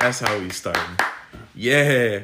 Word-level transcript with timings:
Yeah, 0.00 0.06
that's 0.06 0.20
how 0.20 0.38
we 0.38 0.48
starting. 0.48 0.96
Yeah. 1.54 2.20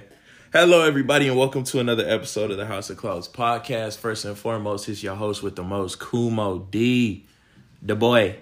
Hello, 0.50 0.80
everybody, 0.80 1.28
and 1.28 1.36
welcome 1.36 1.62
to 1.64 1.78
another 1.78 2.08
episode 2.08 2.50
of 2.50 2.56
the 2.56 2.64
House 2.64 2.88
of 2.88 2.96
Clouds 2.96 3.28
podcast. 3.28 3.98
First 3.98 4.24
and 4.24 4.34
foremost, 4.34 4.88
it's 4.88 5.02
your 5.02 5.14
host 5.14 5.42
with 5.42 5.56
the 5.56 5.62
most, 5.62 6.00
Kumo 6.00 6.60
D, 6.70 7.26
the 7.82 7.94
boy. 7.94 8.36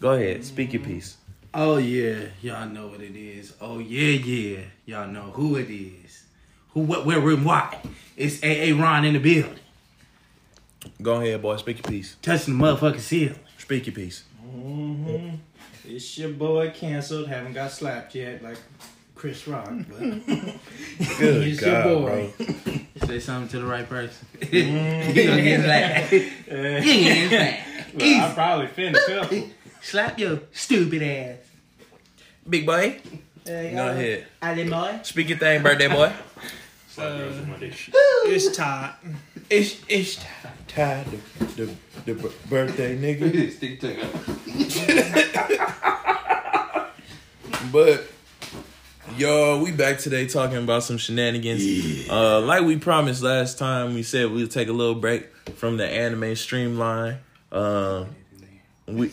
Go 0.00 0.14
ahead, 0.14 0.44
speak 0.44 0.72
your 0.72 0.82
piece. 0.82 1.18
Oh 1.54 1.76
yeah, 1.76 2.30
y'all 2.42 2.68
know 2.68 2.88
what 2.88 3.00
it 3.00 3.14
is. 3.14 3.54
Oh 3.60 3.78
yeah, 3.78 4.18
yeah, 4.18 4.60
y'all 4.86 5.06
know 5.06 5.30
who 5.30 5.54
it 5.54 5.70
is. 5.70 6.24
Who, 6.70 6.80
what, 6.80 7.06
where, 7.06 7.20
when, 7.20 7.44
why? 7.44 7.78
It's 8.16 8.42
AA 8.42 8.76
Ron 8.76 9.04
in 9.04 9.14
the 9.14 9.20
building, 9.20 9.60
Go 11.00 11.20
ahead, 11.20 11.40
boy, 11.40 11.56
speak 11.58 11.76
your 11.76 11.92
piece. 11.92 12.16
touching 12.22 12.58
the 12.58 12.64
motherfucking 12.64 12.98
ceiling. 12.98 13.38
Speak 13.56 13.86
your 13.86 13.94
piece. 13.94 14.24
Mm-hmm. 14.44 15.36
It's 15.88 16.18
your 16.18 16.30
boy 16.30 16.70
canceled. 16.74 17.28
Haven't 17.28 17.54
got 17.54 17.70
slapped 17.70 18.14
yet, 18.14 18.42
like 18.42 18.58
Chris 19.14 19.46
Rock. 19.48 19.70
But 19.88 19.98
Good 20.28 20.28
It's 21.18 21.60
God, 21.60 21.66
your 21.66 21.82
bro. 21.82 21.94
boy. 21.96 22.32
Say 23.06 23.20
something 23.20 23.48
to 23.50 23.58
the 23.60 23.66
right 23.66 23.88
person. 23.88 24.26
you 24.52 24.64
gonna 24.64 25.42
get 25.42 25.64
slapped. 25.64 26.12
You 26.12 26.30
gonna 26.50 26.80
get 26.80 27.28
slapped. 27.30 27.94
well, 27.94 28.30
I 28.30 28.34
probably 28.34 28.66
finished 28.68 29.06
couple. 29.06 29.48
Slap 29.80 30.18
your 30.18 30.40
stupid 30.52 31.02
ass. 31.02 31.36
Big 32.48 32.66
boy, 32.66 33.00
Uh, 33.46 33.50
go 33.50 33.88
ahead. 33.88 34.26
Ali 34.42 34.68
boy. 34.68 35.00
Speak 35.04 35.28
your 35.30 35.38
thing, 35.38 35.62
birthday 35.62 35.88
boy. 35.88 36.12
It's 37.00 38.56
Todd. 38.56 38.94
It's 39.50 39.80
it's 39.88 40.22
tied 40.66 41.06
the, 41.06 41.16
the, 41.56 41.74
the 42.04 42.32
birthday 42.50 42.98
nigga. 42.98 43.50
Stick 43.50 43.80
to 43.80 43.96
But 47.72 48.06
yo, 49.16 49.62
we 49.62 49.72
back 49.72 49.98
today 49.98 50.26
talking 50.26 50.58
about 50.58 50.82
some 50.82 50.98
shenanigans. 50.98 52.08
Uh, 52.10 52.40
like 52.40 52.64
we 52.64 52.76
promised 52.76 53.22
last 53.22 53.58
time, 53.58 53.94
we 53.94 54.02
said 54.02 54.30
we'd 54.30 54.50
take 54.50 54.68
a 54.68 54.72
little 54.72 54.94
break 54.94 55.34
from 55.56 55.78
the 55.78 55.86
anime 55.86 56.36
streamline. 56.36 57.18
Um, 57.50 58.14
we, 58.86 59.10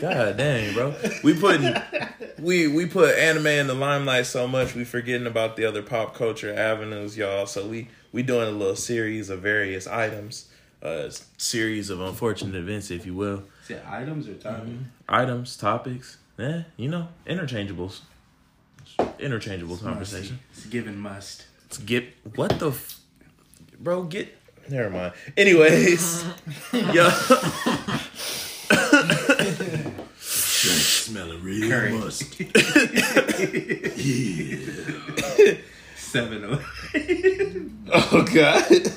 god 0.00 0.36
dang, 0.36 0.74
bro, 0.74 0.94
we 1.22 1.34
putting 1.38 1.74
we 2.38 2.66
we 2.68 2.86
put 2.86 3.14
anime 3.16 3.46
in 3.46 3.66
the 3.66 3.74
limelight 3.74 4.26
so 4.26 4.46
much 4.48 4.74
we 4.74 4.84
forgetting 4.84 5.26
about 5.26 5.56
the 5.56 5.64
other 5.64 5.82
pop 5.82 6.14
culture 6.14 6.54
avenues, 6.54 7.16
y'all. 7.16 7.46
So 7.46 7.66
we 7.66 7.88
we 8.12 8.22
doing 8.22 8.48
a 8.48 8.52
little 8.52 8.76
series 8.76 9.28
of 9.30 9.40
various 9.40 9.86
items, 9.86 10.48
uh, 10.82 11.10
series 11.36 11.90
of 11.90 12.00
unfortunate 12.00 12.54
events, 12.54 12.90
if 12.90 13.04
you 13.06 13.14
will 13.14 13.42
Is 13.64 13.70
it 13.70 13.82
items 13.88 14.28
or 14.28 14.34
topics? 14.34 14.70
items, 15.08 15.56
topics, 15.56 16.18
eh, 16.38 16.62
you 16.76 16.88
know, 16.88 17.08
interchangeables. 17.26 18.00
Interchangeable 19.18 19.76
conversation. 19.76 20.38
It's 20.52 20.66
given 20.66 20.98
must. 20.98 21.44
Let's 21.64 21.78
get 21.78 22.04
what 22.34 22.58
the 22.58 22.70
f- 22.70 22.98
bro 23.78 24.04
get 24.04 24.34
never 24.68 24.90
mind. 24.90 25.12
Anyways, 25.36 26.24
yo 26.72 27.08
Smelling 31.08 31.42
real 31.42 31.70
Curry. 31.70 31.92
must. 31.92 32.34
Seven 35.96 36.44
oh. 36.44 36.60
Oh 37.94 38.26
god. 38.34 38.92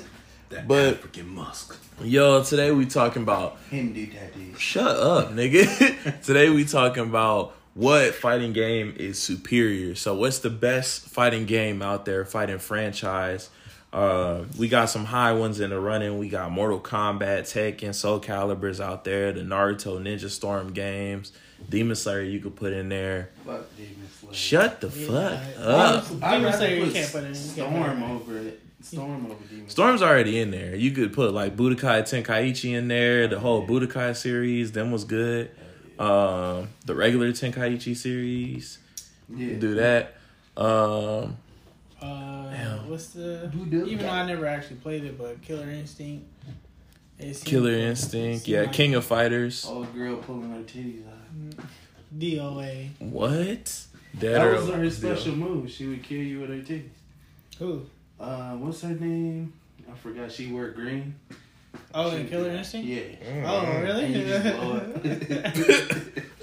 But 0.67 0.95
African 0.95 1.29
musk. 1.29 1.77
yo, 2.03 2.43
today 2.43 2.71
we 2.71 2.85
talking 2.85 3.23
about 3.23 3.57
Him 3.69 3.93
do 3.93 4.05
tattoos. 4.07 4.59
shut 4.59 4.97
up, 4.97 5.31
nigga. 5.31 6.21
today 6.25 6.49
we 6.49 6.65
talking 6.65 7.03
about 7.03 7.55
what 7.75 8.13
fighting 8.13 8.51
game 8.51 8.93
is 8.97 9.17
superior. 9.17 9.95
So 9.95 10.13
what's 10.13 10.39
the 10.39 10.49
best 10.49 11.07
fighting 11.07 11.45
game 11.45 11.81
out 11.81 12.03
there, 12.03 12.25
fighting 12.25 12.59
franchise? 12.59 13.49
Uh, 13.93 14.43
we 14.59 14.67
got 14.67 14.89
some 14.89 15.05
high 15.05 15.31
ones 15.31 15.61
in 15.61 15.69
the 15.69 15.79
running. 15.79 16.17
We 16.17 16.27
got 16.27 16.51
Mortal 16.51 16.81
Kombat, 16.81 17.43
Tekken, 17.43 17.95
Soul 17.95 18.19
Calibers 18.19 18.81
out 18.81 19.05
there, 19.05 19.31
the 19.31 19.43
Naruto 19.43 19.97
Ninja 20.01 20.29
Storm 20.29 20.73
games, 20.73 21.31
Demon 21.69 21.95
Slayer 21.95 22.21
you 22.21 22.39
could 22.39 22.55
put 22.55 22.73
in 22.73 22.89
there. 22.89 23.29
Fuck 23.45 23.75
Demon 23.77 23.95
Slayer. 24.19 24.33
Shut 24.33 24.81
the 24.81 24.89
fuck 24.91 25.39
up. 25.59 26.05
I'd 26.21 26.37
Demon 26.37 26.53
Slayer, 26.53 26.85
you 26.85 26.91
can't 26.91 27.11
put 27.11 27.23
in. 27.23 27.33
You 27.33 27.39
can't 27.55 27.73
put 27.73 27.79
it 27.81 27.95
Storm 27.95 28.03
over 28.03 28.37
it. 28.37 28.61
Storm 28.81 29.25
over 29.31 29.43
Demon. 29.49 29.69
Storm's 29.69 30.01
already 30.01 30.39
in 30.39 30.51
there. 30.51 30.75
You 30.75 30.91
could 30.91 31.13
put 31.13 31.33
like 31.33 31.55
Budokai 31.55 32.01
Tenkaichi 32.01 32.73
in 32.75 32.87
there. 32.87 33.27
The 33.27 33.39
whole 33.39 33.65
Budokai 33.67 34.15
series, 34.15 34.71
them 34.71 34.91
was 34.91 35.03
good. 35.05 35.51
Um, 35.99 36.69
the 36.85 36.95
regular 36.95 37.29
Tenkaichi 37.31 37.95
series, 37.95 38.79
Yeah. 39.29 39.55
do 39.59 39.75
that. 39.75 40.15
Um, 40.57 41.37
Uh, 42.01 42.79
what's 42.87 43.09
the? 43.09 43.51
Who 43.53 43.85
Even 43.85 43.99
though 44.05 44.09
I 44.11 44.25
never 44.25 44.47
actually 44.47 44.77
played 44.77 45.03
it, 45.03 45.17
but 45.19 45.41
Killer 45.43 45.69
Instinct. 45.69 46.25
It 47.23 47.41
Killer. 47.43 47.71
Instinct, 47.71 48.47
yeah, 48.47 48.61
like 48.61 48.73
King 48.73 48.95
of 48.95 49.05
Fighters. 49.05 49.65
Old 49.65 49.93
girl 49.93 50.17
pulling 50.17 50.51
her 50.51 50.61
titties 50.61 51.03
out. 51.07 51.65
DOA. 52.17 52.89
What? 52.99 53.85
Dead 54.19 54.41
That 54.41 54.51
was 54.59 54.67
her 54.69 54.89
special 54.89 55.35
move. 55.35 55.69
She 55.71 55.87
would 55.87 56.03
kill 56.03 56.17
you 56.21 56.41
with 56.41 56.49
her 56.49 56.55
titties. 56.57 56.89
Who? 57.59 57.85
Uh, 58.19 58.51
what's 58.57 58.81
her 58.81 58.89
name? 58.89 59.53
I 59.91 59.95
forgot. 59.95 60.31
She 60.31 60.47
wore 60.51 60.69
green. 60.69 61.15
Oh, 61.93 62.11
She 62.11 62.17
in 62.17 62.27
Killer. 62.27 62.49
Instinct. 62.49 62.87
Yeah. 62.87 63.43
Oh, 63.45 63.65
And 63.65 64.13
you 64.13 64.23
just 64.25 64.57
blow 64.57 64.81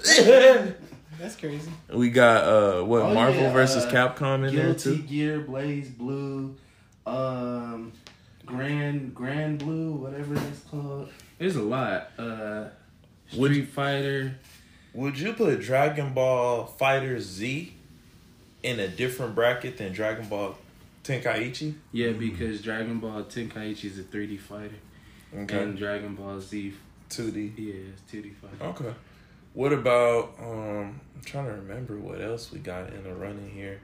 really? 0.09 0.73
That's 1.19 1.35
crazy. 1.35 1.69
We 1.93 2.09
got 2.09 2.43
uh 2.45 2.83
what 2.85 3.01
Oh, 3.01 3.13
Marvel 3.13 3.41
yeah, 3.41 3.53
versus 3.53 3.83
uh, 3.85 3.91
Capcom 3.91 4.47
in 4.47 4.55
there 4.55 4.65
Guilty 4.73 4.97
too. 4.97 5.03
Gear, 5.03 5.41
BlazBlue, 5.47 6.55
um, 7.05 7.91
Grand 8.49 9.13
Grand 9.13 9.59
Blue, 9.59 9.91
whatever 9.93 10.35
it's 10.35 10.61
called. 10.69 11.09
There's 11.37 11.55
a 11.55 11.61
lot. 11.61 12.09
Uh, 12.17 12.65
Would- 13.35 13.51
Street 13.51 13.69
Fighter. 13.69 14.35
Would 14.93 15.19
you 15.19 15.33
put 15.33 15.61
Dragon 15.61 16.13
Ball 16.13 16.73
FighterZ 16.79 17.71
in 18.63 18.79
a 18.79 18.87
different 18.87 19.35
bracket 19.35 19.77
than 19.77 19.93
Dragon 19.93 20.27
Ball 20.27 20.57
Tenkaichi? 21.03 21.75
Yeah, 21.91 22.11
because 22.13 22.61
Dragon 22.61 22.99
Ball 22.99 23.23
Tenkaichi 23.23 23.85
is 23.85 23.99
a 23.99 24.03
3D 24.03 24.39
fighter, 24.39 24.73
Okay, 25.37 25.61
and 25.61 25.77
Dragon 25.77 26.15
Ball 26.15 26.41
Z, 26.41 26.73
two 27.07 27.29
D. 27.29 27.53
yeah, 27.55 27.73
it's 27.93 28.01
2D 28.11 28.33
fighter. 28.35 28.63
Okay. 28.71 28.93
What 29.53 29.73
about 29.73 30.33
um 30.41 30.99
I'm 31.15 31.21
trying 31.23 31.45
to 31.45 31.51
remember 31.53 31.97
what 31.97 32.19
else 32.21 32.51
we 32.51 32.57
got 32.59 32.91
in 32.91 33.03
the 33.03 33.13
running 33.13 33.51
here. 33.51 33.79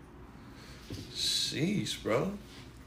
Sheesh, 1.14 2.02
bro. 2.02 2.32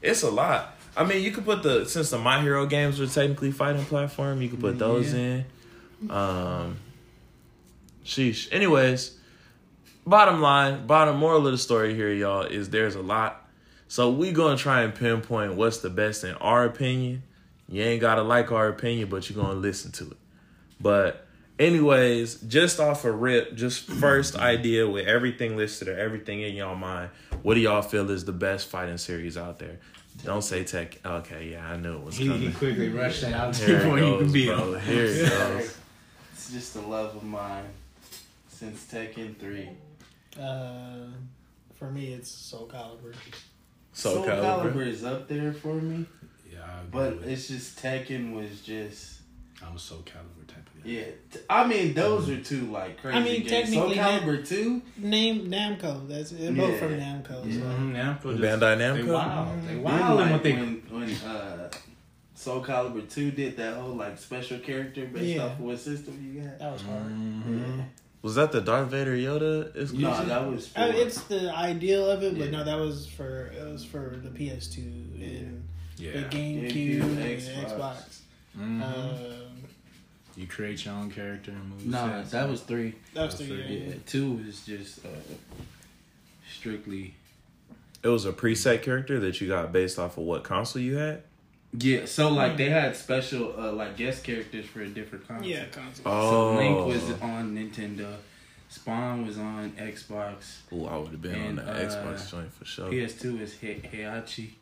It's 0.01 0.23
a 0.23 0.29
lot. 0.31 0.75
I 0.97 1.05
mean, 1.05 1.23
you 1.23 1.31
could 1.31 1.45
put 1.45 1.63
the 1.63 1.85
since 1.85 2.09
the 2.09 2.17
My 2.17 2.41
Hero 2.41 2.65
games 2.65 2.99
were 2.99 3.07
technically 3.07 3.51
fighting 3.51 3.85
platform, 3.85 4.41
you 4.41 4.49
could 4.49 4.59
put 4.59 4.77
those 4.77 5.13
in. 5.13 5.45
Um 6.09 6.77
Sheesh. 8.05 8.51
Anyways, 8.51 9.17
bottom 10.05 10.41
line, 10.41 10.87
bottom 10.87 11.17
moral 11.17 11.45
of 11.45 11.51
the 11.51 11.57
story 11.57 11.93
here, 11.93 12.11
y'all, 12.11 12.41
is 12.41 12.69
there's 12.69 12.95
a 12.95 13.01
lot. 13.01 13.47
So 13.87 14.09
we 14.09 14.31
gonna 14.31 14.57
try 14.57 14.81
and 14.81 14.93
pinpoint 14.93 15.55
what's 15.55 15.79
the 15.79 15.89
best 15.89 16.23
in 16.23 16.33
our 16.35 16.65
opinion. 16.65 17.23
You 17.67 17.83
ain't 17.83 18.01
gotta 18.01 18.23
like 18.23 18.51
our 18.51 18.67
opinion, 18.67 19.09
but 19.09 19.29
you're 19.29 19.41
gonna 19.41 19.59
listen 19.59 19.91
to 19.93 20.05
it. 20.11 20.17
But 20.81 21.27
anyways, 21.59 22.35
just 22.41 22.79
off 22.79 23.05
a 23.05 23.11
rip, 23.11 23.55
just 23.55 23.83
first 23.83 24.35
idea 24.35 24.87
with 24.87 25.05
everything 25.07 25.57
listed 25.57 25.87
or 25.87 25.97
everything 25.97 26.41
in 26.41 26.55
y'all 26.55 26.75
mind, 26.75 27.11
what 27.43 27.55
do 27.55 27.59
y'all 27.59 27.81
feel 27.81 28.09
is 28.09 28.25
the 28.25 28.31
best 28.31 28.67
fighting 28.69 28.97
series 28.97 29.37
out 29.37 29.59
there? 29.59 29.79
Don't 30.23 30.41
say 30.43 30.63
tech. 30.63 30.99
Okay, 31.05 31.51
yeah, 31.51 31.67
I 31.69 31.77
knew 31.77 31.95
it 31.97 32.03
was 32.03 32.17
He, 32.17 32.25
he 32.25 32.29
coming. 32.29 32.53
quickly 32.53 32.89
rushed 32.89 33.21
that 33.21 33.33
out 33.33 33.55
Here 33.55 33.77
before 33.79 33.97
it 33.97 34.01
you 34.05 34.11
can 34.17 34.19
goes, 34.25 34.33
beat 34.33 34.47
bro. 34.47 34.73
him. 34.73 34.81
Here 34.81 35.05
it 35.05 35.29
goes. 35.57 35.77
It's 36.33 36.51
just 36.51 36.75
a 36.75 36.81
love 36.81 37.15
of 37.15 37.23
mine 37.23 37.65
since 38.49 38.85
Tekken 38.91 39.37
3. 39.37 39.69
Uh, 40.39 41.05
for 41.75 41.89
me, 41.91 42.13
it's 42.13 42.29
Soul 42.29 42.69
Calibur. 42.71 43.13
So 43.93 44.15
Soul 44.15 44.25
Calibur. 44.25 44.73
Calibur 44.73 44.87
is 44.87 45.03
up 45.03 45.27
there 45.27 45.53
for 45.53 45.75
me, 45.75 46.05
Yeah, 46.51 46.59
I 46.63 46.79
agree 46.81 46.89
but 47.19 47.27
it's 47.29 47.47
just 47.47 47.81
Tekken 47.81 48.33
was 48.33 48.61
just. 48.61 49.19
I'm 49.65 49.75
a 49.75 49.79
Soul 49.79 49.99
Calibur 49.99 50.47
type 50.47 50.57
of 50.57 50.65
guy. 50.65 50.68
Yeah, 50.85 51.03
I 51.49 51.67
mean 51.67 51.93
those 51.93 52.29
are 52.29 52.39
two 52.41 52.71
like 52.71 53.01
crazy 53.01 53.17
I 53.17 53.23
mean, 53.23 53.43
games. 53.45 53.73
Soul 53.73 53.93
technically, 53.93 54.27
Calibur 54.37 54.47
two, 54.47 54.81
Name 54.97 55.47
Namco. 55.51 56.07
That's 56.07 56.31
they're 56.31 56.51
both 56.51 56.71
Yeah. 56.71 56.77
from 56.79 56.91
Namco. 56.99 57.45
Yeah. 57.45 57.53
So. 57.53 57.65
Mm-hmm, 57.67 57.95
Namco 57.95 58.37
just- 58.37 58.61
Bandai 58.61 58.77
They 58.77 58.83
Namco? 59.03 59.13
wild. 59.13 59.61
They 59.63 59.67
Then, 59.73 59.83
wild 59.83 60.19
like, 60.19 60.31
what 60.31 60.43
they. 60.43 60.53
when 60.53 60.81
when 60.89 61.09
uh, 61.29 61.69
Soul 62.35 62.63
Calibur 62.63 63.09
two 63.09 63.31
did 63.31 63.57
that 63.57 63.75
whole 63.77 63.95
like 63.95 64.17
special 64.17 64.59
character 64.59 65.05
based 65.05 65.25
Yeah. 65.35 65.43
off 65.45 65.51
of 65.53 65.59
what 65.59 65.79
system 65.79 66.33
you 66.33 66.41
got. 66.41 66.59
That 66.59 66.71
was 66.73 66.81
hard. 66.83 67.03
Mhm. 67.07 67.85
Was 68.21 68.35
that 68.35 68.51
the 68.51 68.59
Darth 68.61 68.89
Vader 68.89 69.15
Yoda? 69.15 69.67
exclusive? 69.75 69.99
No, 69.99 70.25
that 70.25 70.45
was. 70.51 70.67
For, 70.67 70.79
Uh, 70.79 70.87
it's 70.87 71.21
the 71.23 71.53
ideal 71.55 72.09
of 72.09 72.21
it, 72.23 72.37
but 72.37 72.51
no, 72.51 72.63
that 72.65 72.77
was 72.77 73.05
for 73.07 73.47
it 73.47 73.63
was 73.71 73.83
for 73.85 74.19
the 74.21 74.29
PS2 74.29 74.81
and 75.21 75.63
Yeah. 75.97 76.11
the 76.11 76.19
GameCube, 76.23 76.71
GameCube, 76.71 77.01
and 77.01 77.19
Xbox. 77.19 77.65
Xbox. 77.65 78.19
Mhm. 78.59 78.83
Um, 78.83 79.58
You 80.39 80.47
create 80.47 80.85
your 80.85 80.93
own 80.93 81.11
character 81.11 81.51
in 81.51 81.69
move. 81.69 81.85
Nah, 81.85 82.21
sets. 82.21 82.31
that 82.31 82.47
was 82.49 82.61
three. 82.61 82.95
That 83.13 83.25
was 83.25 83.37
That's 83.37 83.49
the 83.49 83.55
pretty 83.57 83.73
yeah. 83.73 83.87
Yeah, 83.89 83.93
two 84.05 84.41
is 84.47 84.65
just 84.65 85.05
uh, 85.05 85.09
strictly. 86.49 87.13
It 88.01 88.07
was 88.07 88.25
a 88.25 88.31
preset 88.31 88.81
character 88.81 89.19
that 89.19 89.41
you 89.41 89.49
got 89.49 89.73
based 89.73 89.99
off 89.99 90.17
of 90.17 90.23
what 90.23 90.45
console 90.45 90.81
you 90.81 90.95
had. 90.95 91.23
Yeah, 91.77 92.05
so 92.05 92.29
like 92.29 92.55
they 92.55 92.69
had 92.69 92.95
special 92.95 93.53
uh, 93.59 93.73
like 93.73 93.97
guest 93.97 94.23
characters 94.23 94.65
for 94.65 94.85
different 94.85 95.27
consoles. 95.27 95.51
Yeah, 95.51 95.65
console. 95.65 96.03
Oh, 96.05 96.55
So 96.55 96.57
Link 96.57 96.87
was 96.87 97.21
on 97.21 97.55
Nintendo, 97.55 98.15
Spawn 98.69 99.27
was 99.27 99.37
on 99.37 99.71
Xbox, 99.73 100.59
Oh, 100.71 100.85
I 100.85 100.97
would 100.97 101.11
have 101.11 101.21
been 101.21 101.35
And, 101.35 101.59
on 101.59 101.65
the 101.65 101.71
uh, 101.73 101.89
Xbox 101.89 102.31
joint 102.31 102.53
for 102.53 102.63
sure. 102.65 102.89
PS2 102.89 103.41
is 103.41 103.53
He- 103.53 104.55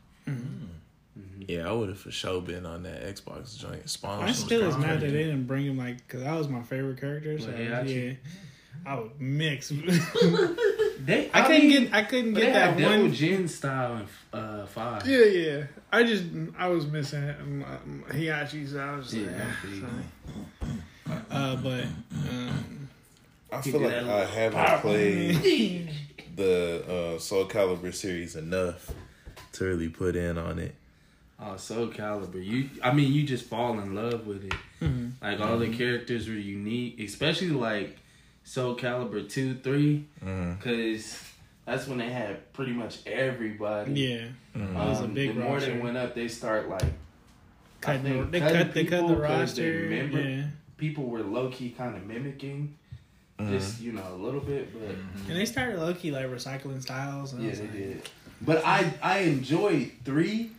Heihachi. 1.39 1.45
Yeah, 1.49 1.69
I 1.69 1.71
would 1.71 1.89
have 1.89 1.99
for 1.99 2.11
sure 2.11 2.41
been 2.41 2.65
on 2.65 2.83
that 2.83 3.03
Xbox 3.03 3.57
joint. 3.57 3.89
Spawn. 3.89 4.23
I 4.23 4.31
still 4.31 4.63
is 4.67 4.77
mad 4.77 4.99
that 5.01 5.11
they 5.11 5.23
didn't 5.23 5.45
bring 5.45 5.65
him 5.65 5.77
like 5.77 5.97
because 6.07 6.23
that 6.23 6.37
was 6.37 6.47
my 6.49 6.61
favorite 6.63 6.99
character. 6.99 7.39
So 7.39 7.47
Well, 7.47 7.57
yeah, 7.59 7.63
yeah, 7.69 7.75
actually- 7.77 8.17
I 8.85 8.99
would 8.99 9.19
mix. 9.19 9.71
They, 10.99 11.29
I 11.33 11.41
couldn't 11.43 11.67
mean, 11.67 11.83
get 11.85 11.93
I 11.93 12.03
couldn't 12.03 12.33
get 12.33 12.53
that 12.53 12.73
had 12.73 12.77
double 12.81 13.03
one. 13.03 13.13
gen 13.13 13.47
style 13.47 13.97
in 13.97 14.07
uh, 14.39 14.65
five. 14.65 15.07
Yeah, 15.07 15.23
yeah. 15.25 15.63
I 15.91 16.03
just 16.03 16.23
I 16.57 16.67
was 16.67 16.85
missing 16.87 17.23
um, 17.29 17.63
um, 17.63 18.03
Heihachi, 18.09 18.67
so 18.69 18.79
I 18.79 18.95
was 18.97 19.13
Yeah, 19.13 19.27
like, 19.27 19.41
I 19.41 19.51
feel 19.51 19.87
so. 21.07 21.13
uh, 21.31 21.55
but 21.57 21.83
um, 22.29 22.89
I 23.51 23.61
feel 23.61 23.79
like 23.79 23.93
I 23.93 24.25
haven't 24.25 24.81
played 24.81 25.89
the 26.35 27.15
uh, 27.15 27.19
Soul 27.19 27.45
Calibur 27.45 27.93
series 27.93 28.35
enough. 28.35 28.91
to 29.53 29.63
really 29.65 29.89
put 29.89 30.15
in 30.15 30.37
on 30.37 30.59
it. 30.59 30.75
Oh, 31.39 31.55
Soul 31.55 31.87
Calibur. 31.87 32.43
You, 32.43 32.69
I 32.83 32.91
mean, 32.93 33.13
you 33.13 33.23
just 33.23 33.45
fall 33.45 33.79
in 33.79 33.93
love 33.93 34.25
with 34.25 34.43
it. 34.45 34.53
mhm. 34.81 35.11
Like 35.21 35.39
all 35.39 35.57
the 35.59 35.69
characters 35.69 36.27
were 36.27 36.33
unique, 36.33 36.99
especially 36.99 37.49
like 37.51 37.97
Soul 38.43 38.75
Calibur 38.75 39.29
two, 39.29 39.55
three, 39.55 40.05
because 40.19 41.21
that's 41.65 41.87
when 41.87 41.99
they 41.99 42.09
had 42.09 42.51
pretty 42.53 42.71
much 42.73 43.05
everybody. 43.05 43.91
yeah, 43.93 44.27
Mm. 44.55 44.73
That 44.73 44.87
was 44.89 45.01
a 45.01 45.03
Um, 45.03 45.13
big 45.13 45.35
The 45.35 45.41
more 45.41 45.59
they 45.59 45.77
went 45.77 45.97
up, 45.97 46.15
they 46.15 46.27
start 46.27 46.67
like 46.69 46.81
Cut, 47.81 48.01
think 48.01 48.31
they 48.31 48.39
cutting 48.39 48.57
cut 48.57 48.73
they 48.73 48.85
cut 48.85 49.01
people 49.01 49.07
the 49.09 49.15
'cause 49.27 49.53
they 49.55 49.69
roster. 49.69 49.81
remember- 49.83 50.21
Yeah, 50.21 50.43
people 50.77 51.03
were 51.05 51.21
low 51.21 51.49
key 51.49 51.69
kind 51.69 51.95
of 51.95 52.05
mimicking, 52.07 52.73
Mm. 53.39 53.49
just 53.51 53.79
you 53.81 53.91
know 53.91 54.03
a 54.11 54.17
little 54.17 54.39
bit, 54.39 54.73
but 54.73 54.95
and 55.29 55.35
they 55.37 55.45
started 55.45 55.77
low 55.77 55.93
key 55.93 56.09
like 56.09 56.25
recycling 56.25 56.81
styles. 56.81 57.33
And 57.33 57.43
yeah, 57.43 57.51
they 57.51 57.61
like, 57.61 57.71
did. 57.73 58.09
But 58.41 58.65
I 58.65 58.91
I 59.03 59.19
enjoyed 59.19 59.91
three 60.03 60.51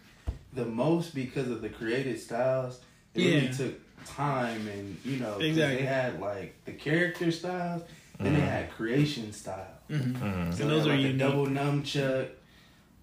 the 0.52 0.64
most 0.64 1.14
because 1.14 1.48
of 1.50 1.60
the 1.62 1.68
creative 1.68 2.18
styles. 2.18 2.80
It 3.14 3.20
really 3.24 3.52
took 3.54 3.74
time 4.06 4.66
and 4.68 4.96
you 5.04 5.16
know 5.18 5.34
'cause 5.34 5.42
Exactly. 5.44 5.78
they 5.78 5.86
had 5.86 6.20
like 6.20 6.54
the 6.64 6.72
character 6.72 7.30
styles, 7.30 7.82
then 8.20 8.34
they 8.34 8.40
had 8.40 8.70
creation 8.70 9.32
style. 9.32 9.66
mhm. 9.90 10.12
Mm. 10.14 10.54
So 10.54 10.62
And 10.62 10.70
those 10.70 10.84
they 10.84 10.90
are 10.90 10.92
like, 10.94 11.00
unique. 11.02 11.18
the 11.18 11.24
double 11.24 11.46
nunchuck, 11.46 12.28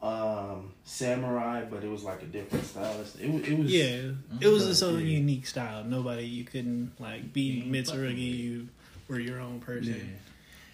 um, 0.02 0.72
samurai, 0.84 1.64
but 1.70 1.84
it 1.84 1.88
was 1.90 2.04
like 2.04 2.22
a 2.22 2.26
different 2.26 2.66
style. 2.66 2.94
It 3.20 3.30
was 3.32 3.48
it 3.48 3.58
was 3.58 3.72
Yeah, 3.72 4.12
it 4.42 4.48
was 4.48 4.64
But, 4.64 4.70
just 4.70 4.84
a 4.84 4.92
yeah. 4.92 4.98
unique 5.00 5.48
style. 5.48 5.84
Nobody 5.84 6.26
you 6.26 6.44
couldn't 6.44 6.92
like 7.00 7.34
be 7.34 7.64
Mitsurugi. 7.68 8.38
You 8.38 8.68
were 9.08 9.20
your 9.20 9.40
own 9.40 9.60
person. 9.60 9.94
Yeah. 9.96 10.20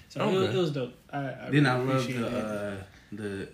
So 0.10 0.28
it, 0.30 0.34
was, 0.38 0.56
it 0.56 0.58
was 0.58 0.72
dope. 0.72 0.94
I, 1.12 1.18
I 1.48 1.50
Then 1.52 1.66
I 1.66 1.78
love 1.80 2.06
the 2.08 2.28
uh, 2.28 2.84
the 3.14 3.48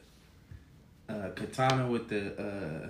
uh, 1.09 1.29
katana 1.35 1.87
with 1.87 2.09
the 2.09 2.33
uh, 2.41 2.89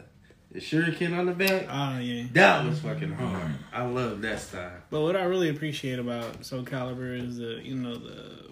the 0.52 0.60
shuriken 0.60 1.18
on 1.18 1.26
the 1.26 1.34
back. 1.34 1.68
Oh 1.70 2.00
yeah. 2.00 2.26
That 2.34 2.66
was 2.66 2.80
fucking 2.80 3.12
hard. 3.14 3.52
I 3.74 3.84
love 3.86 4.22
that 4.22 4.40
style. 4.40 4.72
But 4.90 5.02
what 5.02 5.16
I 5.16 5.24
really 5.24 5.50
appreciate 5.50 6.00
about 6.00 6.46
Soul 6.46 6.64
Calibur 6.64 7.20
is 7.22 7.38
the 7.38 7.60
you 7.64 7.76
know 7.76 7.96
the 7.96 8.48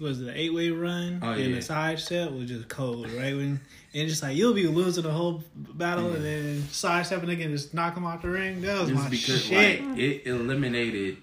was 0.00 0.20
it 0.20 0.24
the 0.24 0.36
eight 0.38 0.52
way 0.52 0.70
run 0.70 1.20
Oh, 1.22 1.30
and 1.32 1.40
yeah. 1.50 1.54
the 1.56 1.62
side 1.62 2.00
step 2.00 2.32
was 2.32 2.48
just 2.48 2.68
cold, 2.68 3.08
right? 3.12 3.36
When 3.36 3.60
and 3.94 4.08
just 4.08 4.22
like 4.24 4.36
you'll 4.36 4.54
be 4.54 4.66
losing 4.66 5.04
the 5.04 5.12
whole 5.12 5.44
battle 5.54 6.12
and 6.14 6.24
then 6.24 6.62
side 6.70 7.06
stepping 7.06 7.28
again, 7.30 7.50
just 7.52 7.74
knock 7.74 7.94
them 7.94 8.04
off 8.04 8.22
the 8.22 8.28
ring. 8.30 8.60
That 8.62 8.80
was 8.80 8.90
Just 8.90 9.02
my 9.04 9.08
because 9.10 9.44
shit. 9.44 9.84
like 9.84 9.98
it 9.98 10.26
eliminated 10.26 11.18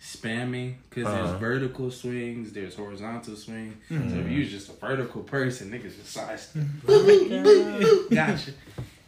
spamming 0.00 0.76
because 0.88 1.04
Uh-huh. 1.06 1.26
there's 1.26 1.40
vertical 1.40 1.90
swings, 1.90 2.52
there's 2.54 2.74
horizontal 2.74 3.36
swing. 3.36 3.76
So 3.90 3.96
Mm-hmm. 3.96 4.20
if 4.20 4.30
you 4.30 4.38
was 4.40 4.50
just 4.50 4.70
a 4.70 4.72
vertical 4.72 5.22
person, 5.22 5.70
niggas 5.70 5.96
just 5.96 6.06
side 6.06 6.40
step. 6.40 6.64
Gotcha. 8.10 8.52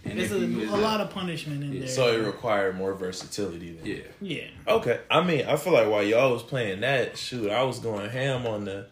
And 0.05 0.19
a, 0.19 0.23
if 0.23 0.31
you 0.51 0.59
was 0.59 0.71
a 0.71 0.77
lot 0.77 1.01
of 1.01 1.11
punishment 1.11 1.63
in 1.63 1.73
Yeah. 1.73 1.79
there. 1.81 1.89
So 1.89 2.09
it 2.13 2.25
required 2.27 2.77
more 2.77 2.93
versatility. 2.95 3.73
Then. 3.73 3.87
yeah. 4.21 4.37
yeah. 4.39 4.49
Okay. 4.75 5.01
I 5.11 5.23
mean, 5.23 5.47
I 5.47 5.57
feel 5.57 5.73
like 5.73 5.89
while 5.89 6.03
y'all 6.03 6.33
was 6.33 6.43
playing 6.43 6.81
that, 6.81 7.17
shoot, 7.17 7.51
I 7.51 7.63
was 7.63 7.79
going 7.79 8.11
ham 8.11 8.47
on 8.47 8.65
the 8.65 8.87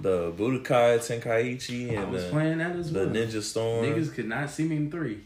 the 0.00 0.30
Budokai 0.32 0.98
Tenkaichi 0.98 1.88
and 1.88 1.98
I 1.98 2.02
and 2.02 2.12
was 2.12 2.24
the, 2.24 2.30
playing 2.30 2.58
that 2.58 2.76
as 2.76 2.92
the 2.92 3.00
well. 3.06 3.08
Ninja 3.08 3.42
Storm. 3.42 3.84
Niggas 3.84 4.14
could 4.14 4.26
not 4.28 4.50
see 4.50 4.64
me 4.64 4.76
in 4.76 4.90
three. 4.90 5.20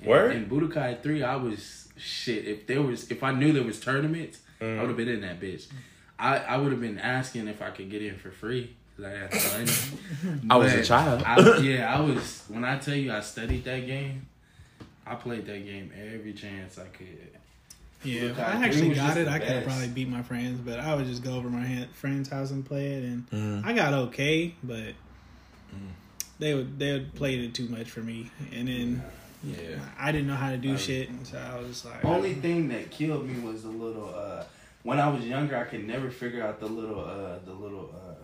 And, 0.00 0.06
Word? 0.08 0.36
In 0.36 0.46
Budokai 0.48 1.02
three, 1.02 1.22
I 1.22 1.36
was 1.36 1.88
shit. 1.96 2.46
If 2.46 2.66
there 2.66 2.80
was, 2.82 3.10
if 3.10 3.22
I 3.22 3.32
knew 3.32 3.52
there 3.52 3.64
was 3.64 3.80
tournaments, 3.80 4.40
I 4.60 4.64
Mm. 4.64 4.80
would 4.80 4.88
have 4.88 4.96
been 4.96 5.08
in 5.08 5.20
that 5.22 5.40
bitch. 5.40 5.66
I 6.18 6.38
I 6.38 6.56
would 6.56 6.72
have 6.72 6.80
been 6.80 6.98
asking 6.98 7.48
if 7.48 7.62
I 7.62 7.70
could 7.70 7.90
get 7.90 8.02
in 8.02 8.16
for 8.16 8.30
free 8.30 8.74
I 9.04 9.08
had. 9.10 9.32
I 10.50 10.56
was 10.56 10.72
a 10.72 10.82
child. 10.82 11.22
I, 11.24 11.58
yeah, 11.58 11.96
I 11.96 12.00
was. 12.00 12.42
When 12.48 12.64
I 12.64 12.78
tell 12.78 12.94
you 12.96 13.12
I 13.12 13.20
studied 13.20 13.64
that 13.64 13.86
game, 13.86 14.26
I 15.08 15.14
played 15.14 15.46
that 15.46 15.64
game 15.64 15.90
every 16.14 16.32
chance 16.32 16.78
I 16.78 16.84
could. 16.86 17.06
Yeah, 18.04 18.20
Budokai 18.22 18.30
if 18.30 18.38
I 18.38 18.64
actually 18.66 18.94
got 18.94 19.16
it, 19.16 19.26
I 19.26 19.38
could 19.40 19.48
have 19.48 19.64
probably 19.64 19.88
beat 19.88 20.08
my 20.08 20.22
friends, 20.22 20.60
but 20.60 20.78
I 20.78 20.94
would 20.94 21.06
just 21.06 21.24
go 21.24 21.34
over 21.34 21.48
my 21.50 21.64
hand, 21.64 21.88
friend's 21.94 22.28
house 22.28 22.50
and 22.52 22.64
play 22.64 22.92
it, 22.94 23.02
and 23.04 23.30
Mhm. 23.30 23.64
I 23.66 23.72
got 23.72 23.92
okay, 23.92 24.54
but 24.62 24.94
they 26.38 26.54
would 26.54 26.78
they 26.78 26.92
would 26.92 27.14
played 27.14 27.40
it 27.40 27.54
too 27.54 27.68
much 27.68 27.90
for 27.90 28.00
me, 28.00 28.30
and 28.52 28.68
then 28.68 29.02
Yeah. 29.44 29.78
I 29.98 30.10
didn't 30.12 30.26
know 30.26 30.34
how 30.36 30.50
to 30.50 30.56
do 30.56 30.76
shit, 30.78 31.08
and 31.08 31.26
so 31.26 31.38
I 31.38 31.58
was 31.60 31.84
like, 31.84 32.04
Only 32.04 32.34
thing 32.34 32.68
that 32.68 32.90
killed 32.90 33.28
me 33.28 33.40
was 33.40 33.62
the 33.62 33.68
little. 33.70 34.14
uh 34.14 34.44
When 34.84 35.00
I 35.00 35.08
was 35.08 35.24
younger, 35.24 35.56
I 35.56 35.64
could 35.64 35.86
never 35.86 36.08
figure 36.10 36.42
out 36.46 36.60
the 36.60 36.66
little 36.66 37.00
uh 37.00 37.38
the 37.44 37.52
little 37.52 37.92
uh 37.94 38.14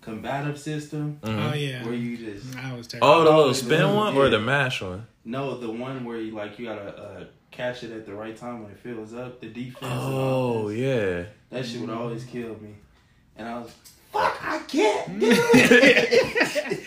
combative 0.00 0.58
system 0.58 1.18
oh 1.22 1.52
yeah, 1.52 1.84
where 1.84 1.92
you 1.94 2.16
just 2.16 2.56
I 2.56 2.72
was 2.74 2.86
terrible. 2.86 3.08
Oh, 3.08 3.24
the 3.24 3.30
little 3.36 3.54
spin 3.54 3.80
the- 3.80 3.88
one 3.94 4.16
or 4.16 4.28
the 4.30 4.38
mash 4.40 4.80
one? 4.80 5.06
No, 5.24 5.58
the 5.58 5.70
one 5.70 6.04
where 6.04 6.18
you 6.18 6.32
like 6.32 6.58
you 6.58 6.66
gotta 6.66 6.96
uh, 6.96 7.24
catch 7.50 7.82
it 7.84 7.92
at 7.92 8.06
the 8.06 8.14
right 8.14 8.36
time 8.36 8.62
when 8.62 8.72
it 8.72 8.78
fills 8.78 9.12
up. 9.14 9.40
The 9.40 9.48
defense. 9.48 9.76
Oh 9.82 10.68
offense. 10.68 10.78
yeah. 10.80 11.24
that 11.50 11.66
shit 11.66 11.80
would 11.80 11.90
always 11.90 12.24
kill 12.24 12.56
me, 12.60 12.74
and 13.36 13.46
I 13.48 13.58
was 13.58 13.70
fuck. 14.12 14.38
I 14.42 14.58
can't 14.66 15.20
do 15.20 15.28
it. 15.30 16.80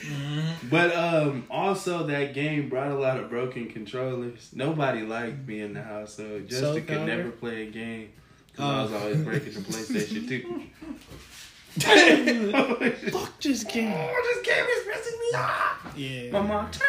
but 0.70 0.96
um, 0.96 1.46
also 1.50 2.08
that 2.08 2.34
game 2.34 2.70
brought 2.70 2.92
a 2.92 2.96
lot 2.96 3.18
of 3.20 3.30
broken 3.30 3.68
controllers. 3.70 4.50
Nobody 4.54 5.02
liked 5.04 5.48
me 5.48 5.62
in 5.62 5.74
the 5.74 5.84
house, 5.84 6.16
so 6.16 6.40
Justin 6.40 6.60
Soul 6.74 6.82
could 6.82 7.06
never 7.06 7.30
play 7.32 7.68
a 7.68 7.72
game. 7.72 8.10
'cause 8.56 8.66
I 8.66 8.82
was 8.84 8.92
Oh. 8.92 8.98
always 8.98 9.18
breaking 9.24 9.54
the 9.54 9.60
PlayStation 9.62 10.28
2. 10.28 10.64
Fuck 13.12 13.42
this 13.42 13.64
game. 13.64 13.92
Oh, 13.92 14.22
this 14.36 14.46
game 14.46 14.64
is 14.66 14.84
pissing 14.88 15.20
me 15.20 15.38
off. 15.40 15.94
Yeah, 15.98 16.32
My 16.32 16.42
mom, 16.42 16.70
turn 16.72 16.88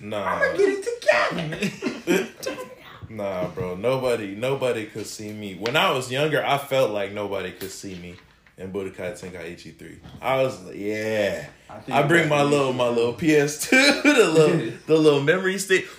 it 0.00 0.04
up 0.04 0.10
now. 0.10 0.38
Nah, 0.38 0.52
Get 0.56 2.20
it 2.20 2.42
together. 2.42 2.62
nah, 3.10 3.48
bro. 3.48 3.74
Nobody, 3.76 4.34
nobody 4.34 4.86
could 4.86 5.06
see 5.06 5.32
me. 5.32 5.54
When 5.54 5.76
I 5.76 5.90
was 5.92 6.10
younger, 6.10 6.44
I 6.44 6.58
felt 6.58 6.90
like 6.90 7.12
nobody 7.12 7.52
could 7.52 7.70
see 7.70 7.94
me 7.96 8.16
in 8.56 8.72
Budokai 8.72 9.12
Tenkaichi 9.20 9.76
three. 9.76 9.98
I 10.20 10.42
was 10.42 10.62
like, 10.64 10.76
yeah. 10.76 11.46
think 11.84 11.90
I 11.96 12.02
bring 12.02 12.28
my 12.28 12.38
that- 12.44 12.50
little, 12.50 12.72
my 12.72 12.88
little 12.88 13.14
PS2, 13.14 13.70
the 14.02 14.28
little, 14.32 14.72
the 14.86 14.96
little 14.96 15.22
memory 15.22 15.58
stick. 15.58 15.86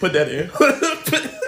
Put 0.00 0.12
that 0.14 0.28
in. 0.28 0.48
put, 0.48 0.74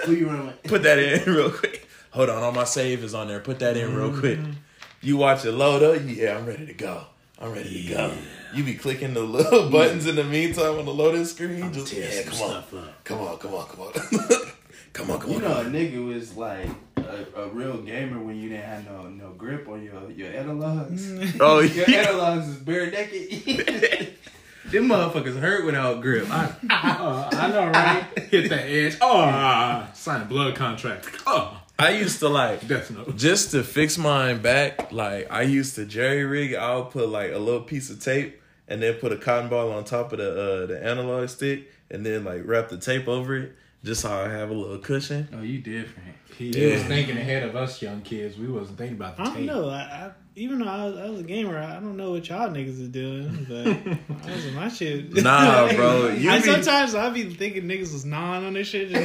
Who 0.05 0.13
you 0.13 0.27
running 0.27 0.47
with? 0.47 0.63
put 0.63 0.83
that 0.83 0.97
in 0.97 1.31
real 1.33 1.51
quick. 1.51 1.85
Hold 2.11 2.29
on, 2.29 2.41
all 2.41 2.53
my 2.53 2.63
save 2.63 3.03
is 3.03 3.13
on 3.13 3.27
there. 3.27 3.41
Put 3.41 3.59
that 3.59 3.75
in 3.75 3.93
real 3.93 4.17
quick. 4.17 4.39
Mm. 4.39 4.53
You 5.01 5.17
watch 5.17 5.43
it 5.43 5.51
load 5.51 5.83
up. 5.83 6.01
Yeah, 6.05 6.37
I'm 6.37 6.45
ready 6.45 6.65
to 6.65 6.73
go. 6.73 7.03
I'm 7.41 7.51
ready 7.53 7.83
to 7.87 7.89
go. 7.93 8.13
You 8.53 8.63
be 8.63 8.75
clicking 8.75 9.13
the 9.13 9.21
little 9.21 9.69
buttons 9.71 10.05
in 10.05 10.15
the 10.15 10.23
meantime 10.23 10.77
on 10.77 10.85
the 10.85 10.93
loading 10.93 11.25
screen. 11.25 11.73
Just 11.73 11.91
yeah, 11.93 12.21
come 12.23 12.41
on, 12.41 12.63
come 13.03 13.19
on, 13.19 13.37
come 13.39 13.53
on, 13.55 13.67
come 13.67 13.81
on, 13.81 13.93
come 14.93 15.11
on, 15.11 15.19
come 15.19 15.29
You 15.31 15.35
on. 15.37 15.41
know, 15.41 15.61
a 15.61 15.63
nigga 15.65 16.05
was 16.05 16.35
like 16.35 16.69
a, 16.97 17.25
a 17.35 17.47
real 17.49 17.77
gamer 17.77 18.21
when 18.21 18.35
you 18.39 18.49
didn't 18.49 18.65
have 18.65 18.85
no 18.85 19.03
no 19.09 19.29
grip 19.31 19.67
on 19.67 19.83
your 19.83 20.11
your 20.11 20.31
analogs. 20.31 21.37
Oh 21.41 21.59
Your 21.61 21.89
yeah. 21.89 22.05
analogs 22.07 22.49
is 22.49 22.57
bare 22.57 22.91
naked. 22.91 24.13
Them 24.65 24.87
motherfuckers 24.87 25.39
hurt 25.39 25.65
without 25.65 26.01
grip. 26.01 26.27
I, 26.29 26.53
Uh, 26.69 27.29
I 27.33 27.47
know, 27.49 27.67
right? 27.69 28.05
Hit 28.29 28.49
that 28.49 28.65
edge. 28.69 28.97
Oh, 29.01 29.87
sign 29.93 30.21
a 30.21 30.25
blood 30.25 30.55
contract. 30.55 31.09
Oh, 31.25 31.60
I 31.81 31.89
used 31.91 32.19
to 32.19 32.29
like 32.29 32.67
Death 32.67 32.91
Note. 32.91 33.15
just 33.17 33.51
to 33.51 33.63
fix 33.63 33.97
mine 33.97 34.41
back. 34.41 34.91
Like 34.91 35.27
I 35.31 35.41
used 35.43 35.75
to 35.75 35.85
jerry 35.85 36.23
rig. 36.25 36.53
I'll 36.55 36.85
put 36.85 37.09
like 37.09 37.31
a 37.31 37.37
little 37.39 37.61
piece 37.61 37.89
of 37.89 37.99
tape 38.01 38.41
and 38.67 38.81
then 38.81 38.93
put 38.95 39.11
a 39.11 39.17
cotton 39.17 39.49
ball 39.49 39.71
on 39.71 39.83
top 39.83 40.11
of 40.13 40.19
the 40.19 40.31
uh, 40.31 40.65
the 40.67 40.83
analog 40.83 41.27
stick 41.29 41.71
and 41.89 42.05
then 42.05 42.23
like 42.23 42.43
wrap 42.45 42.69
the 42.69 42.77
tape 42.77 43.07
over 43.07 43.35
it 43.35 43.53
just 43.83 44.01
so 44.01 44.11
I 44.13 44.29
have 44.29 44.49
a 44.51 44.53
little 44.53 44.77
cushion. 44.77 45.27
oh, 45.33 45.41
you 45.41 45.57
different. 45.59 46.09
He, 46.37 46.51
he 46.51 46.65
was 46.71 46.83
thinking 46.83 47.17
ahead 47.17 47.43
of 47.43 47.55
us 47.55 47.81
young 47.81 48.01
kids. 48.01 48.37
We 48.37 48.47
wasn't 48.47 48.77
thinking 48.77 48.95
about 48.97 49.17
the 49.17 49.23
I 49.23 49.25
don't 49.25 49.35
tape. 49.35 49.45
know. 49.47 49.69
I, 49.69 49.79
I 49.79 50.11
even 50.35 50.59
though 50.59 50.67
I 50.67 50.85
was, 50.85 50.97
I 50.97 51.09
was 51.09 51.19
a 51.19 51.23
gamer, 51.23 51.57
I 51.57 51.73
don't 51.73 51.97
know 51.97 52.11
what 52.11 52.27
y'all 52.29 52.49
niggas 52.49 52.79
is 52.79 52.87
doing, 52.87 53.45
but 53.49 53.67
I 54.29 54.33
was 54.35 54.45
in 54.45 54.53
my 54.55 54.69
shit. 54.69 55.11
Nah, 55.13 55.73
bro. 55.73 56.07
You 56.17 56.31
I, 56.31 56.37
be- 56.39 56.45
sometimes 56.45 56.95
I 56.95 57.09
be 57.09 57.23
thinking 57.33 57.63
niggas 57.63 57.91
was 57.91 58.05
non 58.05 58.45
on 58.45 58.53
this 58.53 58.67
shit. 58.67 58.91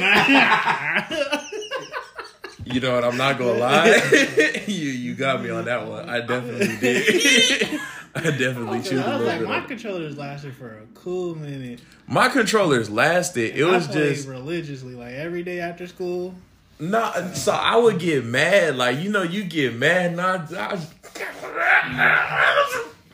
And 2.69 2.71
I, 2.71 2.75
You 2.75 2.79
know 2.81 2.95
what? 2.95 3.03
I'm 3.03 3.17
not 3.17 3.37
gonna 3.37 3.53
lie. 3.59 4.63
you 4.67 4.89
you 4.89 5.15
got 5.15 5.41
me 5.41 5.49
on 5.49 5.65
that 5.65 5.87
one. 5.87 6.09
I 6.09 6.19
definitely 6.21 6.77
did. 6.77 7.79
I 8.15 8.21
definitely 8.31 8.81
chewed 8.81 8.99
a 8.99 9.05
I 9.05 9.09
was 9.17 9.21
little 9.21 9.27
like, 9.27 9.39
bit. 9.39 9.47
my 9.47 9.57
on 9.57 9.63
it. 9.63 9.67
controllers 9.67 10.17
lasted 10.17 10.55
for 10.55 10.69
a 10.79 10.85
cool 10.95 11.35
minute. 11.35 11.81
My 12.07 12.29
controllers 12.29 12.89
lasted. 12.89 13.55
It 13.55 13.63
was 13.65 13.87
I 13.89 13.93
just 13.93 14.27
religiously, 14.27 14.95
like 14.95 15.13
every 15.13 15.43
day 15.43 15.59
after 15.59 15.85
school. 15.87 16.33
nah. 16.79 17.11
So 17.33 17.51
I 17.51 17.75
would 17.77 17.99
get 17.99 18.25
mad. 18.25 18.75
Like 18.75 18.99
you 18.99 19.11
know, 19.11 19.23
you 19.23 19.43
get 19.43 19.75
mad. 19.75 20.15
Not. 20.15 20.51
I, 20.53 20.79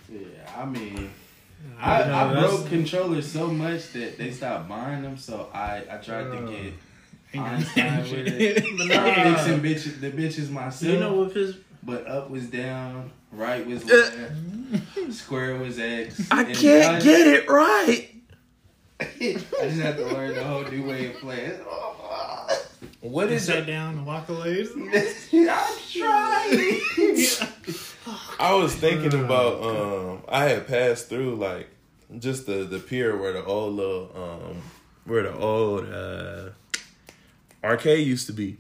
Yeah, 0.10 0.52
I 0.58 0.66
mean, 0.66 1.10
I, 1.80 2.04
know, 2.06 2.14
I 2.14 2.34
broke 2.42 2.68
controllers 2.68 3.30
so 3.32 3.48
much 3.48 3.92
that 3.94 4.18
they 4.18 4.32
stopped 4.32 4.70
buying 4.70 5.02
them. 5.02 5.18
So 5.18 5.50
I, 5.54 5.84
I 5.92 5.98
tried 5.98 6.26
to 6.32 6.48
get 6.52 6.74
Einstein 7.36 8.02
with 8.12 8.28
it. 8.28 8.64
But 8.78 8.88
Nah. 8.88 9.06
nah. 9.06 9.36
Fixing 9.36 9.62
bitches, 9.62 10.00
the 10.02 10.12
bitches 10.12 10.50
myself. 10.50 10.92
You 10.94 11.00
know 11.00 11.14
what 11.14 11.32
his 11.34 11.58
but 11.82 12.08
up 12.08 12.30
was 12.30 12.48
down, 12.48 13.12
right 13.32 13.66
was 13.68 13.84
left, 13.86 14.18
square 15.12 15.56
was 15.58 15.78
X. 15.80 16.28
I 16.32 16.44
and 16.44 16.56
can't 16.56 17.04
get 17.04 17.28
it 17.28 17.50
right. 17.50 18.10
I 19.02 19.06
just 19.64 19.82
have 19.82 19.98
to 19.98 20.06
learn 20.06 20.34
the 20.34 20.44
whole 20.44 20.64
new 20.64 20.84
way 20.88 21.08
of 21.08 21.16
playing. 21.16 21.60
What 23.02 23.30
is 23.30 23.46
Just 23.46 23.50
is 23.50 23.56
sat 23.56 23.64
it? 23.64 23.66
down 23.72 23.98
and 23.98 24.06
walk 24.06 24.30
away. 24.30 24.66
I'm 25.34 25.78
trying. 25.92 26.80
I 28.40 28.54
was 28.54 28.74
thinking 28.76 29.14
about. 29.26 29.62
Um, 29.62 30.22
I 30.30 30.46
had 30.46 30.68
passed 30.68 31.10
through 31.10 31.36
like 31.36 31.68
just 32.20 32.46
the 32.46 32.64
the 32.64 32.80
pier 32.80 33.18
where 33.18 33.34
the 33.34 33.44
old 33.44 33.74
little 33.76 34.10
um 34.16 34.62
where 35.06 35.24
the 35.24 35.36
old 35.38 35.90
uh 35.90 36.50
arcade 37.64 38.06
used 38.06 38.28
to 38.28 38.34
be. 38.34 38.58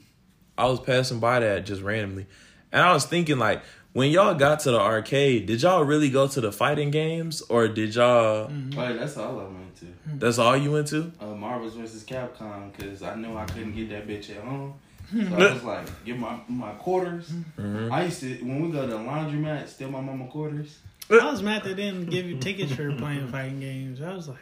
I 0.57 0.65
was 0.67 0.79
passing 0.79 1.19
by 1.19 1.39
that 1.39 1.65
just 1.65 1.81
randomly, 1.81 2.27
and 2.71 2.81
I 2.81 2.93
was 2.93 3.05
thinking 3.05 3.37
like. 3.37 3.61
When 3.93 4.09
y'all 4.09 4.33
got 4.33 4.61
to 4.61 4.71
the 4.71 4.79
arcade, 4.79 5.45
did 5.45 5.61
y'all 5.61 5.83
really 5.83 6.09
go 6.09 6.27
to 6.27 6.41
the 6.41 6.51
fighting 6.51 6.89
games, 6.89 7.43
or 7.43 7.67
did 7.67 7.93
y'all? 7.93 8.49
But 8.75 8.97
that's 8.97 9.17
all 9.17 9.39
I 9.39 9.43
went 9.43 9.75
to. 9.81 9.85
That's 10.07 10.39
all 10.39 10.57
you 10.57 10.71
went 10.71 10.87
to? 10.87 11.11
Uh, 11.19 11.27
Marvel's 11.27 11.75
vs. 11.75 12.03
Capcom 12.03 12.75
because 12.75 13.03
I 13.03 13.13
knew 13.13 13.37
I 13.37 13.45
couldn't 13.45 13.75
get 13.75 13.89
that 13.89 14.07
bitch 14.07 14.31
at 14.35 14.43
home. 14.43 14.73
So 15.11 15.35
I 15.35 15.53
was 15.53 15.63
like, 15.73 16.05
get 16.05 16.17
my 16.17 16.39
my 16.47 16.71
quarters. 16.71 17.29
Mm-hmm. 17.29 17.93
I 17.93 18.05
used 18.05 18.19
to 18.21 18.33
when 18.37 18.63
we 18.63 18.71
go 18.71 18.81
to 18.81 18.87
the 18.87 18.97
laundromat, 18.97 19.67
steal 19.67 19.91
my 19.91 20.01
mama 20.01 20.25
quarters. 20.25 20.79
I 21.11 21.29
was 21.29 21.43
mad 21.43 21.63
they 21.63 21.75
didn't 21.75 22.09
give 22.09 22.25
you 22.25 22.39
tickets 22.39 22.71
for 22.71 22.91
playing 22.95 23.27
fighting 23.27 23.59
games. 23.59 24.01
I 24.01 24.15
was 24.15 24.27
like, 24.27 24.37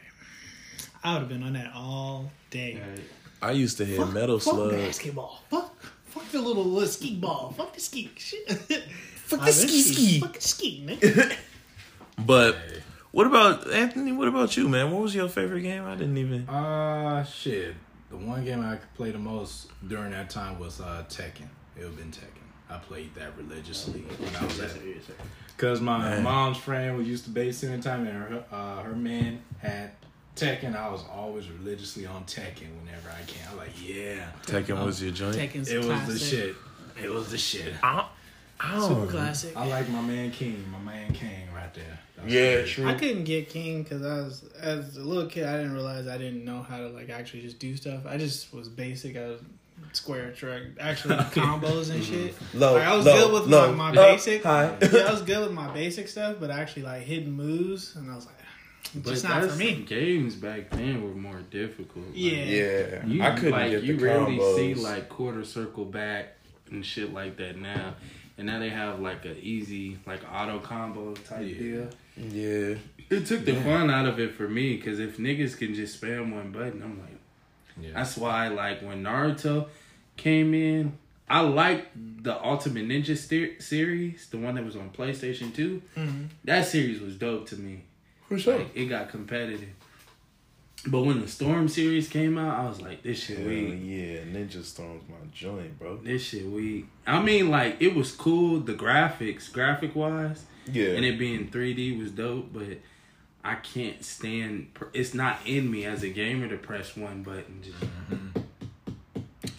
I 1.03 1.13
would 1.13 1.20
have 1.24 1.30
been 1.30 1.44
on 1.44 1.53
that 1.53 1.74
all 1.75 2.32
day. 2.51 2.82
Right. 2.82 3.01
I 3.41 3.51
used 3.51 3.77
to 3.77 3.86
hit 3.86 4.00
Metal 4.10 4.39
fuck 4.39 4.53
Slug. 4.55 4.71
basketball. 4.71 5.41
Fuck, 5.50 5.81
fuck 6.05 6.29
the 6.31 6.39
little, 6.41 6.63
little 6.65 6.88
ski 6.88 7.15
ball. 7.15 7.53
Fuck 7.57 7.74
the 7.74 7.79
ski. 7.79 8.12
Shit. 8.17 8.50
Fuck 9.15 9.39
the 9.39 9.45
been 9.45 9.53
ski 9.53 9.81
ski. 9.81 10.19
Fuck 10.19 10.33
the 10.33 10.41
ski, 10.41 10.83
nigga. 10.86 11.36
But 12.25 12.57
what 13.12 13.25
about 13.27 13.71
Anthony? 13.71 14.12
What 14.12 14.27
about 14.27 14.55
you, 14.57 14.67
man? 14.69 14.91
What 14.91 15.01
was 15.01 15.15
your 15.15 15.29
favorite 15.29 15.62
game? 15.62 15.86
I 15.86 15.95
didn't 15.95 16.17
even. 16.17 16.48
Uh, 16.50 17.24
shit. 17.24 17.75
The 18.10 18.17
one 18.17 18.43
game 18.43 18.60
I 18.63 18.75
could 18.75 18.93
play 18.93 19.12
the 19.12 19.17
most 19.17 19.69
during 19.88 20.12
that 20.12 20.29
time 20.29 20.60
was 20.60 20.81
uh, 20.81 21.03
Tekken. 21.10 21.48
It 21.77 21.83
would 21.83 21.86
have 21.86 21.98
been 21.98 22.12
Tekken. 22.12 22.41
I 22.69 22.77
played 22.77 23.15
that 23.15 23.36
religiously 23.38 24.01
when 24.01 24.36
I 24.36 24.45
was 24.45 24.60
at 24.60 24.71
Because 25.55 25.81
my 25.81 25.98
Man. 25.98 26.24
mom's 26.24 26.57
friend 26.57 26.98
was 26.98 27.07
used 27.07 27.24
to 27.25 27.31
babysitting 27.31 27.81
time, 27.81 28.05
and 28.05 28.17
her, 28.17 28.43
uh, 28.51 28.83
her 28.83 28.95
man 28.95 29.41
had 29.60 29.91
Tekken. 30.36 30.76
I 30.76 30.90
was 30.90 31.04
always 31.12 31.50
religiously 31.50 32.06
on 32.06 32.24
Tekken 32.26 32.70
whenever 32.84 33.10
I 33.10 33.22
can. 33.28 33.48
I'm 33.52 33.58
like, 33.58 33.70
yeah. 33.82 34.28
Tekken 34.46 34.84
was 34.86 35.02
your 35.02 35.12
joint. 35.12 35.36
Tekken's 35.36 35.70
It 35.70 35.84
was 35.84 36.08
the 36.08 36.18
shit. 36.20 36.56
It 37.02 37.10
was 37.10 37.32
the 37.32 37.38
shit. 37.38 37.74
I, 37.84 38.08
I 38.60 38.80
Super 38.80 38.94
don't. 39.02 39.08
classic. 39.10 39.56
I 39.58 39.68
like 39.68 39.90
my 39.90 40.02
man 40.02 40.32
King. 40.32 40.64
My 40.72 40.80
man 40.80 41.14
King 41.14 41.48
right 41.54 41.74
there. 41.74 42.00
That's 42.18 42.32
Yeah, 42.32 42.54
great. 42.56 42.68
true. 42.68 42.88
I 42.88 42.94
couldn't 42.94 43.24
get 43.24 43.50
King 43.50 43.84
because 43.84 44.04
I 44.04 44.16
was 44.22 44.44
as 44.60 44.98
a 44.98 45.04
little 45.04 45.30
kid. 45.30 45.46
I 45.46 45.58
didn't 45.58 45.74
realize 45.74 46.08
I 46.08 46.18
didn't 46.18 46.46
know 46.46 46.62
how 46.62 46.78
to 46.78 46.88
like 46.90 47.10
actually 47.10 47.42
just 47.42 47.60
do 47.60 47.76
stuff. 47.76 48.02
I 48.08 48.18
just 48.18 48.54
was 48.54 48.70
basic. 48.70 49.18
I 49.18 49.28
was 49.30 49.42
square 49.94 50.32
track, 50.32 50.62
actually 50.80 51.16
combos 51.34 51.90
and 51.90 52.02
mm-hmm. 52.04 52.26
shit. 52.28 52.36
Low, 52.54 52.76
Like, 52.76 52.84
I 52.88 52.96
was 52.96 53.06
low, 53.06 53.14
good 53.30 53.34
with 53.42 53.50
low, 53.52 53.74
my, 53.74 53.92
my 53.92 54.02
up, 54.02 54.08
basic. 54.16 54.44
high. 54.44 54.78
yeah, 54.82 55.00
I 55.08 55.12
was 55.12 55.24
good 55.24 55.40
with 55.44 55.52
my 55.54 55.74
basic 55.74 56.08
stuff, 56.08 56.38
but 56.40 56.52
actually 56.52 56.84
like 56.84 57.02
hidden 57.02 57.32
moves, 57.32 57.96
and 57.96 58.10
I 58.12 58.16
was 58.16 58.26
like, 58.28 58.36
it's 58.96 59.10
just 59.10 59.24
not 59.24 59.50
for 59.50 59.56
me. 59.56 59.84
Games 59.84 60.36
back 60.36 60.70
then 60.72 61.04
were 61.04 61.16
more 61.16 61.40
difficult. 61.50 62.06
Like, 62.08 62.16
Yeah. 62.16 62.32
Yeah, 62.44 63.06
You, 63.06 63.22
I 63.24 63.32
couldn't 63.36 63.52
like, 63.52 63.72
get 63.72 63.82
the 63.82 63.88
you 63.88 63.98
rarely 63.98 64.38
combos. 64.38 64.56
see 64.56 64.74
like 64.76 65.10
quarter 65.10 65.44
circle 65.46 65.86
back 65.86 66.36
and 66.70 66.86
shit 66.86 67.14
like 67.14 67.38
that 67.38 67.58
now. 67.58 67.96
And 68.38 68.48
now 68.48 68.60
they 68.60 68.70
have 68.70 69.00
like 69.00 69.26
a 69.26 69.38
easy 69.40 69.98
like 70.08 70.22
auto 70.34 70.60
combo 70.60 71.14
type 71.14 71.46
Yeah. 71.48 71.54
deal. 71.58 71.90
yeah, 72.18 72.76
It 73.10 73.26
took 73.26 73.46
the 73.46 73.56
fun 73.56 73.90
out 73.90 74.08
of 74.08 74.20
it 74.20 74.34
for 74.36 74.48
me 74.48 74.76
because 74.78 75.00
if 75.00 75.18
niggas 75.18 75.58
can 75.58 75.74
just 75.76 76.02
spam 76.02 76.34
one 76.34 76.52
button, 76.52 76.82
I'm 76.82 77.00
like, 77.00 77.18
Yeah. 77.82 77.90
that's 77.94 78.18
why 78.18 78.48
like 78.50 78.82
when 78.82 79.04
Naruto 79.04 79.68
came 80.18 80.54
in, 80.54 80.98
I 81.30 81.42
liked 81.42 81.88
the 82.24 82.44
Ultimate 82.44 82.88
Ninja 82.88 83.16
ster- 83.16 83.60
series, 83.62 84.28
the 84.28 84.38
one 84.38 84.56
that 84.56 84.66
was 84.66 84.76
on 84.76 84.90
PlayStation 84.90 85.54
2. 85.56 85.82
Mhm. 85.96 86.28
That 86.44 86.68
series 86.68 87.00
was 87.00 87.16
dope 87.16 87.48
to 87.50 87.56
me. 87.56 87.84
For 88.32 88.40
sure. 88.40 88.58
Like, 88.60 88.76
it 88.76 88.86
got 88.86 89.10
competitive. 89.10 89.68
But 90.88 91.02
when 91.04 91.20
the 91.22 91.28
Storm 91.28 91.68
series 91.68 92.08
came 92.08 92.38
out, 92.38 92.58
I 92.66 92.68
was 92.68 92.82
like, 92.82 93.04
this 93.04 93.22
shit 93.24 93.38
Hell 93.40 93.48
weak. 93.48 93.80
yeah, 93.84 94.18
Ninja 94.24 94.64
Storm's 94.64 95.04
my 95.10 95.16
joint, 95.34 95.78
bro. 95.78 95.98
This 95.98 96.24
shit 96.24 96.46
weak. 96.46 96.88
I 97.06 97.22
mean, 97.22 97.52
like, 97.52 97.78
it 97.82 97.94
was 97.94 98.12
cool, 98.14 98.60
the 98.62 98.74
graphics, 98.74 99.52
graphic 99.52 99.96
wise, 99.96 100.44
Yeah, 100.72 100.92
and 100.94 101.06
it 101.06 101.20
being 101.20 101.50
3D 101.52 102.00
was 102.00 102.12
dope, 102.12 102.52
but 102.54 102.80
I 103.44 103.56
can't 103.56 104.04
stand, 104.04 104.72
it's 104.94 105.14
not 105.14 105.40
in 105.46 105.70
me 105.70 105.86
as 105.86 106.02
a 106.04 106.10
gamer 106.10 106.48
to 106.48 106.58
press 106.58 106.96
one 106.98 107.22
button. 107.22 107.62
Just, 107.64 107.80
mm-hmm. 107.80 108.40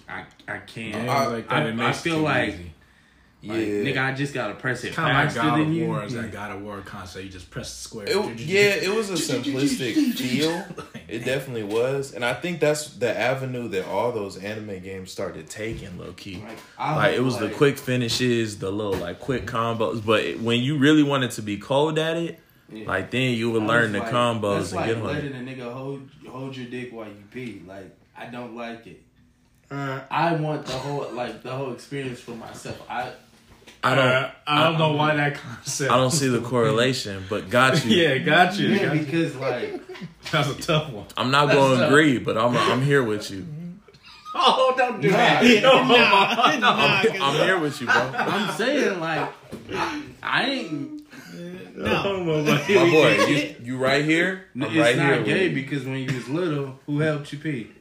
I, 0.08 0.24
I 0.48 0.58
can't. 0.58 0.94
Games 0.94 1.08
I- 1.08 1.26
like 1.26 1.48
that, 1.48 1.54
I- 1.54 1.64
it 1.66 1.68
I 1.68 1.72
makes 1.72 1.98
it 1.98 2.02
feel 2.02 2.16
too 2.16 2.22
like- 2.22 2.48
easy. 2.54 2.72
Yeah. 3.42 3.52
Like, 3.54 3.66
nigga, 3.66 3.98
I 3.98 4.12
just 4.14 4.32
gotta 4.32 4.54
press 4.54 4.84
it 4.84 4.94
Kind 4.94 5.10
of 5.10 5.16
like 5.16 5.24
faster 5.26 5.42
God 5.42 5.58
than 5.58 5.66
of 5.68 5.72
you. 5.74 5.86
War 5.86 6.04
is 6.04 6.12
that 6.14 6.30
God 6.32 6.52
of 6.56 6.62
War 6.62 6.80
concept. 6.80 7.24
You 7.24 7.30
just 7.30 7.50
press 7.50 7.70
the 7.76 7.82
square. 7.88 8.06
It, 8.08 8.40
yeah, 8.40 8.60
it 8.76 8.94
was 8.94 9.10
a 9.10 9.14
simplistic 9.14 10.14
feel. 10.14 10.64
It 11.08 11.24
definitely 11.24 11.64
was, 11.64 12.14
and 12.14 12.24
I 12.24 12.32
think 12.34 12.60
that's 12.60 12.88
the 12.94 13.14
avenue 13.18 13.68
that 13.68 13.86
all 13.86 14.12
those 14.12 14.36
anime 14.38 14.80
games 14.80 15.10
started 15.12 15.50
taking, 15.50 15.98
low 15.98 16.12
key. 16.12 16.36
Like, 16.36 16.58
Like 16.96 17.12
it 17.12 17.16
hope, 17.16 17.24
was 17.26 17.38
the 17.38 17.50
quick 17.50 17.76
finishes, 17.78 18.58
the 18.58 18.70
little 18.70 18.94
like 18.94 19.18
quick 19.20 19.44
combos. 19.46 20.04
But 20.04 20.22
it- 20.24 20.40
when 20.40 20.60
you 20.60 20.78
really 20.78 21.02
wanted 21.02 21.32
to 21.32 21.42
be 21.42 21.58
cold 21.58 21.98
at 21.98 22.16
it, 22.16 22.38
Yeah. 22.72 22.86
like 22.86 23.10
then 23.10 23.34
you 23.34 23.50
would 23.50 23.64
I 23.64 23.66
learn 23.66 23.92
the 23.92 23.98
like- 23.98 24.10
combos 24.12 24.58
That's 24.58 24.72
and 24.72 24.76
like 24.80 24.86
get 24.86 24.96
on 24.98 25.02
letting 25.04 25.32
it. 25.34 25.36
a 25.36 25.44
nigga 25.62 25.72
hold 25.72 26.08
hold 26.30 26.56
your 26.56 26.66
dick 26.70 26.92
while 26.92 27.08
you 27.08 27.22
pee. 27.30 27.60
Like 27.66 27.94
I 28.16 28.26
don't 28.26 28.54
like 28.56 28.86
it. 28.86 29.02
Uh, 29.70 30.00
I 30.10 30.34
want 30.34 30.64
the 30.66 30.72
whole 30.72 31.10
like 31.12 31.42
the 31.42 31.50
whole 31.50 31.72
experience 31.72 32.20
for 32.20 32.32
myself. 32.32 32.80
I 32.88 33.10
I 33.84 33.94
don't. 33.94 34.06
Uh, 34.06 34.30
I 34.46 34.62
don't 34.64 34.78
know 34.78 34.92
why 34.92 35.14
that 35.16 35.34
concept. 35.34 35.90
I 35.90 35.96
don't 35.96 36.10
see 36.12 36.28
the 36.28 36.40
correlation, 36.40 37.24
but 37.28 37.50
got 37.50 37.84
you. 37.84 37.96
yeah, 37.96 38.18
got 38.18 38.56
you. 38.58 38.68
yeah 38.68 38.86
Got 38.86 38.94
you. 38.96 39.00
because 39.04 39.36
like 39.36 39.80
That's 40.30 40.48
a 40.50 40.54
tough 40.54 40.90
one. 40.92 41.06
I'm 41.16 41.30
not 41.30 41.50
going 41.50 41.78
to 41.78 41.86
agree, 41.88 42.18
but 42.18 42.36
I'm 42.38 42.56
I'm 42.56 42.82
here 42.82 43.02
with 43.02 43.30
you. 43.30 43.46
Oh, 44.34 44.72
don't 44.78 45.00
do 45.00 45.10
Nah. 45.10 45.16
that. 45.16 45.44
yeah, 45.44 45.60
No, 45.60 45.82
nah, 45.84 46.56
nah, 46.58 47.02
'cause- 47.02 47.20
I'm 47.20 47.34
here 47.44 47.58
with 47.58 47.80
you, 47.80 47.86
bro. 47.86 48.12
I'm 48.16 48.50
saying 48.56 48.98
like 49.00 49.28
I, 49.74 50.02
I 50.22 50.44
ain't. 50.48 51.02
no. 51.76 52.24
my 52.24 52.64
boy, 52.66 53.24
you, 53.26 53.54
you 53.62 53.76
right 53.76 54.04
here. 54.04 54.44
I'm 54.54 54.62
it's 54.62 54.74
right 54.76 54.96
not 54.96 55.14
here. 55.16 55.22
gay 55.24 55.48
because 55.48 55.84
when 55.84 55.96
you 55.98 56.14
was 56.14 56.28
little, 56.28 56.78
who 56.86 57.00
helped 57.00 57.32
you 57.32 57.38
pee? 57.40 57.72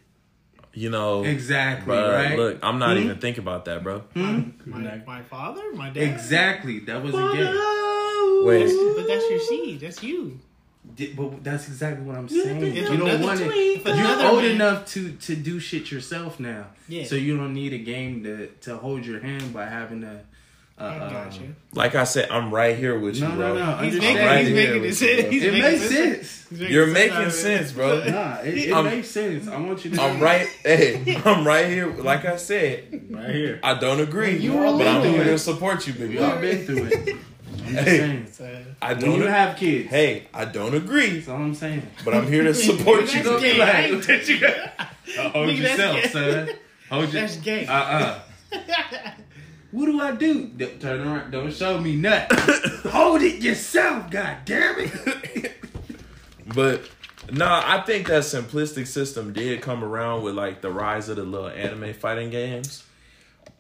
You 0.74 0.90
know, 0.90 1.24
Exactly 1.24 1.94
bruh, 1.94 2.14
right. 2.14 2.38
Look, 2.38 2.60
I'm 2.64 2.80
not 2.80 2.96
Hmm? 2.98 3.04
even 3.04 3.18
thinking 3.20 3.44
about 3.44 3.66
that, 3.66 3.84
bro. 3.84 4.04
My, 4.16 5.02
my 5.06 5.22
father, 5.24 5.62
my 5.74 5.90
dad. 5.90 6.04
Exactly, 6.04 6.80
that 6.80 7.04
was 7.04 7.14
a 7.14 7.18
gay. 7.36 8.46
Wait, 8.46 8.96
But 8.96 9.08
that's 9.08 9.30
your 9.30 9.40
seed. 9.40 9.80
That's 9.82 10.02
you. 10.02 10.40
Di- 10.96 11.14
But 11.14 11.44
that's 11.44 11.68
exactly 11.68 12.04
what 12.06 12.16
I'm 12.16 12.28
saying. 12.30 12.64
If 12.64 12.90
You 12.90 12.98
don't 12.98 13.22
want 13.22 13.40
it. 13.42 13.46
tweet- 13.52 13.82
if 13.86 13.86
You're 13.86 14.28
old 14.30 14.42
man- 14.44 14.52
enough 14.52 14.86
to 14.94 15.12
to 15.12 15.36
do 15.36 15.60
shit 15.60 15.92
yourself 15.92 16.40
now. 16.40 16.68
Yeah. 16.88 17.04
So 17.04 17.16
you 17.16 17.38
don't 17.38 17.54
need 17.54 17.74
a 17.74 17.78
game 17.78 18.24
to 18.24 18.48
to 18.66 18.78
hold 18.78 19.06
your 19.06 19.20
hand 19.20 19.54
by 19.54 19.66
having 19.66 20.04
a 20.04 20.22
Uh, 20.82 21.06
I 21.06 21.10
got 21.12 21.40
you. 21.40 21.56
Like 21.74 21.94
I 21.96 22.04
said, 22.06 22.30
I'm 22.32 22.52
right 22.54 22.76
here 22.76 22.98
with 23.00 23.16
you, 23.18 23.28
No, 23.28 23.36
bro. 23.36 23.54
no, 23.54 23.66
no. 23.72 23.78
He's 23.78 24.00
making, 24.00 24.18
right 24.26 24.46
he's 24.46 24.54
making 24.56 24.82
with 24.82 25.00
this. 25.00 25.02
you. 25.02 25.30
He's 25.30 25.44
It 25.44 25.52
making 25.54 25.62
makes 25.62 25.82
sense. 25.90 26.28
sense. 26.28 26.52
Making 26.52 26.74
You're 26.74 26.86
sense 26.88 26.94
making 26.96 27.16
out 27.18 27.22
of 27.22 27.28
it. 27.28 27.32
sense, 27.32 27.72
bro. 27.72 28.04
Nah, 28.10 28.38
it, 28.42 28.58
it 28.58 28.74
I'm- 28.74 28.86
makes 28.86 29.08
sense. 29.10 29.48
I 29.48 29.58
want 29.60 29.86
you 29.86 29.92
to. 29.92 30.02
I'm 30.02 30.20
right. 30.20 30.48
Hey, 30.64 31.22
I'm 31.24 31.46
right 31.48 31.68
here. 31.68 31.94
Like 31.94 32.26
I 32.26 32.36
said, 32.38 33.06
Right 33.12 33.36
here. 33.36 33.60
I 33.64 33.76
don't 33.76 34.00
agree, 34.02 34.38
You 34.38 34.54
were 34.54 34.66
but 34.78 34.88
I'm 34.88 35.04
here 35.04 35.24
to 35.24 35.38
support 35.38 35.86
you, 35.88 35.94
big 35.94 36.10
We 36.10 36.20
all 36.20 36.32
dog. 36.32 36.42
been 36.42 36.66
through 36.66 36.86
it. 36.92 37.16
I'm 37.68 37.74
Hey. 37.76 38.26
I 38.82 38.94
don't. 38.96 39.16
you 39.18 39.24
ag- 39.26 39.30
have 39.30 39.56
kids, 39.58 39.90
hey, 39.90 40.28
I 40.34 40.46
don't 40.46 40.74
agree, 40.74 41.10
that's 41.20 41.28
all 41.30 41.36
I'm 41.38 41.54
saying. 41.54 41.86
but 42.04 42.14
I'm 42.14 42.28
here 42.28 42.44
to 42.44 42.54
support 42.70 43.14
you. 43.14 43.24
Don't 43.24 43.42
be 43.42 43.52
gay. 43.54 43.58
like, 43.60 43.76
I 43.76 43.82
ain't 43.84 44.08
what 44.08 44.28
you? 44.28 44.46
Uh, 45.20 45.30
hold 45.30 45.50
yourself, 45.52 46.04
son. 46.06 46.50
Hold 46.90 47.14
your, 47.14 47.22
That's 47.22 47.38
gay. 47.38 47.66
Uh 47.68 47.74
uh 47.74 48.20
What 49.72 49.86
do 49.86 50.00
I 50.02 50.12
do? 50.16 50.48
D- 50.48 50.66
Turn 50.80 51.08
around. 51.08 51.32
Don't 51.32 51.54
show 51.54 51.80
me 51.80 51.96
nothing. 51.96 52.38
Hold 52.92 53.22
it 53.22 53.42
yourself. 53.42 54.10
God 54.12 54.38
damn 54.46 54.76
it. 54.80 55.54
But 56.54 56.82
nah, 57.32 57.64
I 57.66 57.82
think 57.82 58.08
that 58.08 58.24
simplistic 58.24 58.86
system 58.88 59.32
did 59.32 59.62
come 59.62 59.86
around 59.86 60.24
with 60.24 60.36
like 60.36 60.60
the 60.60 60.70
rise 60.70 61.08
of 61.08 61.16
the 61.16 61.24
little 61.24 61.48
anime 61.48 61.94
fighting 61.94 62.30
games. 62.30 62.84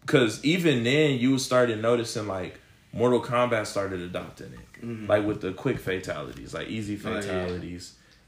Cause 0.08 0.44
even 0.44 0.84
then 0.84 1.18
you 1.18 1.38
started 1.38 1.82
noticing 1.82 2.27
like 2.27 2.60
Mortal 2.91 3.22
Kombat 3.22 3.68
started 3.68 4.01
adopting 4.01 4.48
it. 4.48 4.86
Mm-hmm. 4.86 5.08
Like 5.08 5.25
with 5.25 5.39
the 5.41 5.53
quick 5.53 5.80
fatalities, 5.80 6.53
like 6.53 6.68
easy 6.68 7.00
Oh, 7.06 7.13
yeah. 7.13 7.48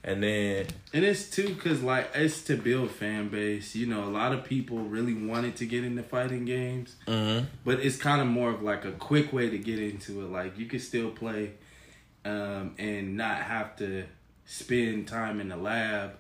And 0.06 0.22
then 0.22 0.68
And 0.94 1.06
it's 1.06 1.30
too 1.30 1.54
because 1.54 1.82
like 1.82 2.10
it's 2.14 2.42
to 2.44 2.58
build 2.58 2.92
fan 2.92 3.30
base. 3.30 3.74
You 3.74 3.86
know, 3.88 4.04
a 4.04 4.12
lot 4.12 4.34
of 4.34 4.44
people 4.44 4.80
really 4.80 5.14
wanted 5.14 5.56
to 5.58 5.66
get 5.66 5.84
into 5.86 6.04
fighting 6.04 6.44
games, 6.46 6.96
but 7.64 7.80
it's 7.80 7.96
kind 7.96 8.20
of 8.22 8.28
more 8.28 8.50
of 8.50 8.62
like 8.62 8.84
a 8.84 8.92
quick 8.92 9.32
way 9.32 9.50
to 9.50 9.58
get 9.58 9.80
into 9.80 10.22
it. 10.22 10.30
Like 10.30 10.58
you 10.58 10.66
can 10.66 10.80
still 10.80 11.10
play, 11.10 11.52
um, 12.26 12.76
and 12.78 13.16
not 13.16 13.38
have 13.38 13.76
to 13.78 14.04
spend 14.46 15.08
time 15.08 15.40
in 15.40 15.48
the 15.50 15.58
lab. 15.58 16.12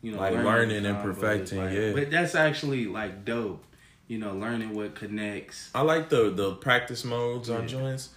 You 0.00 0.12
know, 0.12 0.18
Like 0.18 0.34
learning 0.34 0.84
and 0.86 1.02
perfecting, 1.02 1.58
yeah. 1.58 1.92
But 1.92 2.10
that's 2.10 2.34
actually 2.34 2.86
like 2.86 3.24
dope. 3.24 3.64
You 4.06 4.18
know, 4.18 4.34
learning 4.34 4.74
what 4.74 4.94
connects. 4.94 5.70
I 5.74 5.80
like 5.80 6.08
the 6.08 6.30
the 6.30 6.54
practice 6.54 7.04
modes 7.04 7.50
on 7.50 7.66
joints. 7.66 8.10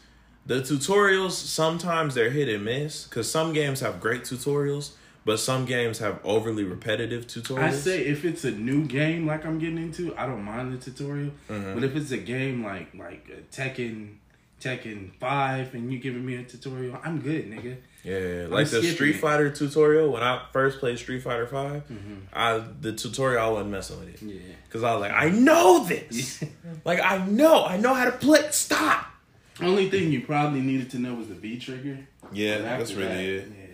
The 0.46 0.62
tutorials 0.62 1.32
sometimes 1.32 2.14
they're 2.14 2.30
hit 2.30 2.48
and 2.50 2.64
miss 2.64 3.06
because 3.06 3.30
some 3.32 3.52
games 3.52 3.80
have 3.80 4.00
great 4.00 4.24
tutorials, 4.24 4.92
but 5.28 5.40
some 5.40 5.66
games 5.66 6.00
have 6.00 6.22
overly 6.24 6.64
repetitive 6.64 7.28
tutorials. 7.28 7.60
I 7.60 7.72
say 7.72 8.06
if 8.06 8.24
it's 8.24 8.46
a 8.46 8.52
new 8.52 8.86
game 8.86 9.28
like 9.28 9.46
I'm 9.46 9.60
getting 9.60 9.78
into, 9.78 10.16
I 10.18 10.26
don't 10.26 10.42
mind 10.42 10.72
the 10.74 10.78
tutorial. 10.78 11.32
Mm-hmm. 11.50 11.74
But 11.74 11.84
if 11.84 11.96
it's 11.98 12.12
a 12.12 12.18
game 12.18 12.64
like 12.64 12.96
like 12.96 13.52
Tekken, 13.52 14.16
Tekken 14.62 15.12
Five, 15.20 15.76
and 15.76 15.92
you 15.92 16.00
giving 16.00 16.26
me 16.26 16.36
a 16.38 16.44
tutorial, 16.44 16.98
I'm 17.04 17.20
good, 17.20 17.52
nigga. 17.52 17.76
Yeah, 18.06 18.48
like 18.48 18.70
the 18.70 18.82
Street 18.82 19.18
it. 19.18 19.20
Fighter 19.20 19.50
tutorial 19.50 20.14
when 20.14 20.24
I 20.24 20.42
first 20.54 20.80
played 20.80 20.98
Street 20.98 21.24
Fighter 21.24 21.46
5 21.46 21.84
I 22.32 22.64
the 22.80 22.94
tutorial 22.94 23.46
I 23.46 23.50
wasn't 23.50 23.72
messing 23.72 24.00
with 24.00 24.10
it 24.10 24.16
Mm-hmm. 24.18 24.30
Yeah. 24.30 24.56
because 24.66 24.84
I 24.84 24.94
was 24.94 25.02
like, 25.02 25.12
I 25.12 25.30
know 25.30 25.84
this, 25.84 26.42
like 26.86 27.02
I 27.02 27.18
know, 27.26 27.66
I 27.66 27.76
know 27.76 27.94
how 27.94 28.06
to 28.06 28.14
play. 28.14 28.48
Stop. 28.52 29.08
Only 29.62 29.90
thing 29.90 30.10
you 30.14 30.22
probably 30.22 30.62
needed 30.62 30.90
to 30.92 31.00
know 31.00 31.16
was 31.16 31.28
the 31.28 31.34
V 31.34 31.60
trigger. 31.60 32.00
Yeah, 32.32 32.60
that's 32.60 32.94
really 32.94 33.08
that, 33.10 33.24
it. 33.24 33.48
Yeah, 33.50 33.67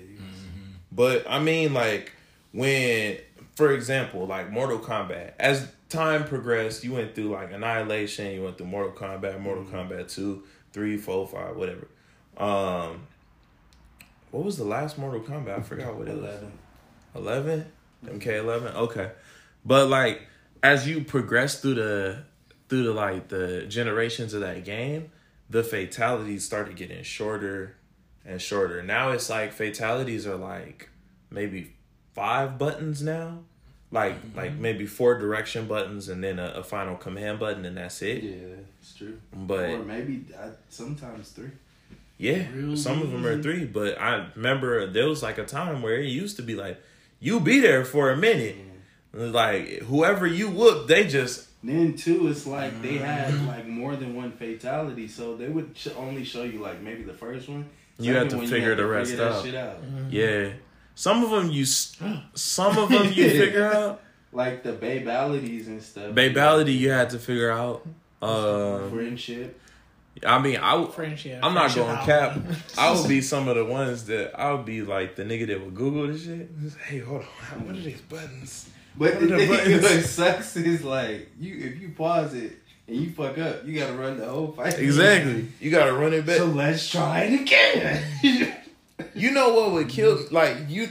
But 0.93 1.25
I 1.29 1.39
mean, 1.39 1.73
like 1.73 2.13
when, 2.51 3.17
for 3.55 3.71
example, 3.71 4.25
like 4.27 4.51
Mortal 4.51 4.79
Kombat, 4.79 5.33
as 5.39 5.67
time 5.89 6.25
progressed, 6.25 6.83
you 6.83 6.93
went 6.93 7.15
through 7.15 7.29
like 7.29 7.51
Annihilation, 7.51 8.31
you 8.31 8.43
went 8.43 8.57
through 8.57 8.67
Mortal 8.67 8.91
Kombat, 8.91 9.39
Mortal 9.39 9.65
Kombat 9.65 10.13
two, 10.13 10.43
three, 10.71 10.97
four, 10.97 11.27
five, 11.27 11.55
whatever. 11.55 11.87
Um, 12.37 13.07
what 14.31 14.43
was 14.43 14.57
the 14.57 14.65
last 14.65 14.97
Mortal 14.97 15.21
Kombat? 15.21 15.59
I 15.59 15.61
forgot 15.61 15.95
what 15.95 16.07
it 16.07 16.15
was. 16.15 16.23
Eleven. 16.23 16.51
11 17.15 17.65
mk11 18.05 18.75
okay 18.75 19.11
but 19.63 19.87
like 19.87 20.27
as 20.61 20.87
you 20.87 21.03
progress 21.03 21.61
through 21.61 21.75
the 21.75 22.23
through 22.69 22.83
the 22.83 22.93
like 22.93 23.27
the 23.29 23.65
generations 23.67 24.33
of 24.33 24.41
that 24.41 24.65
game 24.65 25.11
the 25.49 25.63
fatalities 25.63 26.43
started 26.43 26.75
getting 26.75 27.03
shorter 27.03 27.75
and 28.25 28.41
shorter. 28.41 28.81
Now 28.83 29.11
it's 29.11 29.29
like 29.29 29.51
fatalities 29.53 30.25
are 30.27 30.35
like 30.35 30.89
maybe 31.29 31.73
five 32.13 32.57
buttons 32.57 33.01
now. 33.01 33.39
Like 33.91 34.15
like 34.35 34.53
maybe 34.55 34.87
four 34.87 35.19
direction 35.19 35.67
buttons 35.67 36.09
and 36.09 36.23
then 36.23 36.39
a, 36.39 36.47
a 36.55 36.63
final 36.63 36.95
command 36.95 37.39
button 37.39 37.63
and 37.63 37.77
that's 37.77 38.01
it. 38.01 38.23
Yeah, 38.23 38.55
it's 38.81 38.95
true. 38.95 39.19
but 39.31 39.69
or 39.69 39.83
maybe 39.83 40.25
uh, 40.35 40.49
sometimes 40.69 41.29
three. 41.29 41.51
yeah, 42.17 42.47
Real 42.53 42.75
some 42.75 43.03
of 43.03 43.11
them 43.11 43.23
are 43.25 43.39
three, 43.41 43.65
but 43.65 43.99
I 44.01 44.29
remember 44.35 44.87
there 44.87 45.07
was 45.07 45.21
like 45.21 45.37
a 45.37 45.45
time 45.45 45.83
where 45.83 45.97
it 45.99 46.07
used 46.07 46.37
to 46.37 46.41
be 46.41 46.55
like 46.55 46.81
you 47.19 47.39
be 47.39 47.59
there 47.59 47.85
for 47.85 48.09
a 48.09 48.17
minute, 48.17 48.55
like 49.13 49.83
whoever 49.83 50.25
you 50.25 50.49
whoop, 50.49 50.87
they 50.87 51.05
just 51.05 51.49
Then 51.63 51.95
too, 51.95 52.27
it's 52.29 52.47
like 52.47 52.81
they 52.81 52.97
had 52.97 53.45
like 53.45 53.67
more 53.67 53.95
than 53.95 54.15
one 54.15 54.31
fatality, 54.31 55.07
so 55.07 55.35
they 55.37 55.49
would 55.49 55.77
sh- 55.77 55.89
only 55.95 56.23
show 56.23 56.41
you 56.43 56.59
like 56.59 56.81
maybe 56.81 57.03
the 57.03 57.13
first 57.13 57.47
one. 57.47 57.69
You 57.99 58.15
had 58.15 58.29
to 58.31 58.37
one, 58.37 58.47
figure 58.47 58.69
had 58.69 58.77
the 58.79 58.85
rest 58.87 59.11
figure 59.11 59.25
that 59.25 59.33
out. 59.33 59.43
shit 59.45 59.55
out. 59.55 59.77
yeah. 60.09 60.49
Some 60.95 61.23
of 61.23 61.29
them 61.31 61.49
you, 61.51 61.65
some 61.65 62.77
of 62.77 62.89
them 62.89 63.05
you 63.13 63.29
figure 63.41 63.65
out. 63.73 64.01
Like 64.31 64.63
the 64.63 64.73
babalities 64.73 65.67
and 65.67 65.81
stuff. 65.81 66.13
Babality 66.15 66.77
you 66.77 66.89
had 66.89 67.09
to 67.11 67.19
figure 67.19 67.51
out. 67.51 67.85
Uh, 68.21 68.89
friendship. 68.89 69.59
I 70.25 70.39
mean, 70.39 70.57
I 70.57 70.71
w- 70.73 70.91
Friendship. 70.91 71.39
I'm 71.43 71.53
not 71.55 71.73
going 71.73 71.97
cap. 72.05 72.37
I 72.77 72.91
would 72.93 73.07
be 73.09 73.19
some 73.21 73.47
of 73.47 73.55
the 73.55 73.65
ones 73.65 74.05
that 74.05 74.39
I 74.39 74.53
would 74.53 74.65
be 74.65 74.81
like 74.81 75.15
the 75.15 75.23
nigga 75.23 75.47
that 75.47 75.63
would 75.63 75.73
Google 75.75 76.07
the 76.07 76.17
shit. 76.17 76.49
Hey, 76.87 76.99
hold 76.99 77.23
on, 77.51 77.65
what 77.67 77.75
are 77.75 77.79
these 77.81 78.01
buttons? 78.01 78.69
But 78.95 79.15
What 79.15 79.19
the 79.21 79.25
the 79.35 79.37
thing 79.37 79.49
buttons? 79.49 79.83
what 79.83 80.05
sucks 80.05 80.55
is 80.55 80.83
like 80.83 81.29
you 81.39 81.55
if 81.55 81.81
you 81.81 81.89
pause 81.89 82.33
it 82.35 82.53
and 82.87 82.97
you 82.97 83.11
fuck 83.11 83.37
up, 83.37 83.65
you 83.65 83.79
gotta 83.79 83.93
run 83.93 84.17
the 84.17 84.25
whole 84.27 84.51
fight. 84.51 84.77
Exactly. 84.79 85.47
You 85.59 85.71
gotta 85.71 85.93
run 85.93 86.13
it 86.13 86.25
back. 86.25 86.37
So 86.37 86.45
let's 86.47 86.89
try 86.89 87.21
it 87.23 87.41
again. 87.41 88.53
You 89.15 89.31
know 89.31 89.53
what 89.53 89.71
would 89.71 89.89
kill 89.89 90.19
like 90.31 90.57
you 90.69 90.89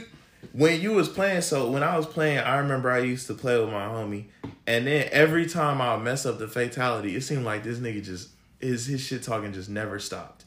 when 0.51 0.81
you 0.81 0.91
was 0.91 1.07
playing 1.09 1.41
so 1.41 1.69
when 1.71 1.83
I 1.83 1.95
was 1.97 2.05
playing 2.05 2.39
I 2.39 2.57
remember 2.57 2.91
I 2.91 2.99
used 2.99 3.27
to 3.27 3.33
play 3.33 3.57
with 3.59 3.69
my 3.69 3.85
homie 3.87 4.25
and 4.67 4.85
then 4.85 5.07
every 5.11 5.45
time 5.47 5.81
I 5.81 5.95
would 5.95 6.03
mess 6.03 6.25
up 6.25 6.37
the 6.37 6.47
fatality 6.47 7.15
it 7.15 7.21
seemed 7.21 7.45
like 7.45 7.63
this 7.63 7.79
nigga 7.79 8.03
just 8.03 8.29
his 8.59 8.85
his 8.85 9.01
shit 9.01 9.23
talking 9.23 9.53
just 9.53 9.69
never 9.69 9.99
stopped. 9.99 10.43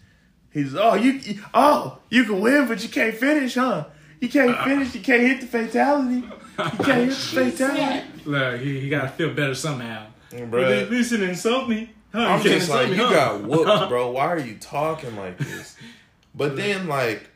He's 0.53 0.75
oh 0.75 0.95
you 0.95 1.13
you- 1.13 1.43
oh 1.55 1.99
you 2.11 2.25
can 2.25 2.41
win 2.41 2.69
but 2.69 2.83
you 2.83 2.89
can't 2.91 3.15
finish 3.15 3.55
huh? 3.55 3.87
You 4.21 4.29
can't 4.29 4.57
finish 4.65 4.95
you 4.95 5.01
can't 5.01 5.23
hit 5.23 5.41
the 5.41 5.47
fatality. 5.47 6.17
You 6.17 6.85
can't 6.85 7.01
hit 7.05 7.09
the 7.11 7.15
fatality. 7.51 8.07
Look, 8.27 8.61
he, 8.61 8.81
he 8.81 8.89
gotta 8.89 9.09
feel 9.09 9.33
better 9.33 9.55
somehow. 9.55 10.07
Bruh. 10.31 10.51
But 10.51 10.73
at 10.73 10.91
least 10.91 11.13
it 11.13 11.23
insult 11.23 11.69
me. 11.69 11.91
Huh, 12.13 12.21
I'm 12.21 12.43
just 12.43 12.71
like 12.71 12.89
you 12.89 12.97
huh? 12.97 13.11
got 13.11 13.43
whooped, 13.43 13.89
bro. 13.89 14.11
Why 14.11 14.27
are 14.27 14.39
you 14.39 14.57
talking 14.57 15.17
like 15.17 15.39
this? 15.39 15.77
But 16.35 16.57
then 16.57 16.87
like 16.87 17.29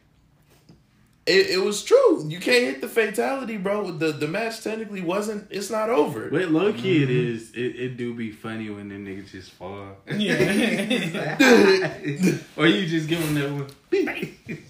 it, 1.27 1.51
it 1.51 1.59
was 1.63 1.85
true. 1.85 2.25
You 2.27 2.41
can't 2.41 2.65
hit 2.65 2.81
the 2.81 2.89
fatality, 2.89 3.57
bro. 3.57 3.93
The 3.93 4.13
the 4.13 4.27
match 4.27 4.63
technically 4.63 5.03
wasn't 5.03 5.47
it's 5.51 5.71
not 5.71 5.91
over. 5.91 6.29
But 6.31 6.51
low 6.51 6.73
key 6.73 7.03
it 7.03 7.09
mm-hmm. 7.09 7.35
is 7.35 7.53
it, 7.53 7.77
it 7.77 7.97
do 7.97 8.15
be 8.15 8.33
funny 8.33 8.71
when 8.71 8.89
them 8.89 9.07
niggas 9.07 9.31
just 9.31 9.51
fall. 9.53 9.97
Yeah. 10.13 11.37
or 12.57 12.67
you 12.67 12.87
just 12.87 13.09
give 13.09 13.21
them 13.21 13.35
that 13.35 13.51
one. 13.53 13.67
Bink. 13.91 14.39
It 14.47 14.69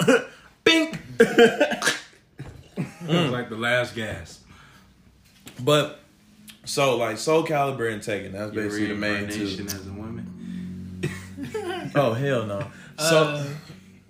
was 3.06 3.30
like 3.30 3.48
the 3.48 3.56
last 3.56 3.94
gas. 3.94 4.40
But 5.60 5.99
so 6.70 6.96
like 6.96 7.18
Soul 7.18 7.44
Calibur 7.44 7.92
and 7.92 8.00
Tekken, 8.02 8.32
that's 8.32 8.52
Your 8.54 8.64
basically 8.64 8.86
the 8.88 8.94
main 8.94 9.28
two. 9.28 9.42
as 9.44 9.86
a 9.86 9.92
woman. 9.92 10.26
Oh 11.94 12.12
hell 12.12 12.46
no. 12.46 12.66
So 12.98 13.22
Uh, 13.24 13.46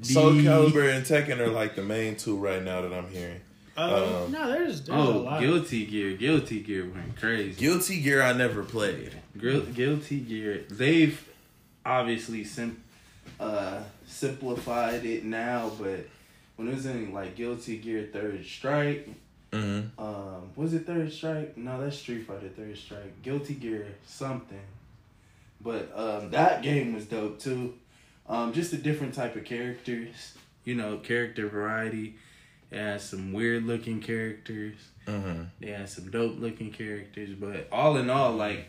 Soul 0.02 0.30
the- 0.32 0.42
Calibur 0.44 0.94
and 0.94 1.04
Tekken 1.04 1.38
are 1.38 1.48
like 1.48 1.74
the 1.76 1.82
main 1.82 2.16
two 2.16 2.36
right 2.36 2.62
now 2.62 2.82
that 2.82 2.92
I'm 2.92 3.08
hearing. 3.08 3.40
uh, 3.76 4.24
Um, 4.24 4.32
no, 4.32 4.50
there's 4.50 4.82
there's 4.82 4.88
a 4.88 4.92
Oh, 4.92 5.18
lot. 5.20 5.40
Guilty 5.40 5.86
Gear. 5.86 6.16
Guilty 6.16 6.60
Gear 6.60 6.84
went 6.94 7.16
crazy. 7.18 7.58
Guilty 7.58 8.00
Gear 8.00 8.22
I 8.22 8.32
never 8.32 8.62
played. 8.62 9.12
Guilty 9.38 10.20
Gear. 10.20 10.64
They've 10.70 11.18
obviously 11.86 12.44
sim- 12.44 12.82
uh, 13.38 13.82
simplified 14.06 15.04
it 15.06 15.24
now, 15.24 15.70
but 15.80 16.06
when 16.56 16.68
it 16.68 16.74
was 16.74 16.84
in 16.86 17.12
like 17.14 17.36
Guilty 17.36 17.78
Gear 17.78 18.08
Third 18.12 18.44
Strike, 18.44 19.08
Mm-hmm. 19.52 20.00
um, 20.00 20.50
was 20.54 20.74
it 20.74 20.86
Third 20.86 21.12
Strike? 21.12 21.56
No, 21.56 21.80
that's 21.80 21.98
Street 21.98 22.26
Fighter 22.26 22.48
Third 22.48 22.76
Strike. 22.78 23.22
Guilty 23.22 23.54
Gear 23.54 23.86
something, 24.06 24.60
but 25.60 25.90
um, 25.94 26.30
that 26.30 26.62
game 26.62 26.94
was 26.94 27.06
dope 27.06 27.40
too. 27.40 27.74
Um, 28.28 28.52
just 28.52 28.72
a 28.72 28.76
different 28.76 29.14
type 29.14 29.34
of 29.34 29.44
characters, 29.44 30.34
you 30.64 30.76
know, 30.76 30.98
character 30.98 31.48
variety. 31.48 32.14
It 32.70 32.78
has 32.78 33.02
some 33.02 33.32
weird 33.32 33.66
looking 33.66 34.00
characters. 34.00 34.76
Mm-hmm. 35.06 35.42
They 35.60 35.72
had 35.72 35.88
some 35.88 36.10
dope 36.10 36.38
looking 36.38 36.70
characters, 36.70 37.30
but 37.30 37.66
all 37.72 37.96
in 37.96 38.08
all, 38.08 38.32
like 38.32 38.68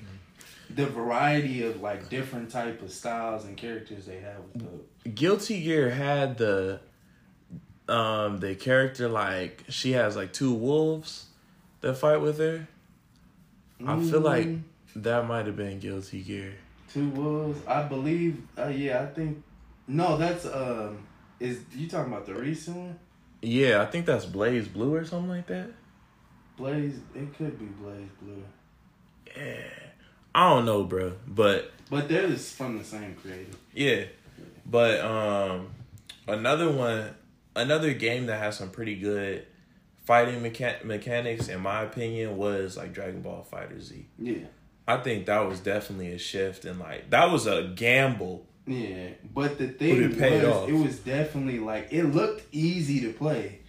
the 0.76 0.88
variety 0.88 1.63
of 1.63 1.82
like 1.82 2.10
different 2.10 2.50
type 2.50 2.82
of 2.82 2.91
styles 2.91 3.46
and 3.46 3.56
characters 3.56 4.06
they 4.06 4.20
have 4.20 4.39
was 4.54 4.63
dope. 4.63 5.15
Guilty 5.15 5.62
Gear 5.62 5.91
had 5.91 6.38
the 6.38 6.80
um 7.92 8.40
the 8.40 8.56
character 8.56 9.08
like 9.10 9.64
she 9.70 9.92
has 9.94 10.16
like 10.16 10.32
two 10.34 10.54
wolves 10.54 11.26
that 11.82 11.96
fight 11.96 12.18
with 12.22 12.38
her. 12.40 12.68
I 13.86 14.00
feel 14.00 14.22
like 14.22 14.46
Mm, 14.48 14.62
that 14.98 15.28
might 15.28 15.46
have 15.48 15.56
been 15.56 15.80
Guilty 15.80 16.22
Gear. 16.22 16.54
two 16.94 17.10
wolves. 17.10 17.60
I 17.68 17.84
believe. 17.84 18.42
Uh, 18.58 18.68
yeah, 18.68 19.02
I 19.02 19.06
think. 19.08 19.44
No, 19.88 20.18
that's 20.18 20.46
um. 20.46 21.08
Is 21.40 21.60
you 21.76 21.88
talking 21.88 22.14
about 22.14 22.26
the 22.28 22.36
recent 22.36 22.78
one? 22.78 23.00
Yeah, 23.42 23.82
I 23.82 23.88
think 23.88 24.06
that's 24.06 24.26
BlazBlue 24.28 24.92
or 25.02 25.04
something 25.06 25.30
like 25.30 25.48
that. 25.48 25.72
Blaze. 26.58 27.00
It 27.16 27.36
could 27.36 27.58
be 27.58 27.66
Blaze 27.66 28.08
Blue, 28.22 28.44
Yeah. 29.36 29.64
I 30.36 30.50
don't 30.50 30.66
know, 30.66 30.84
bro, 30.84 31.14
but 31.28 31.72
but 31.90 32.08
they're 32.08 32.28
just 32.28 32.54
from 32.56 32.78
the 32.78 32.84
same 32.84 33.16
creator. 33.16 33.58
yeah. 33.74 34.04
But 34.66 35.00
um 35.02 35.70
another 36.28 36.70
one 36.72 37.16
another 37.56 37.94
game 37.94 38.26
that 38.28 38.40
has 38.40 38.58
some 38.58 38.70
pretty 38.70 38.96
good 38.96 39.46
fighting 40.06 40.42
mecha- 40.42 40.84
mechanics 40.84 41.48
in 41.48 41.62
my 41.62 41.82
opinion 41.84 42.38
was 42.38 42.78
like 42.78 42.94
Dragon 42.94 43.22
Ball 43.22 43.46
FighterZ. 43.52 44.06
Yeah. 44.20 44.46
I 44.88 44.98
think 44.98 45.28
that 45.28 45.40
was 45.48 45.60
definitely 45.60 46.12
a 46.12 46.18
shift 46.18 46.66
and 46.66 46.80
like 46.80 47.10
that 47.12 47.32
was 47.32 47.48
a 47.48 47.72
gamble. 47.76 48.46
Yeah, 48.68 49.10
but 49.34 49.58
the 49.58 49.68
thing 49.68 50.04
it 50.04 50.18
paid 50.20 50.44
was, 50.44 50.54
off. 50.54 50.70
it 50.70 50.74
was 50.74 51.00
definitely 51.00 51.60
like 51.60 51.88
it 51.92 52.04
looked 52.04 52.44
easy 52.54 53.02
to 53.02 53.14
play. 53.14 53.60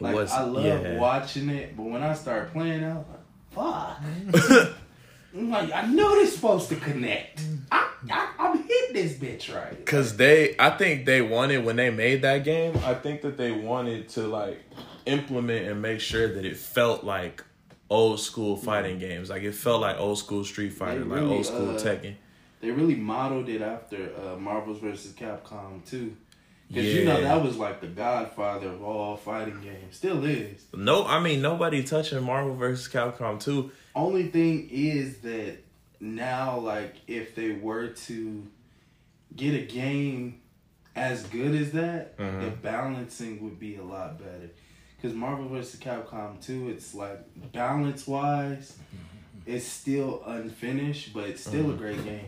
Like 0.00 0.14
Was- 0.14 0.32
I 0.32 0.42
love 0.42 0.64
yeah. 0.64 0.98
watching 0.98 1.48
it, 1.48 1.76
but 1.76 1.84
when 1.84 2.02
I 2.02 2.14
started 2.14 2.52
playing, 2.52 2.84
I 2.84 2.96
was 2.96 3.06
like, 3.08 4.32
"Fuck!" 4.34 4.72
I'm 5.34 5.50
like, 5.50 5.72
I 5.72 5.86
know 5.86 6.14
this 6.16 6.34
supposed 6.34 6.68
to 6.70 6.76
connect. 6.76 7.42
I, 7.72 7.88
I 8.10 8.32
I'm 8.38 8.58
hitting 8.62 8.91
this 9.02 9.18
bitch 9.18 9.54
right. 9.54 9.84
Cause 9.86 10.16
they, 10.16 10.54
I 10.58 10.70
think 10.70 11.06
they 11.06 11.22
wanted 11.22 11.64
when 11.64 11.76
they 11.76 11.90
made 11.90 12.22
that 12.22 12.44
game. 12.44 12.76
I 12.84 12.94
think 12.94 13.22
that 13.22 13.36
they 13.36 13.50
wanted 13.50 14.08
to 14.10 14.22
like 14.22 14.60
implement 15.06 15.66
and 15.66 15.82
make 15.82 16.00
sure 16.00 16.28
that 16.28 16.44
it 16.44 16.56
felt 16.56 17.04
like 17.04 17.44
old 17.90 18.20
school 18.20 18.56
fighting 18.56 18.98
games. 18.98 19.30
Like 19.30 19.42
it 19.42 19.54
felt 19.54 19.80
like 19.80 19.98
old 19.98 20.18
school 20.18 20.44
Street 20.44 20.72
Fighter, 20.72 21.04
like 21.04 21.22
old 21.22 21.46
school 21.46 21.70
uh, 21.70 21.78
Tekken. 21.78 22.14
They 22.60 22.70
really 22.70 22.94
modeled 22.94 23.48
it 23.48 23.60
after 23.60 24.10
uh, 24.16 24.36
Marvel's 24.36 24.78
versus 24.78 25.12
Capcom 25.12 25.84
too. 25.88 26.16
Because 26.68 26.94
you 26.94 27.04
know 27.04 27.20
that 27.20 27.42
was 27.42 27.58
like 27.58 27.82
the 27.82 27.86
godfather 27.86 28.68
of 28.68 28.82
all 28.82 29.16
fighting 29.16 29.60
games. 29.60 29.96
Still 29.96 30.24
is. 30.24 30.64
No, 30.74 31.04
I 31.04 31.20
mean 31.20 31.42
nobody 31.42 31.82
touching 31.82 32.22
Marvel 32.22 32.54
vs. 32.54 32.90
Capcom 32.90 33.38
2. 33.38 33.70
Only 33.94 34.28
thing 34.28 34.70
is 34.70 35.18
that 35.18 35.58
now, 36.02 36.58
like, 36.58 36.96
if 37.06 37.34
they 37.34 37.52
were 37.52 37.88
to 37.88 38.46
get 39.36 39.54
a 39.54 39.64
game 39.66 40.40
as 40.94 41.24
good 41.24 41.54
as 41.54 41.72
that, 41.72 42.16
the 42.18 42.22
Mhm. 42.24 42.62
balancing 42.62 43.42
would 43.42 43.58
be 43.58 43.76
a 43.76 43.82
lot 43.82 44.18
better. 44.18 44.50
Because 44.96 45.16
Marvel 45.16 45.48
vs. 45.48 45.80
Capcom 45.80 46.40
2, 46.44 46.68
it's 46.68 46.94
like 46.94 47.18
balance 47.52 48.06
wise, 48.06 48.76
it's 49.46 49.66
still 49.66 50.22
unfinished, 50.26 51.12
but 51.12 51.24
it's 51.28 51.42
still 51.44 51.70
a 51.70 51.74
great 51.74 52.04
game. 52.04 52.26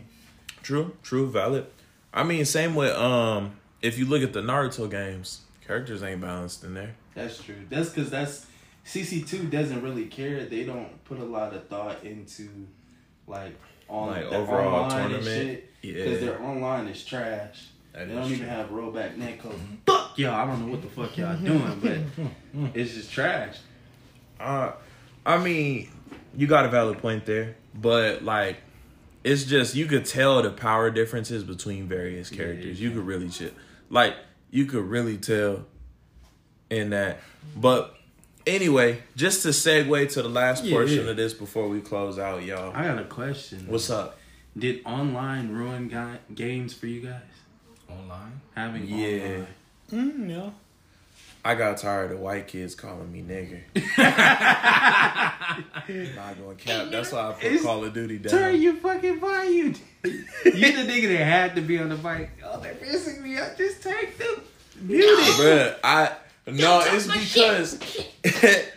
True, 0.63 0.95
true, 1.03 1.29
valid. 1.29 1.67
I 2.13 2.23
mean, 2.23 2.43
same 2.45 2.75
with 2.75 2.91
um, 2.95 3.57
if 3.81 3.97
you 3.97 4.05
look 4.05 4.23
at 4.23 4.33
the 4.33 4.41
Naruto 4.41 4.89
games, 4.89 5.41
characters 5.65 6.01
ain't 6.03 6.21
balanced 6.21 6.63
in 6.63 6.73
there. 6.73 6.95
That's 7.13 7.41
true. 7.41 7.55
That's 7.69 7.89
because 7.89 8.09
that's 8.09 8.45
CC2 8.85 9.49
doesn't 9.49 9.81
really 9.81 10.05
care. 10.05 10.45
They 10.45 10.63
don't 10.63 11.03
put 11.05 11.19
a 11.19 11.23
lot 11.25 11.53
of 11.53 11.67
thought 11.67 12.03
into 12.03 12.49
like 13.27 13.55
on 13.87 14.07
Like 14.09 14.29
the 14.29 14.35
overall 14.35 14.89
tournament. 14.89 15.23
shit. 15.25 15.69
Yeah. 15.93 16.03
Because 16.03 16.19
their 16.21 16.41
online 16.41 16.87
is 16.87 17.03
trash. 17.03 17.67
That 17.93 18.07
they 18.09 18.13
don't 18.15 18.25
even 18.25 18.39
true. 18.39 18.47
have 18.47 18.69
rollback 18.69 19.15
netcode. 19.17 19.57
Fuck 19.85 20.17
y'all. 20.17 20.33
I 20.33 20.45
don't 20.45 20.65
know 20.65 20.71
what 20.71 20.81
the 20.81 20.89
fuck 20.89 21.17
y'all 21.17 21.37
doing, 21.37 21.79
but 21.81 22.71
it's 22.75 22.93
just 22.93 23.11
trash. 23.11 23.57
Uh, 24.39 24.73
I 25.25 25.37
mean, 25.37 25.89
you 26.35 26.45
got 26.47 26.65
a 26.65 26.69
valid 26.69 26.97
point 26.99 27.25
there, 27.25 27.55
but 27.73 28.23
like, 28.23 28.57
it's 29.23 29.45
just 29.45 29.75
you 29.75 29.85
could 29.85 30.05
tell 30.05 30.41
the 30.43 30.49
power 30.49 30.91
differences 30.91 31.43
between 31.43 31.87
various 31.87 32.29
characters. 32.29 32.81
You 32.81 32.91
could 32.91 33.05
really 33.05 33.29
shit, 33.29 33.53
like 33.89 34.15
you 34.51 34.65
could 34.65 34.83
really 34.85 35.17
tell 35.17 35.65
in 36.69 36.89
that. 36.91 37.19
But 37.55 37.95
anyway, 38.45 39.03
just 39.15 39.43
to 39.43 39.49
segue 39.49 40.11
to 40.13 40.21
the 40.21 40.29
last 40.29 40.63
Yeah, 40.65 40.75
portion 40.75 41.05
yeah. 41.05 41.11
of 41.11 41.17
this 41.17 41.33
before 41.33 41.67
we 41.69 41.79
close 41.81 42.19
out, 42.19 42.43
y'all. 42.43 42.75
I 42.75 42.83
got 42.83 42.99
a 42.99 43.05
question. 43.05 43.65
What's 43.67 43.89
up? 43.89 44.17
Did 44.57 44.81
online 44.85 45.51
ruin 45.51 45.89
ga- 45.89 46.19
games 46.33 46.73
for 46.73 46.87
you 46.87 47.01
guys? 47.01 47.21
Online. 47.89 48.39
Having 48.55 48.87
Yeah. 48.87 49.45
online. 49.91 49.91
Mm, 49.91 50.29
yeah. 50.29 50.49
I 51.43 51.55
got 51.55 51.77
tired 51.77 52.11
of 52.11 52.19
white 52.19 52.47
kids 52.47 52.73
calling 52.73 53.11
me 53.11 53.21
nigger. 53.21 53.61
Not 56.15 56.37
going 56.39 56.57
cap. 56.57 56.87
That's 56.89 57.11
why 57.11 57.29
I 57.29 57.33
put 57.33 57.43
It's- 57.43 57.63
Call 57.63 57.85
of 57.85 57.93
Duty 57.93 58.17
down. 58.17 58.31
Turn 58.31 58.61
your 58.61 58.75
fucking 58.75 59.19
volume. 59.19 59.75
you 60.03 60.11
the 60.43 60.51
nigga 60.91 61.17
that 61.17 61.25
had 61.25 61.55
to 61.55 61.61
be 61.61 61.77
on 61.79 61.89
the 61.89 61.95
bike. 61.95 62.31
Oh, 62.43 62.59
they're 62.59 62.75
missing 62.81 63.21
me 63.21 63.37
up. 63.37 63.57
Just 63.57 63.83
take 63.83 64.17
them. 64.17 64.41
Mute 64.81 65.03
it. 65.03 65.39
Bruh, 65.39 65.75
I 65.83 66.11
no, 66.47 66.81
it's 66.85 67.07
because 67.07 67.79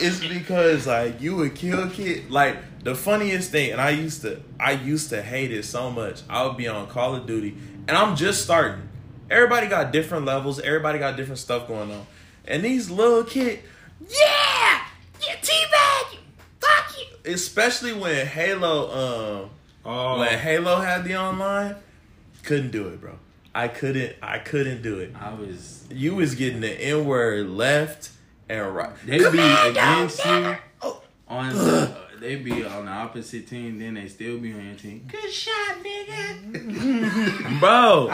it's 0.00 0.20
because 0.26 0.86
like 0.86 1.20
you 1.20 1.36
would 1.36 1.54
kill 1.54 1.88
kid. 1.90 2.30
Like 2.30 2.56
the 2.84 2.94
funniest 2.94 3.50
thing, 3.50 3.72
and 3.72 3.80
I 3.80 3.90
used 3.90 4.22
to 4.22 4.40
I 4.60 4.72
used 4.72 5.10
to 5.10 5.22
hate 5.22 5.50
it 5.50 5.64
so 5.64 5.90
much. 5.90 6.22
I 6.30 6.46
would 6.46 6.56
be 6.56 6.68
on 6.68 6.86
Call 6.86 7.16
of 7.16 7.26
Duty, 7.26 7.56
and 7.88 7.96
I'm 7.96 8.14
just 8.16 8.42
starting. 8.44 8.88
Everybody 9.30 9.66
got 9.66 9.90
different 9.92 10.24
levels. 10.26 10.60
Everybody 10.60 10.98
got 10.98 11.16
different 11.16 11.38
stuff 11.38 11.66
going 11.66 11.90
on, 11.90 12.06
and 12.46 12.62
these 12.62 12.90
little 12.90 13.24
kid, 13.24 13.60
yeah, 14.08 14.84
yeah, 15.20 15.34
teabag, 15.42 16.18
fuck 16.60 16.94
you. 16.98 17.32
Especially 17.32 17.92
when 17.92 18.26
Halo, 18.26 19.42
um, 19.44 19.50
Oh, 19.86 20.18
when 20.18 20.38
Halo 20.38 20.76
had 20.76 21.04
the 21.04 21.16
online, 21.16 21.76
couldn't 22.42 22.70
do 22.70 22.88
it, 22.88 23.00
bro. 23.00 23.18
I 23.54 23.68
couldn't. 23.68 24.16
I 24.22 24.38
couldn't 24.38 24.82
do 24.82 24.98
it. 24.98 25.14
I 25.18 25.32
was. 25.34 25.84
You 25.90 26.14
was 26.16 26.34
getting 26.34 26.60
the 26.60 26.70
N 26.72 27.04
word 27.04 27.48
left 27.50 28.10
and 28.48 28.74
right. 28.74 28.90
They'd 29.06 29.30
be 29.30 29.38
against 29.38 30.24
you 30.24 30.56
Oh. 30.82 31.02
on. 31.28 31.48
The, 31.54 32.03
they 32.24 32.36
be 32.36 32.64
on 32.64 32.86
the 32.86 32.90
opposite 32.90 33.46
team, 33.46 33.78
then 33.78 33.94
they 33.94 34.08
still 34.08 34.38
be 34.38 34.52
on 34.52 34.64
your 34.66 34.74
team. 34.76 35.06
Good 35.10 35.30
shot, 35.30 35.76
nigga. 35.84 37.60
Bro, 37.60 38.10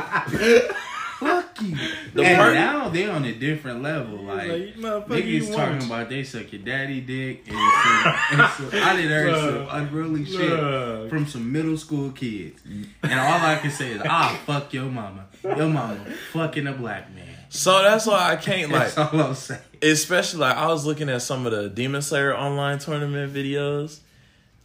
Fuck 1.21 1.61
you. 1.61 1.77
The 2.15 2.25
and 2.25 2.37
part- 2.39 2.55
now 2.55 2.89
they 2.89 3.07
on 3.07 3.25
a 3.27 3.33
different 3.35 3.83
level. 3.83 4.23
Like, 4.25 4.49
like, 4.49 5.07
niggas 5.07 5.49
talking 5.55 5.73
want. 5.73 5.85
about 5.85 6.09
they 6.09 6.25
suck 6.25 6.51
your 6.51 6.63
daddy 6.63 7.03
dick 7.03 7.47
and 7.47 7.57
some, 7.59 8.15
and 8.41 8.51
some 8.73 8.83
I 8.83 8.97
did 8.97 9.11
heard 9.11 9.35
some 9.37 9.67
Bruh. 9.67 9.75
unruly 9.75 10.25
shit 10.25 10.41
Bruh. 10.41 11.11
from 11.11 11.27
some 11.27 11.53
middle 11.53 11.77
school 11.77 12.11
kids. 12.13 12.63
And 12.65 13.21
all 13.21 13.39
I 13.39 13.59
can 13.61 13.71
say 13.71 13.93
is, 13.93 14.03
ah, 14.05 14.39
fuck 14.47 14.73
your 14.73 14.87
mama. 14.87 15.27
Your 15.45 15.69
mama 15.69 15.97
fucking 16.33 16.67
a 16.67 16.73
black 16.73 17.15
man. 17.15 17.27
So 17.51 17.83
that's 17.83 18.07
why 18.07 18.31
I 18.33 18.37
can't 18.37 18.71
like, 18.73 18.95
That's 18.95 19.13
all 19.13 19.21
I'm 19.21 19.35
saying. 19.35 19.61
especially 19.83 20.41
like 20.41 20.57
I 20.57 20.69
was 20.69 20.87
looking 20.87 21.09
at 21.11 21.21
some 21.21 21.45
of 21.47 21.53
the 21.53 21.69
Demon 21.69 22.01
Slayer 22.01 22.35
online 22.35 22.79
tournament 22.79 23.33
videos. 23.35 23.99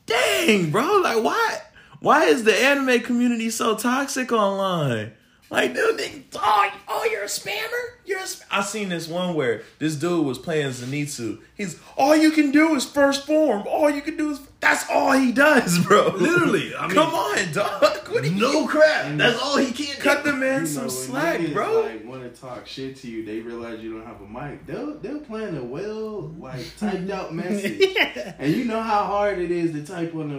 Dang, 0.06 0.72
bro, 0.72 1.02
like 1.04 1.22
why? 1.24 1.58
Why 2.00 2.26
is 2.26 2.44
the 2.44 2.56
anime 2.56 3.02
community 3.02 3.50
so 3.50 3.76
toxic 3.76 4.32
online? 4.32 5.12
Like, 5.52 5.76
dude, 5.76 5.98
they, 6.00 6.24
oh, 6.36 6.72
oh, 6.88 7.08
you're 7.12 7.22
a 7.24 7.28
spammer. 7.28 7.84
You're 8.06 8.20
a 8.20 8.26
sp-. 8.28 8.44
I 8.52 8.62
seen 8.62 8.90
this 8.90 9.08
one 9.08 9.36
where 9.36 9.62
this 9.78 9.96
dude 9.96 10.26
was 10.26 10.40
playing 10.40 10.70
Zenitsu. 10.72 11.40
He's 11.56 11.80
all 11.98 12.16
you 12.16 12.32
can 12.32 12.52
do 12.52 12.74
is 12.76 12.84
first 12.86 13.28
form. 13.28 13.64
All 13.68 13.90
you 13.90 14.02
can 14.02 14.18
do 14.18 14.32
is 14.32 14.40
that's 14.60 14.90
all 14.90 15.12
he 15.14 15.32
does, 15.32 15.78
bro. 15.86 16.08
Literally, 16.10 16.76
I 16.76 16.88
mean- 16.88 16.96
come 16.96 17.14
on, 17.14 17.52
dog. 17.52 18.08
What 18.10 18.24
do 18.24 18.32
you 18.34 18.42
No 18.42 18.66
crap. 18.68 19.18
That's 19.18 19.40
all 19.42 19.58
he 19.58 19.72
can. 19.72 19.96
cut 20.02 20.24
the 20.24 20.34
man 20.34 20.62
You 20.62 20.68
some 20.68 20.84
know, 20.84 20.90
slack, 20.90 21.54
bro? 21.54 21.82
Like 21.82 22.06
want 22.06 22.24
to 22.24 22.42
talk 22.42 22.66
shit 22.66 22.96
to 22.98 23.08
you, 23.08 23.24
they 23.26 23.40
realize 23.42 23.80
you 23.82 23.94
don't 23.94 24.06
have 24.06 24.22
a 24.22 24.28
mic. 24.28 24.66
They'll 24.66 24.98
they'll 25.00 25.20
plan 25.20 25.56
a 25.58 25.64
well 25.64 26.34
like 26.40 26.66
typed 26.78 27.10
out 27.12 27.34
message, 27.36 27.96
and 28.40 28.52
you 28.54 28.66
know 28.66 28.82
how 28.82 29.04
hard 29.06 29.38
it 29.40 29.52
is 29.52 29.72
to 29.74 29.86
type 29.86 30.16
on 30.16 30.30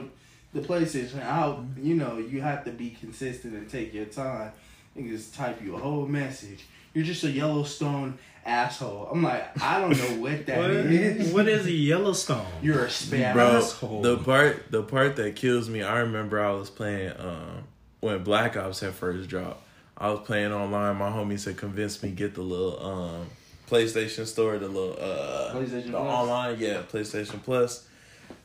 the 0.53 0.61
the 0.61 0.67
PlayStation. 0.67 1.21
How 1.23 1.65
you 1.77 1.95
know 1.95 2.19
you 2.19 2.41
have 2.41 2.65
to 2.65 2.71
be 2.73 2.91
consistent 2.91 3.55
and 3.55 3.69
take 3.71 3.95
your 3.95 4.07
time. 4.07 4.53
Niggas 4.97 5.35
type 5.37 5.63
you 5.63 5.75
a 5.77 5.79
whole 5.79 6.07
message. 6.07 6.65
You're 6.95 7.05
just 7.05 7.23
a 7.25 7.31
Yellowstone 7.31 8.19
asshole. 8.45 9.09
I'm 9.13 9.23
like, 9.23 9.61
I 9.63 9.81
don't 9.81 9.91
know 9.99 10.23
what 10.23 10.47
that 10.47 10.59
What, 10.59 10.71
is. 10.71 11.33
what 11.33 11.49
is 11.49 11.67
a 11.67 11.73
Yellowstone? 11.73 12.47
You're 12.63 12.85
a 12.85 12.89
spam 12.89 13.35
bro 13.35 13.57
asshole. 13.59 14.03
the 14.03 14.17
part 14.19 14.71
the 14.71 14.83
part 14.83 15.17
that 15.17 15.37
kills 15.37 15.69
me 15.69 15.83
i 15.83 15.99
remember 15.99 16.41
i 16.41 16.53
was 16.53 16.71
playing 16.71 17.13
um 17.19 17.65
when 18.01 18.23
black 18.23 18.57
ops 18.57 18.81
had 18.81 18.95
first 18.95 19.29
dropped 19.29 19.63
i 19.99 20.09
was 20.11 20.21
playing 20.21 20.53
online 20.53 20.97
my 20.97 21.11
homie 21.11 21.39
said 21.39 21.57
convince 21.57 22.03
me 22.05 22.11
get 22.11 22.35
the 22.35 22.43
little 22.43 22.79
um 22.85 23.27
playstation 23.69 24.25
store 24.27 24.59
the 24.59 24.69
little 24.69 24.97
uh 25.01 25.53
PlayStation 25.53 25.87
the 25.87 25.91
Plus? 25.91 26.19
online 26.21 26.57
yeah 26.61 26.83
playstation 26.91 27.43
plus 27.43 27.87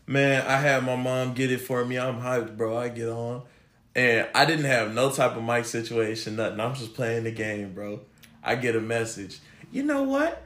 Man, 0.07 0.45
I 0.45 0.57
had 0.57 0.83
my 0.83 0.95
mom 0.95 1.33
get 1.33 1.51
it 1.51 1.59
for 1.61 1.85
me. 1.85 1.97
I'm 1.97 2.19
hyped, 2.19 2.57
bro. 2.57 2.75
I 2.77 2.89
get 2.89 3.07
on. 3.07 3.43
And 3.95 4.27
I 4.33 4.45
didn't 4.45 4.65
have 4.65 4.93
no 4.93 5.11
type 5.11 5.35
of 5.35 5.43
mic 5.43 5.65
situation, 5.65 6.37
nothing. 6.37 6.59
I'm 6.59 6.73
just 6.75 6.93
playing 6.93 7.25
the 7.25 7.31
game, 7.31 7.73
bro. 7.73 7.99
I 8.43 8.55
get 8.55 8.75
a 8.75 8.79
message. 8.81 9.39
You 9.71 9.83
know 9.83 10.03
what? 10.03 10.43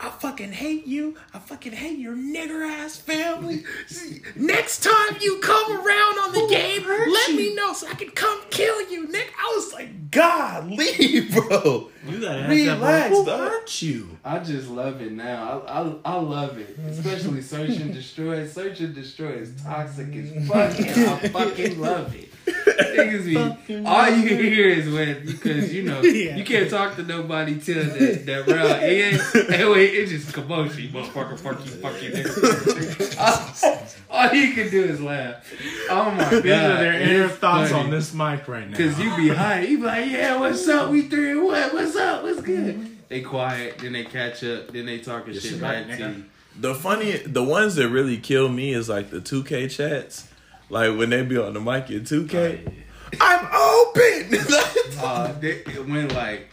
I 0.00 0.10
fucking 0.10 0.52
hate 0.52 0.86
you. 0.86 1.16
I 1.32 1.38
fucking 1.38 1.72
hate 1.72 1.98
your 1.98 2.16
nigger 2.16 2.68
ass 2.68 2.96
family. 2.96 3.64
Next 4.36 4.82
time 4.82 5.16
you 5.20 5.38
come 5.38 5.72
around 5.72 6.18
on 6.18 6.32
the 6.32 6.46
game, 6.50 6.82
let 6.86 7.30
me 7.34 7.54
know 7.54 7.72
so 7.74 7.86
I 7.86 7.94
can 7.94 8.10
come 8.10 8.40
kill 8.50 8.90
you, 8.90 9.06
Nick. 9.08 9.32
I 9.38 9.52
was 9.54 9.72
like, 9.72 10.10
God, 10.10 10.68
leave, 10.68 11.32
bro. 11.48 11.90
You 12.08 12.20
gotta 12.20 12.40
ask 12.40 12.50
Relax, 12.50 12.80
that 12.80 13.24
boy, 13.24 13.24
who 13.24 13.30
hurt 13.30 13.82
you? 13.82 14.18
I 14.24 14.38
just 14.40 14.68
love 14.68 15.00
it 15.00 15.12
now. 15.12 15.62
I, 15.66 15.80
I, 15.80 15.94
I 16.04 16.16
love 16.16 16.58
it. 16.58 16.76
Especially 16.86 17.40
Search 17.40 17.70
and 17.70 17.94
Destroy. 17.94 18.46
Search 18.46 18.80
and 18.80 18.94
Destroy 18.94 19.32
is 19.34 19.54
toxic 19.62 20.14
as 20.16 20.48
fuck. 20.48 20.78
and 20.80 21.08
I 21.08 21.28
fucking 21.28 21.80
love 21.80 22.14
it. 22.14 22.30
Niggas 22.78 23.24
be, 23.24 23.86
all 23.86 24.08
you 24.10 24.28
can 24.28 24.38
hear 24.38 24.68
is 24.68 24.88
when, 24.92 25.26
because 25.26 25.72
you 25.72 25.82
know, 25.82 26.02
Yeah. 26.02 26.36
you 26.36 26.44
can't 26.44 26.70
talk 26.70 26.96
to 26.96 27.02
nobody 27.02 27.58
till 27.58 27.84
that, 27.84 28.26
that 28.26 28.46
round 28.46 28.82
ends. 28.82 29.34
And 29.34 29.70
wait, 29.70 29.94
it's 29.94 30.10
just 30.10 30.32
commotion, 30.32 30.82
you 30.82 30.88
motherfucker, 30.90 31.38
fuck 31.38 31.64
you, 31.64 31.72
fuck 31.72 32.02
you, 32.02 32.10
nigga. 32.10 33.18
all, 34.10 34.26
all 34.26 34.34
you 34.34 34.52
can 34.54 34.70
do 34.70 34.84
is 34.84 35.00
laugh. 35.00 35.52
Oh 35.90 36.10
my 36.10 36.18
god. 36.18 36.42
These 36.42 36.52
are 36.52 36.76
their 36.76 37.00
inner 37.00 37.28
thoughts 37.28 37.70
funny. 37.70 37.84
on 37.84 37.90
this 37.90 38.14
mic 38.14 38.46
right 38.48 38.68
now. 38.68 38.76
Cause 38.76 38.98
you 38.98 39.16
be 39.16 39.28
high, 39.28 39.60
you 39.60 39.78
be 39.78 39.84
like, 39.84 40.10
yeah, 40.10 40.38
what's 40.38 40.66
up? 40.68 40.90
We 40.90 41.02
three 41.02 41.32
and 41.32 41.44
what? 41.44 41.72
What's 41.72 41.96
up? 41.96 42.22
What's 42.22 42.40
good? 42.42 42.76
Mm-hmm. 42.76 42.94
They 43.08 43.20
quiet, 43.20 43.78
then 43.78 43.92
they 43.92 44.04
catch 44.04 44.42
up, 44.44 44.72
then 44.72 44.86
they 44.86 44.98
talking 44.98 45.34
shit 45.34 45.42
shit 45.42 45.60
back 45.60 45.88
right, 45.88 45.98
to 45.98 46.08
you. 46.10 46.24
The 46.58 46.74
funny, 46.74 47.12
the 47.18 47.42
ones 47.42 47.74
that 47.76 47.88
really 47.88 48.16
kill 48.16 48.48
me 48.48 48.72
is 48.72 48.88
like 48.88 49.10
the 49.10 49.20
2K 49.20 49.70
chats. 49.70 50.28
Like 50.70 50.96
when 50.96 51.10
they 51.10 51.22
be 51.22 51.36
on 51.36 51.54
the 51.54 51.60
mic 51.60 51.90
in 51.90 52.00
2K. 52.00 52.72
I'm 53.20 53.46
open! 53.54 54.38
Uh, 54.96 55.32
they, 55.38 55.58
when 55.86 56.08
like 56.10 56.48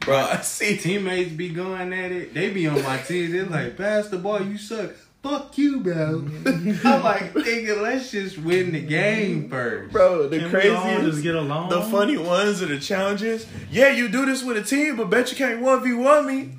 bro, 0.00 0.16
I 0.16 0.36
see. 0.42 0.76
teammates 0.76 1.32
be 1.32 1.48
going 1.48 1.92
at 1.92 2.12
it, 2.12 2.32
they 2.34 2.50
be 2.50 2.68
on 2.68 2.80
my 2.84 2.98
team. 2.98 3.32
They're 3.32 3.46
like, 3.46 3.76
pass 3.76 4.08
the 4.08 4.18
ball, 4.18 4.40
you 4.42 4.58
suck. 4.58 4.92
Fuck 5.22 5.56
you, 5.58 5.80
bro. 5.80 6.18
I'm 6.46 7.02
like, 7.02 7.32
nigga, 7.32 7.80
let's 7.80 8.10
just 8.12 8.38
win 8.38 8.72
the 8.72 8.80
game 8.82 9.48
first. 9.48 9.92
Bro, 9.92 10.28
the 10.28 10.38
Can 10.38 10.52
we 10.52 10.68
all 10.68 10.82
craziest. 10.82 11.10
just 11.10 11.22
get 11.22 11.34
along? 11.34 11.70
The 11.70 11.80
funny 11.82 12.18
ones 12.18 12.62
are 12.62 12.66
the 12.66 12.78
challenges. 12.78 13.46
Yeah, 13.70 13.88
you 13.90 14.08
do 14.08 14.26
this 14.26 14.44
with 14.44 14.58
a 14.58 14.62
team, 14.62 14.96
but 14.96 15.08
bet 15.10 15.30
you 15.32 15.36
can't 15.38 15.60
1v1 15.62 16.26
me. 16.26 16.54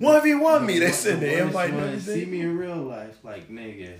1v1 0.00 0.64
me. 0.64 0.78
They 0.78 0.92
send 0.92 1.20
the 1.20 1.26
Worst 1.26 1.40
invite 1.42 1.70
and 1.74 2.00
See 2.00 2.24
me 2.24 2.40
in 2.42 2.56
real 2.56 2.76
life, 2.76 3.18
like 3.24 3.50
nigga. 3.50 3.94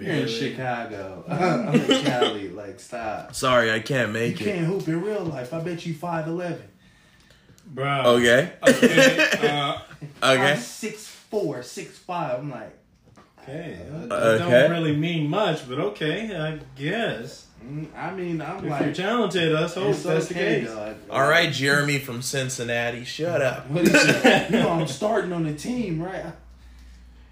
You're 0.00 0.14
in 0.14 0.28
Chicago. 0.28 1.24
I'm 1.28 1.74
in 1.74 2.04
Cali. 2.04 2.48
Like, 2.48 2.80
stop. 2.80 3.34
Sorry, 3.34 3.70
I 3.72 3.80
can't 3.80 4.08
You 4.08 4.12
make 4.14 4.40
it. 4.40 4.44
You 4.46 4.52
can't 4.52 4.66
hoop 4.66 4.88
in 4.88 5.02
real 5.02 5.24
life. 5.24 5.52
I 5.54 5.60
bet 5.60 5.84
you 5.86 5.94
five 5.94 6.26
eleven. 6.26 6.62
Bro. 7.66 8.02
Okay. 8.16 8.52
Okay. 8.66 9.28
uh, 9.48 9.80
I'm 10.22 10.40
Okay. 10.40 10.56
six 10.60 11.06
four, 11.06 11.62
six 11.62 11.96
five. 11.98 12.40
I'm 12.40 12.50
like, 12.50 12.76
okay. 13.42 13.78
That 13.88 14.12
Okay. 14.12 14.38
don't 14.38 14.70
really 14.70 14.96
mean 14.96 15.28
much, 15.28 15.68
but 15.68 15.78
okay, 15.78 16.36
I 16.36 16.58
guess. 16.76 17.46
mm, 17.64 17.86
I 17.96 18.12
mean, 18.12 18.40
I'm 18.42 18.64
If 18.66 18.80
you're 18.80 18.92
talented, 18.94 19.52
let's 19.52 19.74
hope 19.74 19.90
it's 19.94 20.02
that's 20.02 20.30
okay, 20.30 20.60
the 20.60 20.66
case. 20.66 20.74
dog. 20.74 20.96
All 21.10 21.28
right, 21.28 21.52
Jeremy 21.52 21.98
from 22.00 22.22
Cincinnati. 22.22 23.04
Shut 23.04 23.40
up. 23.42 23.68
What 23.68 23.84
is 23.84 23.94
it? 23.94 24.50
you 24.50 24.58
know, 24.58 24.70
I'm 24.70 24.86
starting 24.88 25.32
on 25.32 25.44
the 25.44 25.54
team, 25.54 26.02
right? 26.02 26.24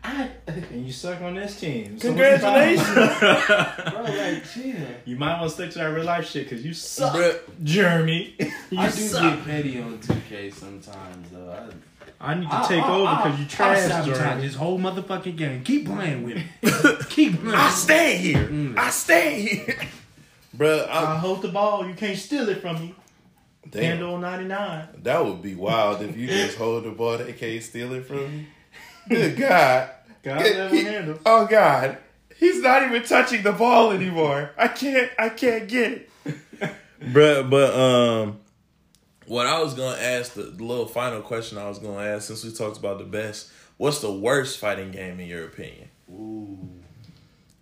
I, 0.05 0.31
And 0.47 0.87
you 0.87 0.93
suck 0.93 1.21
on 1.21 1.35
this 1.35 1.59
team. 1.61 1.99
So 1.99 2.09
Congratulations. 2.09 2.87
what's 2.89 3.21
the 3.21 3.27
problem? 3.47 4.05
bro, 4.07 4.15
like, 4.17 4.45
chill. 4.53 4.75
you 5.05 5.17
might 5.17 5.39
want 5.41 5.51
to 5.51 5.55
stick 5.55 5.71
to 5.73 5.79
that 5.79 5.87
real 5.87 6.05
life 6.05 6.29
shit 6.31 6.49
because 6.49 6.65
you 6.65 6.73
suck, 6.73 7.15
Bruh, 7.15 7.39
Jeremy. 7.65 8.35
you 8.39 8.79
I 8.79 8.87
do 8.87 8.91
suck. 8.93 9.37
get 9.37 9.45
petty 9.45 9.81
on 9.81 9.99
2K 9.99 10.53
sometimes, 10.55 11.31
though. 11.31 11.51
I, 12.21 12.31
I 12.33 12.35
need 12.35 12.49
to 12.49 12.57
I- 12.57 12.67
take 12.69 12.83
I- 12.83 12.91
over 12.95 13.17
because 13.17 13.39
you 13.41 13.45
I 13.45 13.49
trash, 13.49 13.89
sabotage 13.89 14.19
Jeremy. 14.19 14.43
this 14.43 14.55
whole 14.55 14.79
motherfucking 14.79 15.37
game. 15.37 15.65
Keep 15.65 15.87
playing 15.87 16.23
with 16.23 16.37
me. 16.37 16.45
Keep 17.11 17.41
playing. 17.41 17.55
I 17.57 17.71
stay 17.71 18.17
here. 18.19 18.45
Mm. 18.49 18.79
I 18.79 18.91
stay 18.91 19.41
here. 19.43 19.77
Bruh, 20.57 20.89
I 20.89 21.15
I, 21.15 21.19
hold 21.19 21.43
the 21.43 21.49
ball. 21.49 21.87
You 21.87 21.95
can't 21.95 22.17
steal 22.19 22.49
it 22.49 22.61
from 22.63 22.81
me. 22.81 22.95
damn, 23.69 23.83
Handle 23.99 24.19
99. 24.19 24.89
that 25.03 25.25
would 25.25 25.43
be 25.43 25.55
wild 25.55 26.03
if 26.03 26.17
you 26.17 26.27
just 26.29 26.57
hold 26.57 26.85
the 26.85 26.91
ball. 26.93 27.19
They 27.19 27.33
can't 27.35 27.63
steal 27.63 27.93
it 27.95 28.07
from 28.07 28.19
you. 28.21 28.45
Good 29.09 29.37
God. 29.37 29.91
God 30.23 30.41
never 30.41 30.77
handle. 30.77 31.19
Oh 31.25 31.47
God, 31.47 31.99
he's 32.37 32.61
not 32.61 32.83
even 32.83 33.03
touching 33.03 33.43
the 33.43 33.53
ball 33.53 33.93
anymore. 33.93 34.51
I 34.57 34.69
can't, 34.69 35.11
I 35.19 35.29
can't 35.29 35.69
get 35.69 35.93
it. 35.93 36.11
Bruh, 37.01 37.49
but 37.49 37.75
um, 37.75 38.41
what 39.27 39.47
I 39.47 39.61
was 39.61 39.75
gonna 39.75 39.99
ask 39.99 40.35
the, 40.35 40.43
the 40.43 40.65
little 40.65 40.87
final 40.87 41.23
question 41.23 41.59
I 41.59 41.69
was 41.69 41.79
gonna 41.79 42.05
ask 42.05 42.27
since 42.29 42.45
we 42.45 42.53
talked 42.53 42.77
about 42.77 42.99
the 42.99 43.05
best, 43.05 43.51
what's 43.77 44.01
the 44.01 44.13
worst 44.13 44.59
fighting 44.59 44.91
game 44.91 45.21
in 45.21 45.29
your 45.29 45.45
opinion? 45.45 45.89
Ooh. 46.11 46.69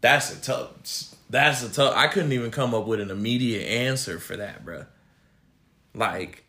That's 0.00 0.32
a 0.32 0.40
tough. 0.40 1.14
That's 1.28 1.62
a 1.62 1.72
tough. 1.72 1.94
I 1.96 2.06
couldn't 2.06 2.32
even 2.32 2.50
come 2.50 2.74
up 2.74 2.86
with 2.86 3.00
an 3.00 3.10
immediate 3.10 3.66
answer 3.66 4.18
for 4.18 4.36
that, 4.36 4.64
bro. 4.64 4.84
Like 5.94 6.44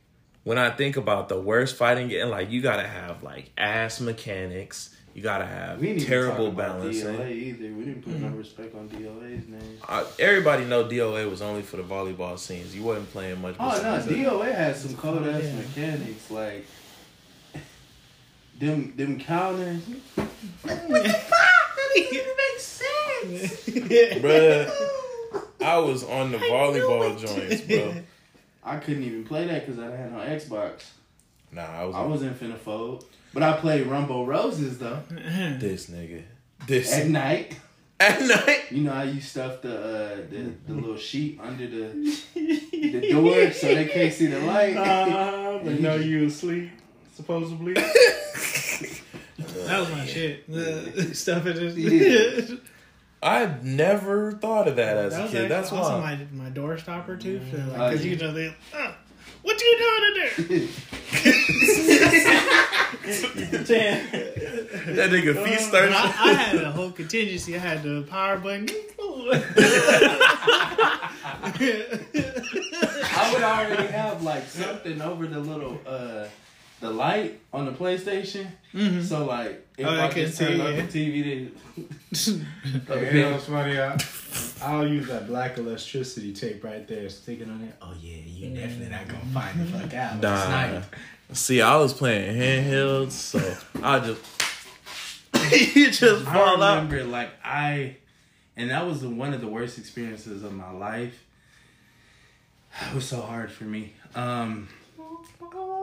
when 0.48 0.58
I 0.58 0.70
think 0.70 0.96
about 0.96 1.28
the 1.28 1.38
worst 1.40 1.76
fighting 1.76 2.08
game, 2.08 2.30
like 2.30 2.50
you 2.52 2.62
gotta 2.62 2.88
have 2.88 3.22
like 3.22 3.52
ass 3.58 4.00
mechanics. 4.00 4.96
You 5.14 5.22
gotta 5.24 5.46
have 5.46 5.82
We 5.82 5.88
didn't 5.88 6.04
terrible 6.08 6.46
even 6.48 6.56
talk 6.56 6.66
about 6.68 6.78
balancing. 6.80 7.08
DOA 7.16 7.32
either. 7.32 7.74
We 7.74 7.84
didn't 7.86 8.02
put 8.04 8.14
no 8.14 8.30
respect 8.30 8.76
on 8.76 8.88
DOA's 8.88 9.48
name. 9.48 9.78
Uh, 9.90 10.06
everybody 10.20 10.64
know 10.64 10.86
DOA 10.86 11.30
was 11.30 11.42
only 11.42 11.64
for 11.64 11.78
the 11.78 11.84
volleyball 11.84 12.38
scenes. 12.40 12.74
You 12.76 12.84
wasn't 12.84 13.12
playing 13.12 13.42
much. 13.42 13.56
Oh 13.60 13.68
no, 13.68 13.74
besides 13.74 14.06
that. 14.06 14.16
DOA 14.16 14.56
has 14.56 14.82
some 14.82 14.96
cold 14.96 15.28
ass 15.28 15.44
Yeah. 15.44 15.56
mechanics 15.56 16.32
like 16.32 16.66
them 18.60 18.94
them 18.96 19.20
counters. 19.20 19.82
What 20.16 20.30
the 20.64 21.10
fuck? 21.10 21.40
That 21.76 21.90
didn't 21.94 22.14
even 22.14 22.34
make 22.38 22.60
sense, 22.60 23.66
Bruh, 24.24 24.72
I 25.62 25.78
was 25.80 26.04
on 26.04 26.32
the 26.32 26.38
volleyball 26.38 27.18
joints, 27.20 27.62
bro. 27.64 27.96
I 28.68 28.78
couldn't 28.78 29.04
even 29.04 29.24
play 29.24 29.48
that 29.48 29.66
because 29.66 29.80
I 29.80 29.90
didn't 29.90 30.14
no 30.14 30.20
Xbox. 30.20 30.86
Nah, 31.52 31.62
I 31.62 31.86
was 31.86 31.96
I 31.96 32.00
on 32.00 32.10
wasn't 32.10 32.40
finna 32.40 32.58
fold. 32.58 33.06
But 33.34 33.44
I 33.44 33.58
played 33.58 33.88
Rumble 33.88 34.26
Roses 34.26 34.78
though. 34.78 35.02
this 35.10 35.90
nigga. 35.90 36.24
This 36.66 36.94
At 36.94 37.08
night. 37.08 37.58
at 38.00 38.22
night. 38.22 38.72
You 38.72 38.84
know 38.84 38.92
how 38.92 39.04
you 39.04 39.22
stuff 39.22 39.62
the 39.62 39.78
uh, 39.78 40.16
the, 40.30 40.52
the 40.68 40.74
little 40.82 40.98
sheet 40.98 41.40
under 41.42 41.68
the 41.68 42.18
the 42.34 43.12
door 43.12 43.52
so 43.52 43.74
they 43.74 43.86
can't 43.86 44.14
see 44.14 44.28
the 44.28 44.40
light. 44.40 44.76
Uh, 44.76 45.60
but 45.64 45.80
no, 45.80 45.96
you 45.96 46.26
asleep, 46.26 46.72
supposedly. 47.16 47.74
That 47.74 49.80
was 49.80 49.92
my 49.92 50.06
shit. 50.06 50.52
The 50.52 51.12
stuff 51.14 51.46
it 51.46 51.58
is. 51.58 51.78
Yeah. 51.78 52.58
I 53.24 53.56
never 53.64 54.32
thought 54.34 54.68
of 54.68 54.76
that 54.76 54.98
as 54.98 55.14
That 55.14 55.20
a 55.20 55.24
was 55.24 55.32
kid. 55.32 55.38
actually 55.38 55.50
That's 55.50 55.72
also 55.72 56.00
why. 56.00 56.16
my 56.32 56.44
my 56.46 56.50
door 56.50 56.78
stopper 56.78 57.16
too. 57.18 57.42
So 57.52 57.58
like, 57.58 57.94
cause 57.96 58.06
you 58.06 58.16
know 58.16 58.32
they, 58.32 58.54
uh, 58.74 58.92
what 59.42 59.60
you 59.62 59.78
doing 59.78 60.04
in 60.08 60.14
there? 60.58 60.68
Damn. 63.66 64.08
That 64.88 65.10
nigga 65.12 65.34
feet 65.44 65.58
But 65.58 65.62
started. 65.62 65.94
I, 65.94 66.04
I 66.04 66.34
had 66.34 66.64
a 66.64 66.72
whole 66.72 66.92
contingency. 66.92 67.56
I 67.56 67.60
had 67.60 67.84
the 67.84 68.04
power 68.10 68.38
button. 68.38 68.70
I 73.20 73.32
would 73.34 73.44
already 73.44 73.88
have 73.92 74.22
like 74.24 74.46
something 74.48 75.02
over 75.02 75.28
the 75.28 75.40
little 75.40 75.80
uh 75.86 76.28
the 76.80 76.90
light 76.92 77.40
on 77.54 77.66
the 77.66 77.72
PlayStation. 77.72 78.48
So 79.04 79.26
like 79.26 79.66
if 79.78 79.86
Oh, 79.88 79.90
I 79.90 80.06
I 80.06 80.08
can 80.10 80.26
just 80.26 80.38
turn 80.38 80.58
see, 80.58 80.62
up 80.62 80.90
the 80.90 81.12
TV, 81.12 81.24
then 81.24 82.46
You 83.14 83.22
know 83.22 83.32
what's 83.32 83.46
funny? 83.46 83.80
I, 83.80 83.98
I'll 84.62 84.88
use 84.88 85.08
that 85.08 85.28
black 85.28 85.58
electricity 85.58 86.34
tape 86.34 86.64
right 86.64 86.88
there, 86.88 87.10
stick 87.10 87.42
it 87.42 87.50
on 87.50 87.60
there. 87.62 87.74
Oh 87.82 87.94
yeah, 88.02 88.18
you 88.26 88.50
definitely 88.56 88.90
not 88.90 89.08
gonna 89.08 89.26
find 89.34 89.60
the 89.60 89.66
fuck 89.80 89.94
out. 89.94 90.22
Nah. 90.22 90.36
It's 90.40 90.50
night. 90.50 90.84
See, 91.34 91.62
I 91.62 91.76
was 91.78 91.94
playing 91.94 92.38
handhelds, 92.40 93.12
so 93.12 93.58
I 93.84 94.00
just 94.00 94.22
you 95.76 95.92
just 95.92 96.28
I 96.28 96.34
fall 96.34 96.62
out. 96.64 96.84
remember 96.84 97.04
like 97.04 97.32
I, 97.44 97.98
and 98.56 98.70
that 98.70 98.86
was 98.86 99.02
the, 99.02 99.10
one 99.10 99.34
of 99.34 99.42
the 99.42 99.48
worst 99.48 99.78
experiences 99.78 100.44
of 100.44 100.54
my 100.54 100.72
life. 100.72 101.24
It 102.92 102.94
was 102.96 103.06
so 103.06 103.22
hard 103.22 103.52
for 103.52 103.64
me. 103.64 103.94
Um, 104.14 104.68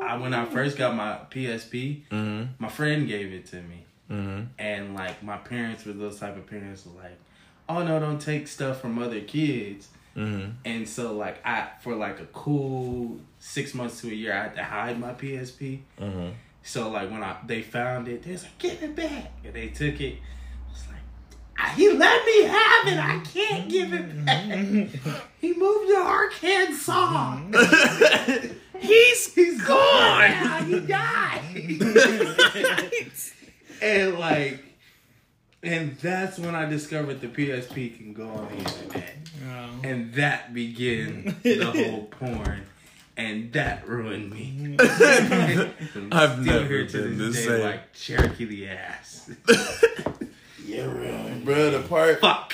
I 0.03 0.17
when 0.21 0.35
I 0.35 0.45
first 0.45 0.77
got 0.77 0.95
my 0.95 1.19
PSP, 1.31 2.03
Mm-hmm. 2.11 2.53
my 2.63 2.69
friend 2.69 3.07
gave 3.09 3.33
it 3.33 3.47
to 3.47 3.57
me. 3.63 3.85
Mm-hmm. 4.11 4.43
and 4.59 4.95
like 4.95 5.23
my 5.23 5.39
parents 5.39 5.87
were 5.87 5.95
those 5.95 6.21
type 6.21 6.37
of 6.37 6.47
parents 6.47 6.85
were 6.85 7.01
like 7.03 7.19
oh 7.71 7.83
no 7.83 7.99
don't 7.99 8.21
take 8.21 8.47
stuff 8.47 8.83
from 8.83 8.99
other 8.99 9.21
kids 9.23 9.89
Mm-hmm. 10.15 10.51
and 10.67 10.87
so 10.87 11.15
like 11.15 11.39
i 11.45 11.69
for 11.81 11.97
like 11.97 12.21
a 12.21 12.27
cool 12.27 13.19
six 13.39 13.73
months 13.73 14.03
to 14.03 14.09
a 14.09 14.13
year 14.13 14.35
i 14.35 14.43
had 14.43 14.55
to 14.57 14.63
hide 14.63 15.01
my 15.01 15.15
psp 15.15 15.81
Mm-hmm. 15.99 16.29
so 16.63 16.91
like 16.91 17.11
when 17.11 17.23
i 17.25 17.35
they 17.47 17.63
found 17.63 18.07
it 18.09 18.23
they 18.25 18.33
was 18.33 18.43
like 18.43 18.59
give 18.59 18.83
it 18.83 18.95
back 18.95 19.33
and 19.43 19.55
they 19.55 19.69
took 19.69 19.99
it 20.03 20.19
I 20.69 20.71
was 20.71 20.85
like 20.89 21.75
He 21.77 21.89
let 21.91 22.27
me 22.27 22.43
have 22.43 22.87
it. 22.93 22.99
I 22.99 23.23
can't 23.25 23.71
give 23.71 23.91
it 23.95 24.25
back. 24.27 25.23
he 25.41 25.55
moved 25.55 25.89
to 25.89 25.97
Arkansas. 25.97 27.39
He's 28.79 29.35
He's 29.35 29.63
gone. 29.63 30.31
gone. 30.31 30.67
He 30.67 30.81
died. 30.81 31.41
and 33.83 34.19
like, 34.19 34.65
and 35.63 35.97
that's 35.99 36.39
when 36.39 36.55
I 36.55 36.67
discovered 36.67 37.21
the 37.21 37.29
PSP 37.29 37.97
can 37.97 38.13
go 38.13 38.29
on 38.29 38.49
the 38.49 38.57
internet, 38.59 39.15
Oh. 39.47 39.71
and 39.83 40.13
that 40.15 40.53
began 40.55 41.37
the 41.43 41.65
whole 41.65 42.05
porn. 42.05 42.63
And 43.17 43.53
that 43.53 43.87
ruined 43.89 44.31
me. 44.33 44.75
I've 44.81 44.91
Still 46.33 46.43
never 46.43 46.67
here 46.67 46.85
to 46.89 47.03
been 47.03 47.17
this 47.19 47.37
the 47.37 47.43
day, 47.43 47.47
same. 47.49 47.63
Like 47.63 47.93
Cherokee 47.93 48.45
the 48.45 48.67
ass. 48.69 49.31
Yeah, 50.67 50.87
right. 50.87 51.45
Bro, 51.45 51.71
the 51.71 51.83
part 51.87 52.21
Fuck. 52.21 52.53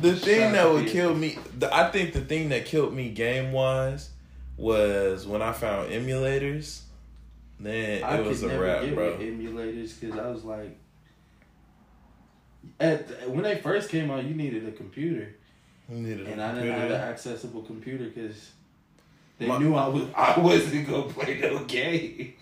The 0.00 0.14
thing 0.14 0.52
that 0.52 0.70
would 0.70 0.86
kill 0.88 1.14
me 1.14 1.38
the, 1.58 1.74
I 1.74 1.90
think 1.90 2.12
the 2.12 2.20
thing 2.20 2.48
that 2.50 2.66
killed 2.66 2.92
me 2.94 3.10
game 3.10 3.52
wise 3.52 4.10
was 4.56 5.26
when 5.26 5.42
I 5.42 5.52
found 5.52 5.90
emulators. 5.90 6.80
Then 7.58 8.04
I 8.04 8.18
it 8.18 8.24
was 8.26 8.40
could 8.40 8.50
a 8.50 8.52
never 8.52 8.64
wrap, 8.64 8.82
get 8.84 8.94
bro. 8.94 9.10
with 9.12 9.20
emulators 9.20 9.98
because 10.00 10.18
I 10.18 10.30
was 10.30 10.44
like, 10.44 10.76
at 12.80 13.28
when 13.30 13.42
they 13.42 13.56
first 13.56 13.88
came 13.90 14.10
out, 14.10 14.24
you 14.24 14.34
needed 14.34 14.66
a 14.68 14.72
computer, 14.72 15.34
You 15.88 15.96
needed 15.96 16.26
a 16.26 16.32
and 16.32 16.42
I 16.42 16.54
didn't 16.54 16.72
have 16.78 16.90
an 16.90 17.00
accessible 17.00 17.62
computer 17.62 18.04
because 18.04 18.50
they 19.38 19.46
My- 19.46 19.58
knew 19.58 19.74
I 19.74 19.88
was 19.88 20.04
I 20.14 20.38
wasn't 20.40 20.86
gonna 20.88 21.12
play 21.12 21.38
no 21.40 21.64
game. 21.64 22.34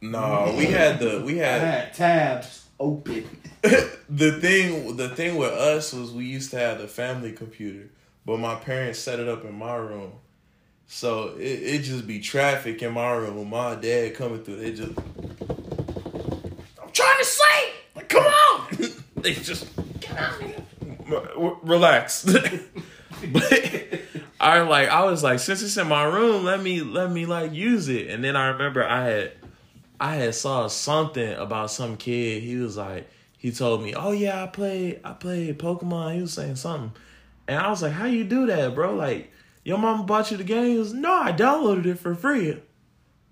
No, 0.00 0.54
we 0.56 0.66
had 0.66 0.98
the 0.98 1.22
we 1.24 1.38
had 1.38 1.60
had 1.60 1.94
tabs 1.94 2.65
open. 2.78 3.24
the 3.62 4.38
thing 4.40 4.96
the 4.96 5.08
thing 5.08 5.36
with 5.36 5.52
us 5.52 5.92
was 5.92 6.12
we 6.12 6.24
used 6.24 6.50
to 6.50 6.58
have 6.58 6.78
the 6.78 6.88
family 6.88 7.32
computer, 7.32 7.88
but 8.24 8.38
my 8.38 8.54
parents 8.54 8.98
set 8.98 9.18
it 9.20 9.28
up 9.28 9.44
in 9.44 9.54
my 9.54 9.74
room. 9.74 10.12
So 10.86 11.34
it, 11.36 11.42
it 11.42 11.82
just 11.82 12.06
be 12.06 12.20
traffic 12.20 12.82
in 12.82 12.92
my 12.92 13.10
room. 13.12 13.50
My 13.50 13.74
dad 13.74 14.14
coming 14.14 14.42
through, 14.42 14.56
they 14.56 14.72
just 14.72 14.96
I'm 14.98 16.90
trying 16.92 17.18
to 17.18 17.24
sleep. 17.24 17.74
Like, 17.94 18.08
come 18.08 18.24
on. 18.24 18.68
they 19.16 19.34
just 19.34 19.66
get. 20.00 20.18
Relax. 21.62 22.24
but 23.32 24.00
I 24.40 24.60
like 24.60 24.88
I 24.88 25.04
was 25.04 25.22
like, 25.22 25.40
since 25.40 25.62
it's 25.62 25.76
in 25.76 25.88
my 25.88 26.04
room, 26.04 26.44
let 26.44 26.62
me 26.62 26.82
let 26.82 27.10
me 27.10 27.26
like 27.26 27.52
use 27.52 27.88
it. 27.88 28.08
And 28.08 28.22
then 28.22 28.36
I 28.36 28.48
remember 28.48 28.84
I 28.84 29.04
had 29.04 29.32
I 30.00 30.16
had 30.16 30.34
saw 30.34 30.68
something 30.68 31.32
about 31.34 31.70
some 31.70 31.96
kid. 31.96 32.42
He 32.42 32.56
was 32.56 32.76
like, 32.76 33.08
he 33.38 33.52
told 33.52 33.82
me, 33.82 33.94
"Oh 33.94 34.12
yeah, 34.12 34.42
I 34.42 34.46
played, 34.46 35.00
I 35.04 35.12
played 35.12 35.58
Pokemon." 35.58 36.14
He 36.14 36.20
was 36.22 36.32
saying 36.32 36.56
something, 36.56 36.92
and 37.46 37.58
I 37.58 37.70
was 37.70 37.82
like, 37.82 37.92
"How 37.92 38.06
you 38.06 38.24
do 38.24 38.46
that, 38.46 38.74
bro? 38.74 38.94
Like, 38.94 39.32
your 39.64 39.78
mom 39.78 40.06
bought 40.06 40.30
you 40.30 40.36
the 40.36 40.44
game?" 40.44 40.72
He 40.72 40.78
was, 40.78 40.92
"No, 40.92 41.12
I 41.12 41.32
downloaded 41.32 41.86
it 41.86 41.98
for 41.98 42.14
free." 42.14 42.60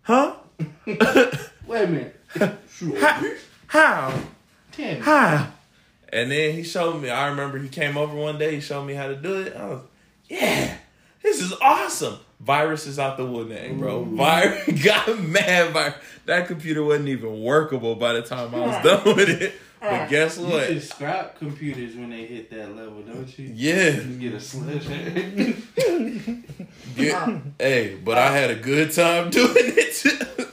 Huh? 0.03 0.37
Wait 0.87 0.98
a 1.68 1.87
minute. 1.87 2.20
How? 2.98 3.33
How? 3.66 4.20
Damn. 4.77 5.00
How? 5.00 5.50
And 6.11 6.31
then 6.31 6.55
he 6.55 6.62
showed 6.62 7.00
me. 7.00 7.11
I 7.11 7.29
remember 7.29 7.59
he 7.59 7.68
came 7.68 7.96
over 7.96 8.14
one 8.14 8.38
day. 8.38 8.55
He 8.55 8.61
showed 8.61 8.85
me 8.85 8.94
how 8.94 9.09
to 9.09 9.16
do 9.16 9.40
it. 9.42 9.57
I 9.57 9.66
was, 9.66 9.81
yeah, 10.29 10.77
this 11.22 11.40
is 11.40 11.53
awesome. 11.61 12.18
Virus 12.44 12.87
is 12.87 12.98
out 12.98 13.16
the 13.16 13.24
woodname, 13.24 13.78
bro. 13.78 14.04
Virus 14.04 14.83
got 14.85 15.18
mad. 15.18 15.72
Virus. 15.72 15.94
That 16.26 16.46
computer 16.46 16.85
wasn't 16.85 17.09
even 17.09 17.40
workable 17.40 17.94
by 17.94 18.12
the 18.12 18.22
time 18.22 18.54
I 18.54 18.61
was 18.61 18.85
done 18.85 19.16
with 19.16 19.28
it. 19.30 19.54
But 19.80 20.09
guess 20.11 20.37
what? 20.37 20.48
You 20.48 20.54
what? 20.54 20.66
can 20.68 20.80
scrap 20.80 21.38
computers 21.38 21.96
when 21.96 22.11
they 22.11 22.26
hit 22.26 22.50
that 22.50 22.76
level, 22.76 23.00
don't 23.02 23.38
you? 23.38 23.50
Yeah. 23.54 24.00
You 24.00 24.18
get 24.18 24.35
a 24.35 24.40
sledgehammer. 24.40 25.54
Get- 26.96 27.42
hey, 27.59 27.96
but 28.04 28.18
I 28.18 28.30
had 28.37 28.50
a 28.50 28.57
good 28.57 28.92
time 28.92 29.30
doing 29.30 29.54
it. 29.57 30.48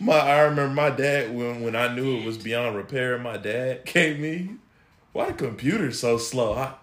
my, 0.00 0.14
I 0.18 0.40
remember 0.40 0.74
my 0.74 0.90
dad 0.90 1.34
when 1.34 1.62
when 1.62 1.76
I 1.76 1.94
knew 1.94 2.18
it 2.18 2.26
was 2.26 2.38
beyond 2.38 2.76
repair. 2.76 3.18
My 3.18 3.36
dad 3.36 3.84
came 3.84 4.20
me. 4.20 4.50
Why 5.12 5.26
the 5.26 5.34
computer 5.34 5.92
so 5.92 6.18
slow? 6.18 6.54
I, 6.54 6.74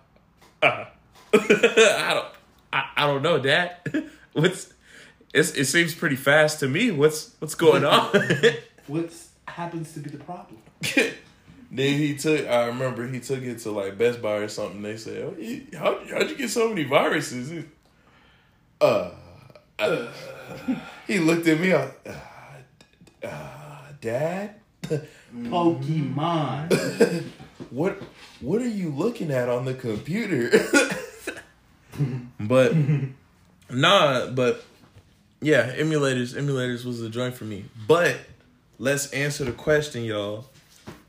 uh, 0.65 0.85
I 1.33 2.11
don't, 2.13 2.27
I, 2.73 2.89
I 2.97 3.07
don't 3.07 3.21
know, 3.21 3.39
Dad. 3.39 3.77
What's 4.37 4.73
it 5.33 5.65
seems 5.65 5.93
pretty 5.93 6.15
fast 6.15 6.59
to 6.61 6.67
me. 6.67 6.91
What's 6.91 7.35
what's 7.39 7.55
going 7.55 7.85
on? 7.85 8.09
what 8.87 9.11
happens 9.47 9.93
to 9.93 9.99
be 9.99 10.09
the 10.09 10.17
problem? 10.23 10.57
then 11.71 11.97
he 11.97 12.15
took. 12.15 12.47
I 12.47 12.65
remember 12.65 13.07
he 13.07 13.19
took 13.19 13.41
it 13.43 13.59
to 13.59 13.71
like 13.71 13.97
Best 13.97 14.21
Buy 14.21 14.37
or 14.37 14.47
something. 14.47 14.81
They 14.81 14.97
said, 14.97 15.23
oh, 15.23 15.35
"How 15.77 15.99
how'd 16.09 16.29
you 16.29 16.37
get 16.37 16.49
so 16.49 16.69
many 16.69 16.83
viruses?" 16.83 17.49
He- 17.49 17.65
Uh, 18.79 19.09
uh, 19.79 20.07
he 21.07 21.17
looked 21.19 21.47
at 21.47 21.59
me. 21.59 21.71
Uh, 21.73 21.87
uh, 23.23 23.91
Dad, 23.99 24.55
Pokemon. 25.35 26.71
what 27.71 28.01
what 28.39 28.61
are 28.61 28.67
you 28.67 28.89
looking 28.89 29.31
at 29.31 29.49
on 29.49 29.65
the 29.65 29.73
computer? 29.73 30.51
but 32.39 32.73
nah, 33.71 34.27
but 34.27 34.63
yeah, 35.41 35.75
emulators 35.75 36.33
emulators 36.35 36.85
was 36.85 36.99
the 37.01 37.09
joint 37.09 37.35
for 37.35 37.45
me. 37.45 37.65
But 37.87 38.17
let's 38.79 39.11
answer 39.11 39.43
the 39.45 39.51
question, 39.51 40.03
y'all. 40.03 40.45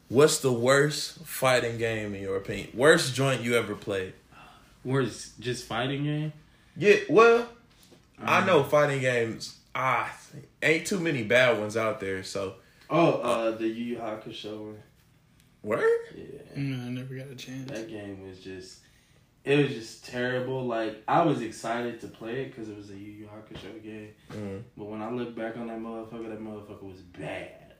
What's 0.09 0.38
the 0.38 0.53
worst 0.53 1.18
fighting 1.27 1.77
game 1.79 2.14
in 2.14 2.23
your 2.23 2.37
opinion? 2.37 2.68
Worst 2.75 3.14
joint 3.14 3.42
you 3.42 3.57
ever 3.57 3.75
played? 3.75 4.14
Worst 4.85 5.38
just 5.40 5.66
fighting 5.66 6.05
game? 6.05 6.33
Yeah, 6.77 6.97
well, 7.11 7.47
I 8.23 8.44
know 8.47 8.62
fighting 8.64 9.01
games. 9.01 9.57
Ah, 9.75 10.11
ain't 10.62 10.87
too 10.87 10.99
many 10.99 11.25
bad 11.25 11.59
ones 11.61 11.77
out 11.77 12.01
there. 12.01 12.23
So, 12.25 12.55
Oh, 12.90 13.12
uh, 13.21 13.51
the 13.51 13.68
Yu 13.68 13.85
Yu 13.85 13.97
Hakusho 13.99 14.59
one. 14.66 14.83
word. 15.62 15.83
Yeah, 16.16 16.25
No, 16.57 16.77
I 16.87 16.88
never 16.88 17.14
got 17.14 17.27
a 17.29 17.35
chance. 17.35 17.71
that 17.71 17.88
game 17.90 18.27
was 18.27 18.38
just. 18.38 18.79
It 19.48 19.62
was 19.64 19.72
just 19.74 20.04
terrible. 20.06 20.64
Like 20.66 21.02
I 21.08 21.22
was 21.22 21.40
excited 21.40 22.00
to 22.02 22.06
play 22.08 22.42
it 22.42 22.54
because 22.54 22.68
it 22.68 22.76
was 22.76 22.90
a 22.90 22.94
Yu 22.94 23.12
Yu 23.12 23.28
Hakusho 23.28 23.82
game. 23.82 24.11
Mm, 24.32 24.62
But 24.76 24.84
when 24.87 25.00
I 25.00 25.11
look 25.11 25.34
back 25.34 25.56
on 25.56 25.68
that 25.68 25.78
motherfucker, 25.80 26.28
that 26.28 26.40
motherfucker 26.40 26.82
was 26.82 27.00
bad. 27.00 27.72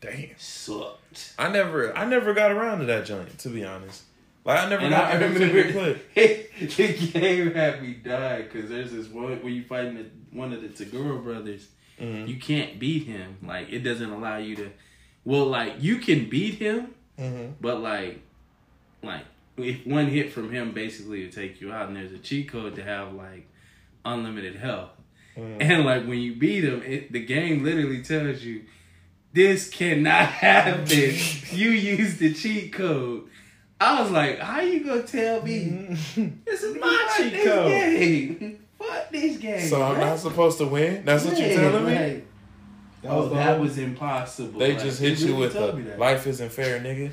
damn, 0.00 0.28
Sucked. 0.36 1.34
I 1.38 1.48
never, 1.48 1.96
I 1.96 2.04
never 2.04 2.34
got 2.34 2.50
around 2.52 2.80
to 2.80 2.84
that 2.86 3.06
joint. 3.06 3.38
To 3.38 3.48
be 3.48 3.64
honest, 3.64 4.02
like 4.44 4.58
I 4.60 4.68
never 4.68 4.82
And 4.82 4.90
got 4.90 5.04
I 5.14 5.16
the 5.16 5.24
opportunity 5.26 5.52
to 5.52 5.68
remember 5.78 6.00
play. 6.14 6.46
the 6.76 6.96
game 7.18 7.54
had 7.54 7.82
me 7.82 7.94
die 7.94 8.42
because 8.42 8.68
there's 8.68 8.92
this 8.92 9.08
one 9.08 9.42
where 9.42 9.52
you 9.52 9.64
fighting 9.64 9.94
the, 9.94 10.06
one 10.36 10.52
of 10.52 10.60
the 10.62 10.68
Toguro 10.68 11.22
brothers. 11.22 11.68
Mhm. 11.98 12.28
You 12.28 12.36
can't 12.36 12.78
beat 12.78 13.06
him. 13.06 13.38
Like 13.42 13.70
it 13.70 13.80
doesn't 13.80 14.10
allow 14.10 14.36
you 14.36 14.56
to. 14.56 14.70
Well, 15.24 15.46
like 15.46 15.74
you 15.80 15.96
can 15.98 16.28
beat 16.28 16.54
him, 16.54 16.94
Mhm. 17.18 17.54
but 17.60 17.80
like, 17.80 18.20
like 19.02 19.24
if 19.56 19.86
one 19.86 20.06
hit 20.06 20.32
from 20.32 20.50
him 20.52 20.72
basically 20.72 21.26
to 21.28 21.30
take 21.30 21.60
you 21.60 21.72
out, 21.72 21.88
and 21.88 21.96
there's 21.96 22.12
a 22.12 22.18
cheat 22.18 22.50
code 22.50 22.74
to 22.76 22.82
have 22.82 23.12
like 23.14 23.48
unlimited 24.04 24.56
health. 24.56 24.90
Mm. 25.36 25.56
And 25.60 25.84
like 25.84 26.06
when 26.06 26.18
you 26.18 26.34
beat 26.34 26.64
him, 26.64 26.82
it, 26.82 27.12
the 27.12 27.24
game 27.24 27.62
literally 27.64 28.02
tells 28.02 28.42
you 28.42 28.62
this 29.32 29.68
cannot 29.70 30.26
happen. 30.28 30.88
you 31.52 31.70
used 31.70 32.18
the 32.18 32.32
cheat 32.34 32.72
code. 32.72 33.28
I 33.80 34.02
was 34.02 34.10
like, 34.10 34.38
how 34.38 34.60
you 34.60 34.84
gonna 34.84 35.02
tell 35.04 35.42
me 35.42 35.64
mm. 35.64 36.44
this 36.44 36.62
is 36.62 36.76
my 36.80 37.14
cheat 37.16 37.32
this 37.32 37.44
code? 37.46 37.68
Game. 37.70 38.58
Fuck 38.78 39.10
this 39.10 39.36
game. 39.36 39.68
So 39.68 39.82
I'm 39.82 40.00
not 40.00 40.18
supposed 40.18 40.58
to 40.58 40.66
win. 40.66 41.04
That's 41.04 41.24
what 41.24 41.38
you're 41.38 41.54
telling 41.54 41.84
me. 41.86 41.94
like, 41.94 42.26
That 43.02 43.10
oh, 43.10 43.22
was 43.24 43.30
that 43.32 43.60
was 43.60 43.78
impossible. 43.78 44.58
They 44.58 44.72
Like, 44.74 44.82
just 44.82 45.00
they 45.00 45.10
hit 45.10 45.20
you 45.20 45.26
really 45.28 45.40
with 45.40 45.52
told 45.52 45.72
the 45.72 45.76
me 45.78 45.82
that. 45.84 45.98
life 45.98 46.26
isn't 46.26 46.50
fair, 46.50 46.80
nigga. 46.80 47.10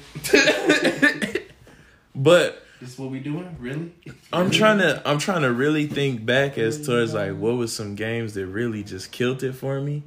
But 2.18 2.63
This 2.82 2.93
is 2.93 2.99
what 2.99 3.09
we 3.11 3.20
doing? 3.20 3.55
Really? 3.59 3.93
I'm 4.34 4.51
trying 4.51 4.80
to 4.80 5.01
I'm 5.07 5.20
trying 5.20 5.43
to 5.43 5.51
really 5.53 5.88
think 5.88 6.26
back 6.26 6.57
as 6.57 6.86
towards 6.86 7.13
like 7.13 7.36
what 7.38 7.55
was 7.55 7.74
some 7.74 7.95
games 7.95 8.34
that 8.34 8.45
really 8.47 8.84
just 8.84 9.11
killed 9.11 9.43
it 9.43 9.53
for 9.53 9.80
me. 9.80 10.03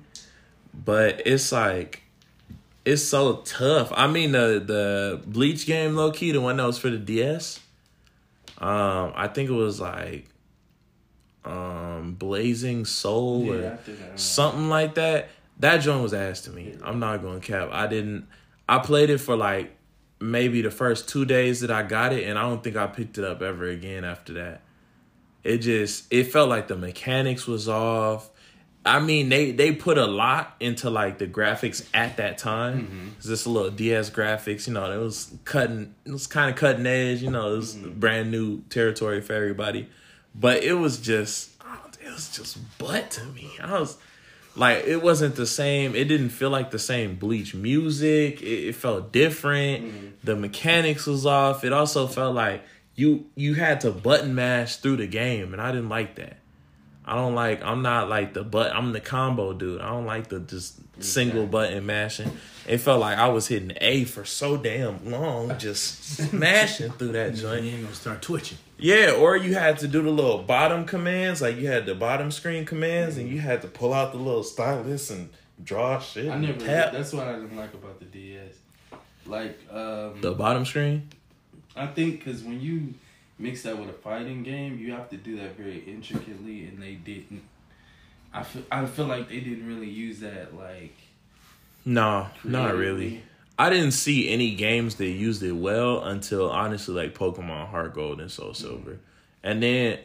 But 0.74 1.22
it's 1.26 1.50
like 1.52 2.02
it's 2.84 3.02
so 3.02 3.36
tough. 3.38 3.92
I 3.94 4.06
mean 4.06 4.32
the 4.32 4.62
the 4.64 5.22
Bleach 5.26 5.66
game 5.66 5.94
low 5.96 6.10
key, 6.12 6.32
the 6.32 6.40
one 6.40 6.56
that 6.58 6.66
was 6.66 6.78
for 6.78 6.90
the 6.90 6.98
DS. 6.98 7.60
Um, 8.58 9.12
I 9.16 9.26
think 9.28 9.48
it 9.48 9.54
was 9.54 9.80
like 9.80 10.26
um 11.44 12.14
Blazing 12.18 12.84
Soul 12.84 13.46
Yeah, 13.46 13.52
or 13.52 13.78
something 14.16 14.68
like 14.68 14.94
that. 14.96 15.28
That 15.58 15.78
joint 15.78 16.02
was 16.02 16.14
ass 16.14 16.42
to 16.42 16.50
me. 16.50 16.74
I'm 16.82 16.98
not 17.00 17.20
going 17.22 17.40
to 17.40 17.46
cap. 17.46 17.68
I 17.72 17.86
didn't. 17.86 18.26
I 18.68 18.78
played 18.78 19.10
it 19.10 19.18
for 19.18 19.36
like 19.36 19.76
maybe 20.20 20.62
the 20.62 20.70
first 20.70 21.08
two 21.08 21.24
days 21.24 21.60
that 21.60 21.70
I 21.70 21.82
got 21.82 22.12
it, 22.12 22.24
and 22.28 22.38
I 22.38 22.42
don't 22.42 22.62
think 22.62 22.76
I 22.76 22.86
picked 22.86 23.18
it 23.18 23.24
up 23.24 23.42
ever 23.42 23.66
again 23.66 24.04
after 24.04 24.32
that. 24.34 24.60
It 25.42 25.58
just 25.58 26.12
it 26.12 26.24
felt 26.24 26.48
like 26.48 26.68
the 26.68 26.76
mechanics 26.76 27.46
was 27.46 27.68
off. 27.68 28.28
I 28.84 28.98
mean, 28.98 29.28
they 29.28 29.52
they 29.52 29.72
put 29.72 29.98
a 29.98 30.06
lot 30.06 30.54
into 30.60 30.88
like 30.90 31.18
the 31.18 31.26
graphics 31.26 31.86
at 31.94 32.16
that 32.18 32.38
time. 32.38 32.82
Mm-hmm. 32.82 33.08
It's 33.18 33.26
just 33.26 33.46
a 33.46 33.50
little 33.50 33.70
DS 33.70 34.10
graphics, 34.10 34.66
you 34.66 34.72
know. 34.74 34.90
It 34.90 35.02
was 35.02 35.34
cutting. 35.44 35.94
It 36.04 36.12
was 36.12 36.26
kind 36.26 36.50
of 36.50 36.56
cutting 36.56 36.86
edge, 36.86 37.22
you 37.22 37.30
know. 37.30 37.52
It 37.54 37.56
was 37.56 37.74
Mm-hmm. 37.76 37.98
brand 38.00 38.30
new 38.30 38.60
territory 38.70 39.20
for 39.20 39.32
everybody, 39.34 39.88
but 40.34 40.62
it 40.62 40.74
was 40.74 40.98
just 40.98 41.50
it 42.02 42.10
was 42.10 42.34
just 42.36 42.58
butt 42.78 43.10
to 43.12 43.24
me. 43.26 43.50
I 43.62 43.78
was 43.78 43.96
like, 44.60 44.84
it 44.84 45.02
wasn't 45.02 45.34
the 45.36 45.46
same. 45.46 45.94
It 45.96 46.04
didn't 46.04 46.28
feel 46.30 46.50
like 46.50 46.70
the 46.70 46.78
same 46.78 47.16
Bleach 47.16 47.54
music. 47.54 48.42
It, 48.42 48.68
it 48.68 48.74
felt 48.74 49.10
different. 49.10 49.84
Mm-hmm. 49.86 50.06
The 50.22 50.36
mechanics 50.36 51.06
was 51.06 51.24
off. 51.24 51.64
It 51.64 51.72
also 51.72 52.06
felt 52.06 52.34
like 52.34 52.62
you 52.94 53.24
you 53.34 53.54
had 53.54 53.80
to 53.80 53.90
button 53.90 54.34
mash 54.34 54.76
through 54.76 54.96
the 54.98 55.06
game, 55.06 55.52
and 55.54 55.62
I 55.62 55.72
didn't 55.72 55.88
like 55.88 56.16
that. 56.16 56.36
I 57.06 57.14
don't 57.14 57.34
like. 57.34 57.64
I'm 57.64 57.82
not 57.82 58.08
like 58.08 58.34
the 58.34 58.44
but. 58.44 58.72
I'm 58.76 58.92
the 58.92 59.00
combo 59.00 59.52
dude. 59.54 59.80
I 59.80 59.88
don't 59.88 60.06
like 60.06 60.28
the 60.28 60.40
just 60.40 60.78
single 61.02 61.46
button 61.46 61.86
mashing. 61.86 62.30
It 62.68 62.78
felt 62.78 63.00
like 63.00 63.16
I 63.18 63.28
was 63.28 63.48
hitting 63.48 63.72
A 63.80 64.04
for 64.04 64.24
so 64.26 64.56
damn 64.58 65.10
long, 65.10 65.58
just 65.58 66.04
smashing 66.30 66.92
through 66.92 67.12
that 67.12 67.34
You 67.36 67.42
joint. 67.42 67.64
ain't 67.64 67.82
gonna 67.84 67.94
start 67.94 68.20
twitching. 68.22 68.58
Yeah, 68.80 69.12
or 69.12 69.36
you 69.36 69.54
had 69.54 69.78
to 69.78 69.88
do 69.88 70.02
the 70.02 70.10
little 70.10 70.38
bottom 70.42 70.84
commands, 70.84 71.42
like 71.42 71.56
you 71.56 71.66
had 71.68 71.86
the 71.86 71.94
bottom 71.94 72.30
screen 72.30 72.64
commands, 72.64 73.16
and 73.16 73.28
you 73.28 73.40
had 73.40 73.62
to 73.62 73.68
pull 73.68 73.92
out 73.92 74.12
the 74.12 74.18
little 74.18 74.42
stylus 74.42 75.10
and 75.10 75.28
draw 75.62 75.98
shit. 75.98 76.30
I 76.30 76.38
never. 76.38 76.58
tap 76.58 76.92
That's 76.92 77.12
what 77.12 77.26
I 77.26 77.34
didn't 77.34 77.56
like 77.56 77.74
about 77.74 77.98
the 77.98 78.06
DS. 78.06 78.54
Like, 79.26 79.58
um, 79.70 80.20
the 80.20 80.32
bottom 80.32 80.64
screen. 80.64 81.08
I 81.76 81.86
think 81.86 82.24
because 82.24 82.42
when 82.42 82.60
you 82.60 82.94
mix 83.38 83.62
that 83.62 83.78
with 83.78 83.88
a 83.88 83.94
fighting 83.94 84.42
game, 84.42 84.78
you 84.78 84.92
have 84.92 85.08
to 85.10 85.16
do 85.16 85.36
that 85.36 85.56
very 85.56 85.78
intricately, 85.78 86.64
and 86.64 86.82
they 86.82 86.94
didn't. 86.94 87.42
I 88.32 88.42
feel. 88.42 88.62
I 88.70 88.86
feel 88.86 89.06
like 89.06 89.28
they 89.28 89.40
didn't 89.40 89.66
really 89.66 89.90
use 89.90 90.20
that 90.20 90.56
like. 90.56 90.96
No, 91.84 92.28
not 92.44 92.74
really. 92.74 93.22
I 93.60 93.68
didn't 93.68 93.90
see 93.90 94.30
any 94.30 94.54
games 94.54 94.94
that 94.94 95.06
used 95.06 95.42
it 95.42 95.52
well 95.52 96.02
until 96.02 96.50
honestly 96.50 96.94
like 96.94 97.14
Pokemon 97.14 97.68
Heart 97.68 97.92
Gold 97.92 98.18
and 98.18 98.30
Soul 98.30 98.54
Silver. 98.54 99.00
And 99.42 99.62
then 99.62 99.98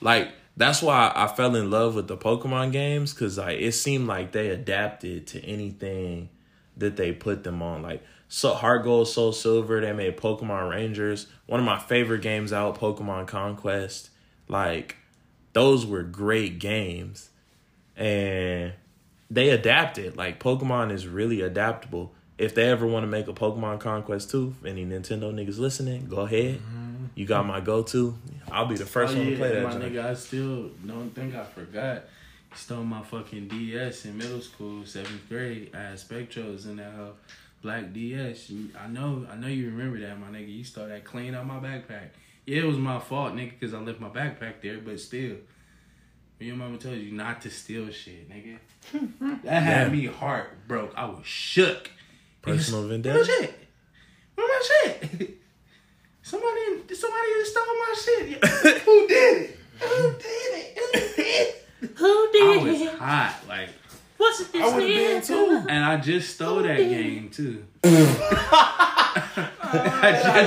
like 0.00 0.30
that's 0.56 0.80
why 0.80 1.12
I 1.14 1.26
fell 1.26 1.54
in 1.54 1.70
love 1.70 1.96
with 1.96 2.08
the 2.08 2.16
Pokemon 2.16 2.72
games 2.72 3.12
cuz 3.12 3.36
like 3.36 3.60
it 3.60 3.72
seemed 3.72 4.06
like 4.06 4.32
they 4.32 4.48
adapted 4.48 5.26
to 5.26 5.44
anything 5.44 6.30
that 6.78 6.96
they 6.96 7.12
put 7.12 7.44
them 7.44 7.60
on 7.60 7.82
like 7.82 8.02
so 8.28 8.54
Heart 8.54 8.84
Gold, 8.84 9.06
Soul 9.06 9.32
Silver, 9.32 9.82
they 9.82 9.92
made 9.92 10.16
Pokemon 10.16 10.70
Rangers, 10.70 11.26
one 11.44 11.60
of 11.60 11.66
my 11.66 11.78
favorite 11.78 12.22
games 12.22 12.54
out, 12.54 12.80
Pokemon 12.80 13.26
Conquest. 13.26 14.08
Like 14.48 14.96
those 15.52 15.84
were 15.84 16.04
great 16.04 16.58
games. 16.58 17.28
And 17.98 18.72
they 19.30 19.50
adapted. 19.50 20.16
Like 20.16 20.42
Pokemon 20.42 20.90
is 20.90 21.06
really 21.06 21.42
adaptable. 21.42 22.14
If 22.36 22.54
they 22.54 22.68
ever 22.68 22.86
want 22.86 23.04
to 23.04 23.06
make 23.06 23.28
a 23.28 23.32
Pokemon 23.32 23.80
Conquest 23.80 24.30
2, 24.30 24.56
any 24.66 24.84
Nintendo 24.84 25.32
niggas 25.32 25.58
listening, 25.58 26.06
go 26.08 26.20
ahead. 26.22 26.58
Mm-hmm. 26.58 27.04
You 27.14 27.26
got 27.26 27.46
my 27.46 27.60
go 27.60 27.82
to. 27.84 28.14
I'll 28.50 28.66
be 28.66 28.74
the 28.76 28.86
first 28.86 29.14
oh, 29.14 29.18
one 29.18 29.26
yeah, 29.26 29.30
to 29.32 29.36
play 29.38 29.52
that. 29.54 29.62
my 29.62 29.70
joint. 29.72 29.84
nigga, 29.94 30.04
I 30.06 30.14
still 30.14 30.70
don't 30.84 31.10
think 31.14 31.34
I 31.34 31.44
forgot. 31.44 32.04
He 32.50 32.56
stole 32.58 32.82
my 32.84 33.02
fucking 33.02 33.48
DS 33.48 34.04
in 34.06 34.18
middle 34.18 34.40
school, 34.40 34.84
seventh 34.84 35.28
grade. 35.28 35.70
I 35.74 35.78
had 35.90 35.94
Spectrobes 35.94 36.64
in 36.66 36.76
that 36.76 36.92
hoe. 36.94 37.12
Black 37.62 37.92
DS. 37.92 38.50
I 38.78 38.88
know, 38.88 39.26
I 39.30 39.36
know 39.36 39.46
you 39.46 39.66
remember 39.70 39.98
that, 40.00 40.18
my 40.18 40.26
nigga. 40.28 40.52
You 40.54 40.64
stole 40.64 40.88
that 40.88 41.04
clean 41.04 41.34
out 41.34 41.46
my 41.46 41.58
backpack. 41.60 42.08
Yeah, 42.46 42.62
it 42.62 42.66
was 42.66 42.76
my 42.76 42.98
fault, 42.98 43.34
nigga, 43.34 43.52
because 43.58 43.72
I 43.74 43.78
left 43.78 44.00
my 44.00 44.08
backpack 44.10 44.54
there, 44.60 44.78
but 44.78 44.98
still. 45.00 45.36
When 46.38 46.48
your 46.48 46.56
mama 46.56 46.78
told 46.78 46.96
you 46.98 47.12
not 47.12 47.40
to 47.42 47.50
steal 47.50 47.88
shit, 47.90 48.28
nigga. 48.28 48.58
That 49.44 49.62
had 49.62 49.86
Yeah. 49.86 49.96
me 49.96 50.08
heartbroke. 50.08 50.92
I 50.96 51.06
was 51.06 51.24
shook. 51.24 51.90
Personal 52.44 52.80
Where 52.82 52.88
vendetta. 52.90 53.18
my 53.18 53.24
shit? 53.24 53.54
Where 54.34 54.48
my 54.48 54.62
shit? 54.66 55.38
Somebody, 56.22 56.60
somebody 56.94 57.26
just 57.40 57.50
stole 57.52 57.64
my 57.66 57.94
shit. 58.04 58.44
Who 58.84 59.06
did 59.08 59.42
it? 59.42 59.58
Who 59.80 60.12
did 60.12 60.52
it? 60.54 60.68
Who 60.78 61.12
did 61.16 61.18
it? 61.18 61.66
Who 61.96 62.06
I 62.06 62.08
was 62.72 62.80
it? 62.80 62.94
hot, 62.94 63.34
like, 63.48 63.68
What's 64.16 64.38
this 64.48 64.62
I 64.62 64.64
would've 64.74 64.88
been 64.88 65.22
too. 65.22 65.66
and 65.68 65.84
I 65.84 65.96
just 65.98 66.34
stole 66.36 66.62
that 66.62 66.76
game 66.78 67.28
too. 67.30 67.64
I 67.84 67.88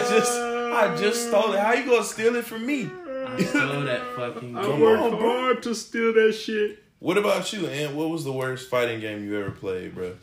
just 0.09 0.31
I 0.31 0.95
just 0.99 1.27
stole 1.27 1.53
it. 1.53 1.59
How 1.59 1.73
you 1.73 1.85
gonna 1.85 2.03
steal 2.03 2.35
it 2.35 2.45
from 2.45 2.65
me? 2.65 2.85
I 2.85 3.43
stole 3.43 3.81
that 3.81 4.01
fucking 4.15 4.53
game. 4.53 4.79
worked 4.79 5.21
hard 5.21 5.63
to 5.63 5.75
steal 5.75 6.13
that 6.13 6.33
shit. 6.33 6.83
What 6.99 7.17
about 7.17 7.51
you, 7.53 7.67
and 7.67 7.95
what 7.95 8.09
was 8.09 8.23
the 8.23 8.31
worst 8.31 8.69
fighting 8.69 8.99
game 8.99 9.23
you 9.23 9.39
ever 9.39 9.51
played, 9.51 9.93
bro? 9.93 10.15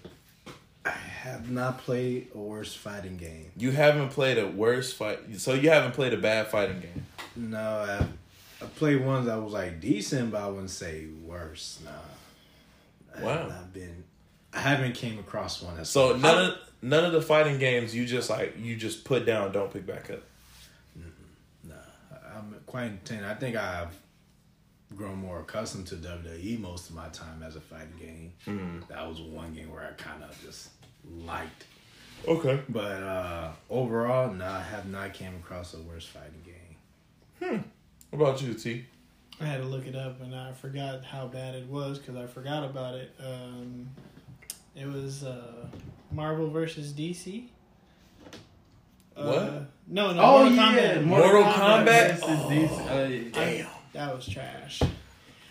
I 0.85 0.91
have 0.91 1.51
not 1.51 1.78
played 1.78 2.28
a 2.35 2.39
worse 2.39 2.74
fighting 2.74 3.16
game. 3.16 3.51
You 3.57 3.70
haven't 3.70 4.11
played 4.11 4.39
a 4.39 4.47
worst 4.47 4.97
fight, 4.97 5.20
so 5.39 5.55
you 5.55 5.70
haven't 5.70 5.93
played 5.93 6.12
a 6.12 6.18
bad 6.18 6.49
fighting 6.49 6.80
game. 6.80 7.07
No, 7.37 7.59
I, 7.59 8.07
I 8.62 8.66
played 8.76 9.05
ones 9.05 9.26
that 9.26 9.41
was 9.41 9.53
like 9.53 9.80
decent, 9.80 10.30
but 10.32 10.43
I 10.43 10.49
wouldn't 10.49 10.70
say 10.70 11.07
worse. 11.24 11.80
Nah. 11.85 13.24
Wow. 13.24 13.49
I've 13.49 13.72
been. 13.72 14.05
I 14.53 14.61
haven't 14.61 14.95
came 14.95 15.18
across 15.18 15.62
one 15.62 15.76
that's 15.76 15.91
So 15.91 16.16
none 16.16 16.51
of 16.51 16.59
none 16.80 17.05
of 17.05 17.12
the 17.12 17.22
fighting 17.22 17.59
games 17.59 17.95
you 17.95 18.05
just 18.05 18.30
like 18.30 18.57
you 18.59 18.76
just 18.76 19.05
put 19.05 19.26
down, 19.26 19.53
don't 19.53 19.72
pick 19.72 19.87
back 19.87 20.11
up. 20.11 20.22
Nah, 21.64 21.74
I'm 22.37 22.55
quite 22.66 22.85
intent. 22.85 23.24
I 23.24 23.35
think 23.35 23.57
I've 23.57 23.97
grown 24.95 25.18
more 25.18 25.41
accustomed 25.41 25.87
to 25.89 25.97
WWE 25.97 26.61
most 26.61 26.89
of 26.89 26.95
my 26.95 27.09
time 27.09 27.43
as 27.43 27.57
a 27.57 27.61
fighting 27.61 27.97
game. 27.99 28.32
Mm. 28.47 28.87
That 28.89 29.09
was 29.09 29.20
one 29.20 29.53
game 29.53 29.72
where 29.72 29.82
I 29.82 29.93
kind 30.01 30.22
of 30.22 30.41
just 30.45 30.68
liked. 31.26 31.64
Okay. 32.26 32.61
But 32.68 33.02
uh 33.02 33.50
overall, 33.70 34.32
no, 34.32 34.44
I 34.46 34.61
have 34.62 34.86
not 34.88 35.12
came 35.14 35.34
across 35.36 35.74
a 35.74 35.80
worse 35.80 36.07
fighting 36.07 36.42
game. 36.44 36.76
Hmm. 37.50 37.59
What 38.11 38.28
about 38.30 38.42
you, 38.42 38.55
T? 38.55 38.86
I 39.40 39.44
had 39.46 39.59
to 39.61 39.64
look 39.66 39.86
it 39.86 39.96
up 39.96 40.20
and 40.22 40.34
I 40.34 40.52
forgot 40.52 41.05
how 41.05 41.26
bad 41.26 41.55
it 41.57 41.66
was 41.66 41.98
because 41.98 42.16
I 42.16 42.26
forgot 42.26 42.64
about 42.64 42.94
it. 42.94 43.12
Um, 43.18 43.88
it 44.76 44.86
was 44.86 45.24
uh, 45.24 45.66
Marvel 46.12 46.48
versus 46.50 46.92
DC. 46.92 47.46
What? 49.14 49.26
Uh, 49.26 49.61
no, 49.86 50.12
no. 50.12 50.20
Oh 50.22 50.38
Mortal 50.50 50.52
yeah, 50.55 50.94
Kombat. 50.96 51.05
Mortal 51.05 51.42
Kombat? 51.44 52.11
versus 52.11 52.24
Oh, 52.24 52.48
these- 52.48 52.70
uh, 52.70 53.30
Damn. 53.32 53.66
That 53.92 54.14
was 54.14 54.26
trash. 54.26 54.82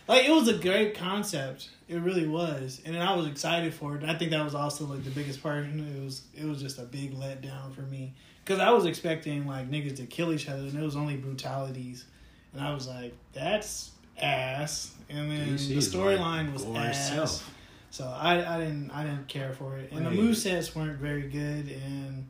Like 0.07 0.25
it 0.25 0.31
was 0.31 0.47
a 0.47 0.57
great 0.57 0.95
concept. 0.97 1.69
It 1.87 1.97
really 1.97 2.27
was, 2.27 2.81
and 2.85 2.97
I 2.97 3.15
was 3.15 3.27
excited 3.27 3.73
for 3.73 3.95
it. 3.95 4.03
I 4.03 4.15
think 4.15 4.31
that 4.31 4.43
was 4.43 4.55
also 4.55 4.85
like 4.85 5.03
the 5.03 5.11
biggest 5.11 5.41
part. 5.43 5.65
It 5.65 6.03
was 6.03 6.23
it 6.35 6.45
was 6.45 6.61
just 6.61 6.77
a 6.79 6.83
big 6.83 7.13
letdown 7.15 7.73
for 7.73 7.81
me 7.83 8.13
because 8.43 8.59
I 8.59 8.71
was 8.71 8.85
expecting 8.85 9.47
like 9.47 9.69
niggas 9.69 9.97
to 9.97 10.05
kill 10.05 10.33
each 10.33 10.49
other, 10.49 10.63
and 10.63 10.75
it 10.77 10.81
was 10.83 10.95
only 10.95 11.15
brutalities, 11.17 12.05
and 12.53 12.61
I 12.61 12.73
was 12.73 12.87
like, 12.87 13.13
that's 13.33 13.91
ass. 14.21 14.91
And 15.09 15.29
then 15.31 15.49
DC 15.57 15.67
the 15.69 15.75
storyline 15.75 16.45
like 16.45 16.53
was 16.53 16.63
gore 16.63 16.77
ass. 16.77 17.09
itself. 17.09 17.49
So 17.91 18.05
I, 18.05 18.55
I 18.55 18.59
didn't 18.59 18.89
I 18.91 19.03
didn't 19.03 19.27
care 19.27 19.53
for 19.53 19.77
it, 19.77 19.91
and 19.91 20.05
the 20.05 20.09
Right. 20.09 20.19
move 20.19 20.35
sets 20.37 20.75
weren't 20.75 20.99
very 20.99 21.29
good, 21.29 21.69
and 21.69 22.25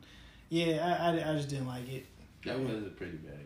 yeah, 0.50 0.96
I, 1.00 1.08
I, 1.18 1.30
I 1.30 1.34
just 1.36 1.48
didn't 1.48 1.66
like 1.66 1.88
it. 1.90 2.06
that 2.44 2.58
was 2.60 2.82
a 2.84 2.90
pretty 2.90 3.16
bad 3.16 3.32
game. 3.38 3.43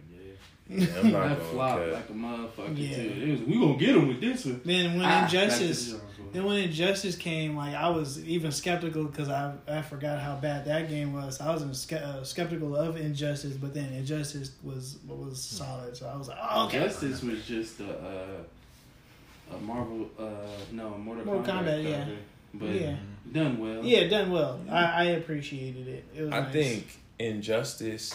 Yeah, 0.68 0.86
I'm 0.98 1.12
not 1.12 1.28
That 1.28 1.38
gonna 1.38 1.50
flopped 1.50 1.80
cut. 1.84 1.92
like 1.92 2.08
a 2.10 2.12
motherfucker 2.12 2.72
Yeah. 2.76 2.96
too. 2.96 3.22
It 3.22 3.30
was, 3.30 3.40
we 3.42 3.54
gonna 3.60 3.76
get 3.78 3.96
him 3.96 4.08
with 4.08 4.20
this 4.20 4.44
one. 4.44 4.60
Then 4.64 4.96
when 4.98 5.04
Ah, 5.06 5.24
Injustice. 5.24 5.94
Then 6.30 6.44
when 6.44 6.58
Injustice 6.58 7.16
came, 7.16 7.56
like 7.56 7.74
I 7.74 7.88
was 7.88 8.22
even 8.26 8.52
skeptical 8.52 9.04
because 9.04 9.30
I 9.30 9.54
I 9.66 9.80
forgot 9.80 10.20
how 10.20 10.34
bad 10.36 10.66
that 10.66 10.90
game 10.90 11.14
was. 11.14 11.40
I 11.40 11.50
was 11.54 11.62
in 11.62 11.72
ske- 11.72 11.94
uh, 11.94 12.22
skeptical 12.22 12.76
of 12.76 12.98
Injustice, 12.98 13.54
but 13.56 13.72
then 13.72 13.90
Injustice 13.94 14.50
was 14.62 14.98
was 15.08 15.42
solid. 15.42 15.96
So 15.96 16.06
I 16.06 16.16
was 16.16 16.28
like, 16.28 16.36
oh, 16.42 16.66
okay. 16.66 16.80
Justice 16.80 17.22
was 17.22 17.46
just 17.46 17.80
a, 17.80 17.90
uh, 19.50 19.54
a 19.56 19.60
Marvel, 19.62 20.10
uh, 20.18 20.24
no, 20.70 20.88
a 20.92 20.98
Mortal, 20.98 21.24
Mortal 21.24 21.44
Kombat, 21.44 21.64
Kombat, 21.64 21.84
yeah. 21.84 22.04
but 22.52 22.68
Yeah, 22.68 22.96
done 23.32 23.58
well. 23.58 23.82
yeah, 23.82 24.06
done 24.08 24.30
well. 24.30 24.60
I, 24.70 24.84
I 24.84 25.04
appreciated 25.04 25.88
it. 25.88 26.04
It 26.14 26.22
was. 26.24 26.32
I 26.34 26.40
nice. 26.40 26.52
think 26.52 26.98
Injustice, 27.18 28.14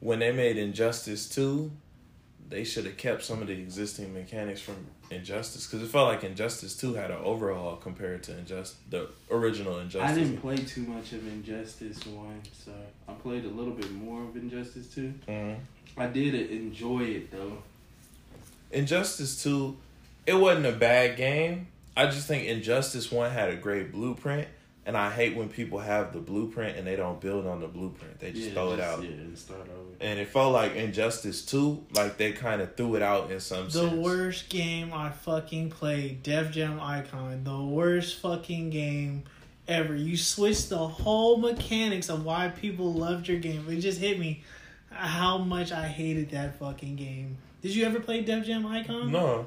when 0.00 0.18
they 0.18 0.32
made 0.32 0.56
Injustice 0.56 1.28
2, 1.28 1.70
they 2.48 2.64
should 2.64 2.84
have 2.86 2.96
kept 2.96 3.24
some 3.24 3.42
of 3.42 3.48
the 3.48 3.54
existing 3.54 4.14
mechanics 4.14 4.60
from 4.60 4.76
Injustice 5.10 5.66
because 5.66 5.82
it 5.82 5.90
felt 5.90 6.08
like 6.08 6.24
Injustice 6.24 6.76
2 6.76 6.94
had 6.94 7.10
an 7.10 7.18
overhaul 7.22 7.76
compared 7.76 8.22
to 8.24 8.38
Injustice, 8.38 8.76
the 8.90 9.08
original 9.30 9.78
Injustice. 9.78 10.10
I 10.10 10.14
didn't 10.14 10.38
play 10.38 10.56
too 10.56 10.82
much 10.82 11.12
of 11.12 11.26
Injustice 11.26 12.04
One, 12.06 12.40
so 12.52 12.72
I 13.08 13.12
played 13.14 13.44
a 13.44 13.48
little 13.48 13.72
bit 13.72 13.90
more 13.92 14.22
of 14.24 14.36
Injustice 14.36 14.88
Two. 14.88 15.14
Mhm. 15.28 15.56
I 15.96 16.06
did 16.06 16.34
enjoy 16.50 17.04
it 17.04 17.30
though. 17.30 17.58
Injustice 18.72 19.42
2, 19.42 19.76
it 20.26 20.34
wasn't 20.34 20.66
a 20.66 20.72
bad 20.72 21.16
game. 21.16 21.68
I 21.96 22.06
just 22.06 22.26
think 22.26 22.46
Injustice 22.46 23.10
1 23.10 23.30
had 23.30 23.48
a 23.48 23.56
great 23.56 23.90
blueprint. 23.92 24.48
And 24.86 24.96
I 24.96 25.10
hate 25.10 25.34
when 25.36 25.48
people 25.48 25.80
have 25.80 26.12
the 26.12 26.20
blueprint 26.20 26.78
and 26.78 26.86
they 26.86 26.94
don't 26.94 27.20
build 27.20 27.44
on 27.44 27.60
the 27.60 27.66
blueprint. 27.66 28.20
They 28.20 28.30
just 28.30 28.48
Yeah, 28.48 28.54
throw 28.54 28.72
it 28.72 28.76
just- 28.76 28.88
out. 28.88 29.02
Yeah, 29.02 29.10
and 29.10 29.36
start 29.38 29.60
over. 29.62 29.90
And 30.00 30.20
it 30.20 30.28
felt 30.28 30.52
like 30.52 30.76
Injustice 30.76 31.44
2, 31.44 31.84
like 31.92 32.16
they 32.18 32.30
kind 32.32 32.62
of 32.62 32.76
threw 32.76 32.94
it 32.94 33.02
out 33.02 33.30
in 33.32 33.40
some 33.40 33.64
The 33.64 33.70
sense. 33.72 33.92
worst 33.94 34.48
game 34.48 34.92
I 34.94 35.10
fucking 35.10 35.70
played, 35.70 36.22
Def 36.22 36.52
Jam 36.52 36.78
Icon. 36.80 37.42
The 37.42 37.60
worst 37.60 38.20
fucking 38.20 38.70
game 38.70 39.24
ever. 39.66 39.96
You 39.96 40.16
switched 40.16 40.68
the 40.68 40.78
whole 40.86 41.38
mechanics 41.38 42.08
of 42.08 42.24
why 42.24 42.48
people 42.50 42.92
loved 42.94 43.26
your 43.26 43.38
game. 43.40 43.66
It 43.68 43.80
just 43.80 43.98
hit 43.98 44.20
me 44.20 44.44
how 44.90 45.36
much 45.38 45.72
I 45.72 45.88
hated 45.88 46.30
that 46.30 46.60
fucking 46.60 46.94
game. 46.94 47.38
Did 47.60 47.74
you 47.74 47.84
ever 47.86 47.98
play 47.98 48.20
Def 48.22 48.46
Jam 48.46 48.64
Icon? 48.64 49.10
No. 49.10 49.46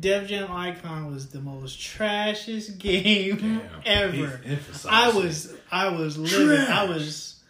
Def 0.00 0.28
Jam 0.28 0.50
Icon 0.50 1.12
was 1.12 1.28
the 1.28 1.40
most 1.40 1.78
trashiest 1.78 2.78
game 2.78 3.36
Damn. 3.36 3.60
ever. 3.84 4.40
I 4.88 5.10
was 5.10 5.54
I 5.70 5.88
was 5.88 6.16
livid. 6.16 6.60
I 6.68 6.84
was 6.84 7.40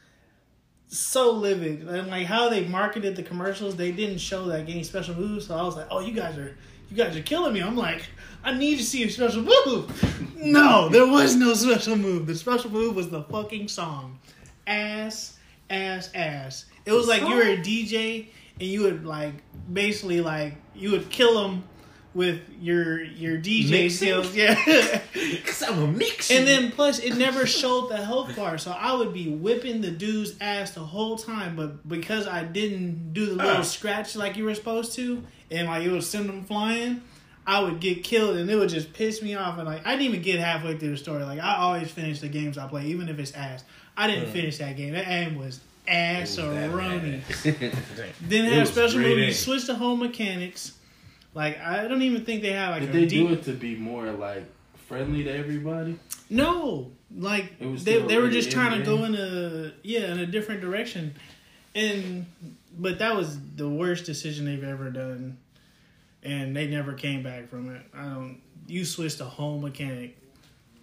so 0.88 1.32
livid. 1.32 1.86
And 1.86 2.08
like 2.08 2.26
how 2.26 2.48
they 2.48 2.64
marketed 2.64 3.16
the 3.16 3.22
commercials, 3.22 3.76
they 3.76 3.92
didn't 3.92 4.18
show 4.18 4.46
that 4.46 4.66
getting 4.66 4.84
special 4.84 5.14
moves. 5.14 5.46
So 5.46 5.56
I 5.56 5.62
was 5.62 5.76
like, 5.76 5.88
oh, 5.90 6.00
you 6.00 6.12
guys 6.12 6.38
are 6.38 6.56
you 6.90 6.96
guys 6.96 7.16
are 7.16 7.22
killing 7.22 7.52
me. 7.52 7.60
I'm 7.60 7.76
like, 7.76 8.02
I 8.42 8.56
need 8.56 8.76
to 8.78 8.84
see 8.84 9.04
a 9.04 9.10
special 9.10 9.42
move. 9.42 10.24
No, 10.40 10.88
there 10.88 11.04
was 11.04 11.34
no 11.34 11.52
special 11.52 11.96
move. 11.96 12.28
The 12.28 12.34
special 12.36 12.70
move 12.70 12.94
was 12.94 13.10
the 13.10 13.24
fucking 13.24 13.66
song, 13.66 14.20
ass, 14.68 15.36
ass, 15.68 16.10
ass. 16.14 16.66
It 16.86 16.92
was 16.92 17.08
like 17.08 17.22
you 17.22 17.34
were 17.34 17.42
a 17.42 17.56
DJ 17.56 18.28
and 18.60 18.68
you 18.68 18.82
would 18.82 19.04
like 19.04 19.34
basically 19.72 20.20
like 20.20 20.54
you 20.76 20.92
would 20.92 21.10
kill 21.10 21.42
them 21.42 21.64
with 22.18 22.40
your 22.60 23.00
your 23.00 23.38
DJ 23.38 23.70
Mixing? 23.70 23.90
skills. 23.90 24.34
Yeah. 24.34 24.56
Cause 25.46 25.62
I'm 25.62 25.80
a 25.80 25.86
mix. 25.86 26.32
And 26.32 26.46
then 26.46 26.72
plus 26.72 26.98
it 26.98 27.16
never 27.16 27.46
showed 27.46 27.90
the 27.90 27.96
health 27.96 28.34
bar, 28.34 28.58
so 28.58 28.72
I 28.72 28.92
would 28.92 29.14
be 29.14 29.28
whipping 29.28 29.80
the 29.80 29.92
dude's 29.92 30.34
ass 30.40 30.72
the 30.72 30.80
whole 30.80 31.16
time. 31.16 31.54
But 31.54 31.88
because 31.88 32.26
I 32.26 32.42
didn't 32.42 33.12
do 33.12 33.26
the 33.26 33.36
little 33.36 33.58
uh. 33.58 33.62
scratch 33.62 34.16
like 34.16 34.36
you 34.36 34.44
were 34.44 34.54
supposed 34.56 34.94
to, 34.96 35.22
and 35.52 35.68
like 35.68 35.84
it 35.84 35.92
would 35.92 36.02
send 36.02 36.28
them 36.28 36.44
flying, 36.44 37.02
I 37.46 37.60
would 37.60 37.78
get 37.78 38.02
killed, 38.02 38.36
and 38.36 38.50
it 38.50 38.56
would 38.56 38.68
just 38.68 38.92
piss 38.92 39.22
me 39.22 39.36
off. 39.36 39.56
And 39.56 39.68
like 39.68 39.86
I 39.86 39.92
didn't 39.92 40.06
even 40.06 40.22
get 40.22 40.40
halfway 40.40 40.76
through 40.76 40.90
the 40.90 40.96
story. 40.96 41.22
Like 41.22 41.38
I 41.38 41.58
always 41.58 41.88
finish 41.88 42.20
the 42.20 42.28
games 42.28 42.58
I 42.58 42.66
play, 42.66 42.86
even 42.86 43.08
if 43.08 43.18
it's 43.20 43.32
ass. 43.32 43.62
I 43.96 44.08
didn't 44.08 44.26
hmm. 44.26 44.32
finish 44.32 44.58
that 44.58 44.76
game. 44.76 44.94
That 44.94 45.06
game 45.06 45.36
was 45.36 45.60
ass 45.86 46.36
roni. 46.36 47.20
Then 48.20 48.44
have 48.46 48.60
was 48.60 48.70
special 48.70 48.98
great 48.98 49.16
moves. 49.16 49.18
You 49.20 49.24
aim. 49.26 49.32
switch 49.34 49.66
the 49.68 49.76
whole 49.76 49.96
mechanics. 49.96 50.72
Like 51.34 51.60
I 51.60 51.86
don't 51.88 52.02
even 52.02 52.24
think 52.24 52.42
they 52.42 52.52
have 52.52 52.70
like 52.70 52.82
Did 52.82 52.92
they 52.92 53.06
deep 53.06 53.28
do 53.28 53.34
it 53.34 53.44
to 53.44 53.52
be 53.52 53.76
more 53.76 54.10
like 54.12 54.44
friendly 54.88 55.24
to 55.24 55.30
everybody? 55.30 55.98
No, 56.30 56.90
like 57.14 57.52
It 57.60 57.66
was 57.66 57.84
they 57.84 58.00
they 58.00 58.18
were 58.18 58.30
just 58.30 58.50
trying 58.50 58.78
to 58.78 58.84
go 58.84 59.04
in 59.04 59.14
a 59.14 59.72
yeah 59.82 60.12
in 60.12 60.18
a 60.18 60.26
different 60.26 60.60
direction, 60.60 61.14
and 61.74 62.26
but 62.78 62.98
that 62.98 63.16
was 63.16 63.38
the 63.56 63.68
worst 63.68 64.04
decision 64.04 64.46
they've 64.46 64.64
ever 64.64 64.90
done, 64.90 65.38
and 66.22 66.56
they 66.56 66.66
never 66.66 66.92
came 66.92 67.22
back 67.22 67.48
from 67.48 67.74
it. 67.74 67.82
I 67.94 68.02
don't. 68.04 68.40
You 68.66 68.84
switched 68.84 69.18
the 69.18 69.24
whole 69.24 69.58
mechanic, 69.58 70.16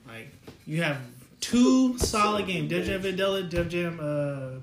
like 0.08 0.34
you 0.66 0.82
have 0.82 0.98
two 1.40 1.98
solid 2.00 2.48
games: 2.48 2.70
Def 2.70 2.88
Jam 2.88 3.02
Vendetta, 3.02 3.44
Def 3.44 3.68
Jam 3.70 4.00
uh, 4.02 4.60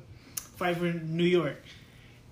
Fight 0.57 0.77
for 0.77 0.93
New 0.93 1.25
York, 1.25 1.63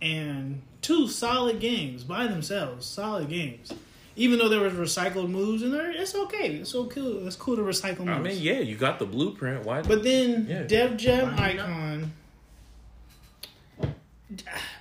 and 0.02 0.60
two 0.82 1.08
solid 1.08 1.60
games 1.60 2.04
by 2.04 2.26
themselves. 2.26 2.86
Solid 2.86 3.28
games. 3.28 3.72
Even 4.16 4.38
though 4.38 4.48
there 4.48 4.60
was 4.60 4.72
recycled 4.74 5.30
moves 5.30 5.62
in 5.62 5.70
there, 5.72 5.90
it's 5.90 6.14
okay. 6.14 6.56
It's 6.56 6.70
so 6.70 6.86
cool. 6.86 7.26
It's 7.26 7.36
cool 7.36 7.56
to 7.56 7.62
recycle 7.62 8.00
moves. 8.00 8.10
I 8.10 8.18
mean, 8.18 8.38
yeah, 8.42 8.58
you 8.60 8.76
got 8.76 8.98
the 8.98 9.06
blueprint. 9.06 9.64
Why? 9.64 9.82
But 9.82 10.02
then 10.02 10.46
Yeah. 10.48 10.62
Def 10.64 10.96
Jam 10.96 11.34
Icon, 11.38 12.12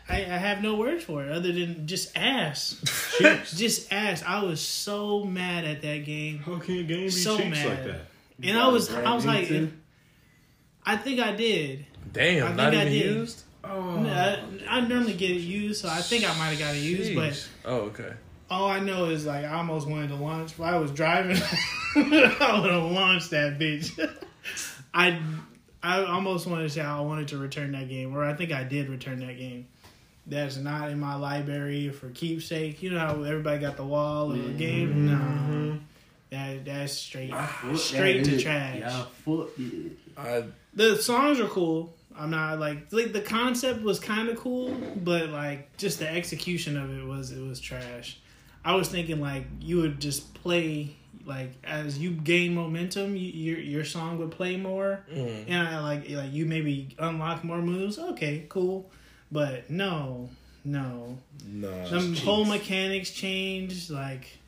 I, 0.10 0.18
I 0.18 0.38
have 0.38 0.62
no 0.62 0.76
words 0.76 1.04
for 1.04 1.24
it 1.24 1.32
other 1.32 1.52
than 1.52 1.88
just 1.88 2.16
ass. 2.18 2.76
just 3.56 3.92
ass. 3.94 4.24
I 4.26 4.44
was 4.44 4.60
so 4.62 5.24
mad 5.24 5.66
at 5.66 5.82
that 5.82 6.06
game, 6.06 6.40
How 6.40 6.58
can 6.60 6.80
a 6.80 6.84
game 6.84 7.06
be 7.06 7.10
So 7.10 7.38
mad. 7.38 7.66
like 7.68 7.84
that? 7.86 8.02
and 8.44 8.58
I 8.58 8.68
was 8.68 8.94
I 8.94 9.14
was 9.14 9.26
like. 9.26 9.52
I 10.86 10.96
think 10.98 11.20
I 11.20 11.34
did. 11.34 11.86
Damn, 12.14 12.48
I 12.48 12.56
not 12.56 12.72
think 12.72 12.82
I 12.82 12.86
even 12.88 12.94
did. 12.94 13.16
used. 13.18 13.44
Oh, 13.64 14.06
I, 14.06 14.42
I 14.70 14.82
normally 14.82 15.14
get 15.14 15.32
it 15.32 15.42
used, 15.42 15.82
so 15.82 15.90
I 15.90 16.02
think 16.02 16.24
I 16.24 16.38
might 16.38 16.50
have 16.50 16.60
got 16.60 16.76
it 16.76 16.80
used, 16.80 17.14
but 17.14 17.50
oh, 17.66 17.76
okay. 17.88 18.14
all 18.50 18.70
I 18.70 18.80
know 18.80 19.06
is 19.06 19.26
like 19.26 19.44
I 19.44 19.58
almost 19.58 19.88
wanted 19.88 20.10
to 20.10 20.16
launch. 20.16 20.54
If 20.54 20.62
I 20.62 20.78
was 20.78 20.92
driving, 20.92 21.38
I 21.96 22.60
would 22.62 22.72
have 22.72 22.84
launched 22.92 23.32
that 23.32 23.60
bitch. 23.60 24.00
I 24.94 25.20
I 25.84 26.04
almost 26.06 26.48
wanted 26.48 26.64
to 26.64 26.70
say 26.70 26.82
I 26.82 27.02
wanted 27.02 27.30
to 27.30 27.38
return 27.38 27.74
that 27.74 27.90
game, 27.90 28.16
or 28.16 28.24
I 28.24 28.34
think 28.34 28.52
I 28.52 28.64
did 28.64 28.90
return 28.90 29.20
that 29.20 29.38
game. 29.38 29.68
That's 30.26 30.58
not 30.58 30.90
in 30.90 31.00
my 31.00 31.16
library 31.16 31.90
for 31.90 32.10
keepsake. 32.10 32.82
You 32.82 32.92
know 32.92 33.00
how 33.00 33.24
everybody 33.24 33.60
got 33.60 33.78
the 33.78 33.86
wall 33.86 34.32
of 34.32 34.46
a 34.46 34.54
game? 34.54 35.08
No, 35.08 35.80
that 36.30 36.64
that's 36.64 36.94
straight 36.94 37.34
straight 37.76 38.24
to 38.24 38.40
trash. 38.40 38.80
Yeah, 38.80 39.04
foot. 39.26 39.52
Yeah. 39.58 39.90
I 40.18 40.44
The 40.74 40.96
songs 40.98 41.40
are 41.40 41.48
cool. 41.48 41.94
I'm 42.20 42.30
not 42.32 42.60
like 42.60 42.92
like 42.92 43.14
the 43.14 43.22
concept 43.22 43.82
was 43.82 44.00
kind 44.00 44.28
of 44.30 44.38
cool, 44.38 44.76
but 44.98 45.30
like 45.30 45.76
just 45.78 46.00
the 46.00 46.10
execution 46.10 46.78
of 46.78 46.96
it 46.96 47.06
was 47.06 47.32
it 47.32 47.42
was 47.42 47.60
trash. 47.60 48.20
I 48.66 48.76
was 48.76 48.90
thinking 48.90 49.22
like 49.22 49.46
you 49.62 49.78
would 49.78 50.00
just 50.00 50.34
play 50.34 50.96
like 51.26 51.52
as 51.64 51.98
you 51.98 52.12
gain 52.12 52.54
momentum, 52.56 53.16
you, 53.16 53.32
your 53.32 53.60
your 53.60 53.86
song 53.86 54.18
would 54.18 54.32
play 54.32 54.58
more, 54.58 55.06
mm, 55.10 55.46
and 55.48 55.68
I 55.68 55.80
like 55.80 56.10
like 56.10 56.34
you 56.34 56.46
maybe 56.46 56.96
unlock 57.00 57.44
more 57.44 57.62
moves. 57.62 57.98
Okay, 57.98 58.46
cool, 58.50 58.92
but 59.32 59.70
no, 59.70 60.30
no, 60.66 61.18
nah. 61.48 61.86
some 61.86 62.16
whole 62.16 62.46
mechanics 62.46 63.12
changed. 63.12 63.90
Like 63.90 64.39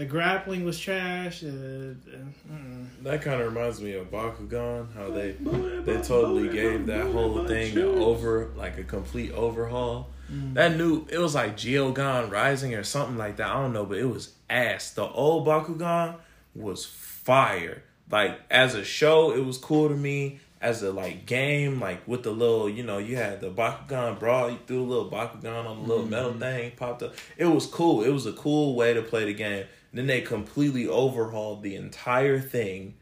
the 0.00 0.06
grappling 0.06 0.64
was 0.64 0.80
trash. 0.80 1.44
Uh, 1.44 1.48
uh, 1.48 1.50
uh-uh. 1.50 2.56
That 3.02 3.20
kind 3.20 3.42
of 3.42 3.52
reminds 3.52 3.82
me 3.82 3.92
of 3.92 4.10
Bakugan. 4.10 4.90
How 4.94 5.10
they 5.10 5.32
they 5.32 6.00
totally 6.00 6.48
gave 6.48 6.86
that 6.86 7.04
whole 7.12 7.46
thing 7.46 7.76
over 7.76 8.50
like 8.56 8.78
a 8.78 8.82
complete 8.82 9.30
overhaul. 9.32 10.08
That 10.54 10.76
new 10.78 11.06
it 11.10 11.18
was 11.18 11.34
like 11.34 11.54
Geogan 11.54 12.30
Rising 12.30 12.74
or 12.74 12.82
something 12.82 13.18
like 13.18 13.36
that. 13.36 13.48
I 13.48 13.54
don't 13.54 13.74
know, 13.74 13.84
but 13.84 13.98
it 13.98 14.06
was 14.06 14.32
ass. 14.48 14.92
The 14.92 15.04
old 15.04 15.46
Bakugan 15.46 16.16
was 16.54 16.86
fire. 16.86 17.82
Like 18.10 18.40
as 18.50 18.74
a 18.74 18.84
show, 18.84 19.32
it 19.32 19.44
was 19.44 19.58
cool 19.58 19.90
to 19.90 19.96
me. 19.96 20.40
As 20.62 20.82
a 20.82 20.92
like 20.92 21.24
game, 21.26 21.80
like 21.80 22.06
with 22.06 22.22
the 22.22 22.30
little, 22.30 22.68
you 22.68 22.82
know, 22.82 22.98
you 22.98 23.16
had 23.16 23.40
the 23.40 23.50
Bakugan 23.50 24.18
brawl. 24.18 24.50
You 24.50 24.58
threw 24.66 24.82
a 24.82 24.84
little 24.84 25.10
Bakugan 25.10 25.66
on 25.66 25.82
the 25.82 25.88
little 25.88 26.06
metal 26.06 26.34
thing, 26.34 26.72
popped 26.76 27.02
up. 27.02 27.14
It 27.36 27.46
was 27.46 27.66
cool. 27.66 28.02
It 28.02 28.10
was 28.10 28.24
a 28.24 28.32
cool 28.32 28.74
way 28.74 28.94
to 28.94 29.02
play 29.02 29.26
the 29.26 29.34
game. 29.34 29.64
Then 29.92 30.06
they 30.06 30.20
completely 30.20 30.86
overhauled 30.86 31.62
the 31.62 31.74
entire 31.74 32.40
thing 32.40 32.94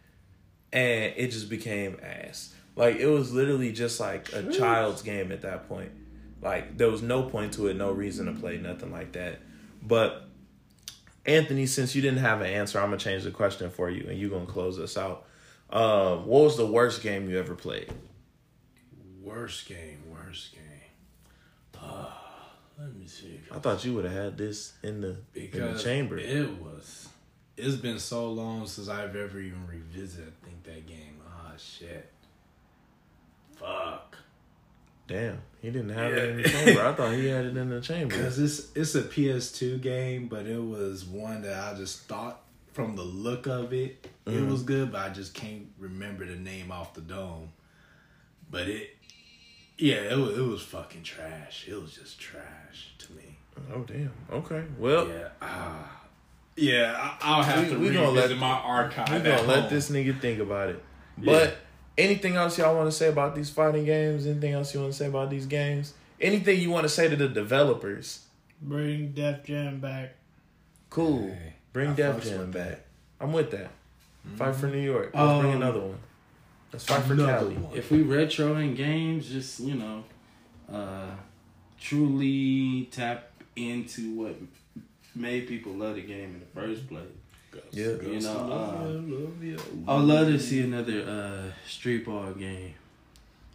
and 0.72 1.12
it 1.16 1.30
just 1.30 1.48
became 1.48 1.98
ass. 2.02 2.54
Like 2.76 2.96
it 2.96 3.06
was 3.06 3.32
literally 3.32 3.72
just 3.72 4.00
like 4.00 4.32
a 4.32 4.50
child's 4.52 5.02
game 5.02 5.32
at 5.32 5.42
that 5.42 5.68
point. 5.68 5.90
Like 6.40 6.78
there 6.78 6.90
was 6.90 7.02
no 7.02 7.24
point 7.24 7.54
to 7.54 7.66
it, 7.66 7.74
no 7.74 7.90
reason 7.90 8.26
to 8.26 8.32
play 8.40 8.58
nothing 8.58 8.92
like 8.92 9.12
that. 9.12 9.40
But 9.82 10.28
Anthony, 11.26 11.66
since 11.66 11.94
you 11.94 12.02
didn't 12.02 12.20
have 12.20 12.40
an 12.40 12.46
answer, 12.46 12.78
I'm 12.78 12.86
gonna 12.86 12.98
change 12.98 13.24
the 13.24 13.30
question 13.30 13.70
for 13.70 13.90
you, 13.90 14.06
and 14.08 14.18
you're 14.18 14.30
gonna 14.30 14.46
close 14.46 14.78
us 14.78 14.96
out. 14.96 15.26
Um, 15.70 16.26
what 16.26 16.44
was 16.44 16.56
the 16.56 16.66
worst 16.66 17.02
game 17.02 17.28
you 17.28 17.38
ever 17.38 17.54
played? 17.54 17.92
Worst 19.20 19.68
game, 19.68 20.02
worst 20.10 20.52
game. 20.52 20.62
Uh, 21.82 22.06
let 22.78 22.94
me 22.94 23.06
see. 23.06 23.40
I 23.50 23.58
thought 23.58 23.84
you 23.84 23.94
would 23.94 24.04
have 24.04 24.14
had 24.14 24.38
this 24.38 24.72
in 24.82 25.00
the 25.00 25.16
in 25.34 25.50
the 25.74 25.78
chamber. 25.78 26.16
it 26.18 26.50
was. 26.60 27.08
It's 27.56 27.74
been 27.76 27.98
so 27.98 28.30
long 28.32 28.66
since 28.68 28.88
I've 28.88 29.16
ever 29.16 29.40
even 29.40 29.66
revisited. 29.66 30.32
I 30.42 30.46
think 30.46 30.62
that 30.64 30.86
game. 30.86 31.16
Ah, 31.28 31.52
shit. 31.56 32.08
Fuck. 33.56 34.16
Damn, 35.08 35.40
he 35.62 35.70
didn't 35.70 35.88
have 35.88 36.12
it 36.12 36.28
in 36.30 36.36
the 36.42 36.48
chamber. 36.48 36.86
I 36.86 36.92
thought 36.92 37.14
he 37.14 37.26
had 37.26 37.46
it 37.46 37.56
in 37.56 37.70
the 37.70 37.80
chamber. 37.90 38.14
Cause 38.22 38.38
it's 38.38 38.68
it's 38.76 38.94
a 38.94 39.02
PS2 39.02 39.80
game, 39.80 40.28
but 40.28 40.46
it 40.46 40.62
was 40.62 41.04
one 41.04 41.42
that 41.42 41.58
I 41.58 41.76
just 41.76 42.02
thought 42.02 42.42
from 42.74 42.94
the 42.94 43.02
look 43.02 43.46
of 43.46 43.72
it, 43.72 44.06
it 44.26 44.30
Mhm. 44.30 44.50
was 44.50 44.62
good, 44.62 44.92
but 44.92 45.00
I 45.00 45.08
just 45.08 45.32
can't 45.34 45.66
remember 45.78 46.26
the 46.26 46.36
name 46.36 46.70
off 46.70 46.92
the 46.94 47.00
dome. 47.00 47.50
But 48.50 48.68
it, 48.68 48.90
yeah, 49.78 49.94
it 49.96 50.16
was, 50.18 50.36
it 50.38 50.42
was 50.42 50.62
fucking 50.62 51.02
trash. 51.02 51.66
It 51.68 51.80
was 51.80 51.94
just 51.94 52.18
trash 52.20 52.94
to 52.98 53.12
me. 53.12 53.38
Oh 53.74 53.80
damn. 53.80 54.12
Okay. 54.30 54.64
Well, 54.78 55.08
Yeah, 55.08 55.28
ah, 55.42 55.90
yeah. 56.56 56.96
I, 56.98 57.16
I'll 57.20 57.42
have 57.42 57.64
We- 57.64 57.70
to 57.70 57.78
we 57.78 57.88
revisit 57.88 58.02
gonna 58.04 58.20
let- 58.28 58.38
my 58.38 58.50
archive. 58.60 59.08
We 59.10 59.16
at 59.16 59.24
gonna 59.24 59.42
let 59.48 59.60
home. 59.62 59.70
this 59.70 59.90
nigga 59.90 60.20
think 60.20 60.40
about 60.40 60.68
it. 60.70 60.82
Yeah. 61.20 61.32
But 61.32 61.56
anything 61.96 62.36
else 62.36 62.58
y'all 62.58 62.76
want 62.76 62.88
to 62.90 62.96
say 62.96 63.08
about 63.08 63.34
these 63.34 63.50
fighting 63.50 63.84
games? 63.84 64.26
Anything 64.26 64.52
else 64.52 64.72
you 64.74 64.80
want 64.80 64.92
to 64.92 64.98
say 64.98 65.06
about 65.06 65.30
these 65.30 65.46
games? 65.46 65.94
Anything 66.20 66.60
you 66.60 66.70
want 66.70 66.84
to 66.84 66.88
say 66.88 67.08
to 67.08 67.16
the 67.16 67.28
developers? 67.28 68.24
Bring 68.60 69.12
Def 69.12 69.44
Jam 69.44 69.78
back. 69.80 70.14
Cool. 70.90 71.28
Hey, 71.28 71.54
Bring 71.72 71.90
I 71.90 71.94
Def 71.94 72.24
Jam 72.24 72.50
back. 72.50 72.80
I'm 73.20 73.32
with 73.32 73.50
that. 73.52 73.70
Fight 74.36 74.54
for 74.56 74.66
New 74.66 74.78
York. 74.80 75.10
Let's 75.14 75.40
bring 75.40 75.52
Um, 75.54 75.62
another 75.62 75.80
one. 75.80 75.98
Let's 76.72 76.84
fight 76.84 77.02
for 77.04 77.16
Cali. 77.16 77.54
one. 77.54 77.76
If 77.76 77.90
we 77.90 78.02
retro 78.02 78.56
in 78.56 78.74
games, 78.74 79.28
just 79.28 79.60
you 79.60 79.74
know, 79.74 80.04
uh, 80.72 81.10
truly 81.80 82.88
tap 82.90 83.30
into 83.56 84.14
what 84.14 84.36
made 85.14 85.48
people 85.48 85.72
love 85.72 85.94
the 85.96 86.02
game 86.02 86.34
in 86.34 86.40
the 86.40 86.60
first 86.60 86.88
place. 86.88 87.02
Yeah. 87.70 87.86
You 88.02 88.20
know, 88.20 89.56
uh, 89.86 89.92
I'd 89.96 90.04
love 90.04 90.28
to 90.28 90.38
see 90.38 90.60
another 90.60 91.02
uh, 91.02 91.68
street 91.68 92.04
ball 92.04 92.32
game. 92.32 92.74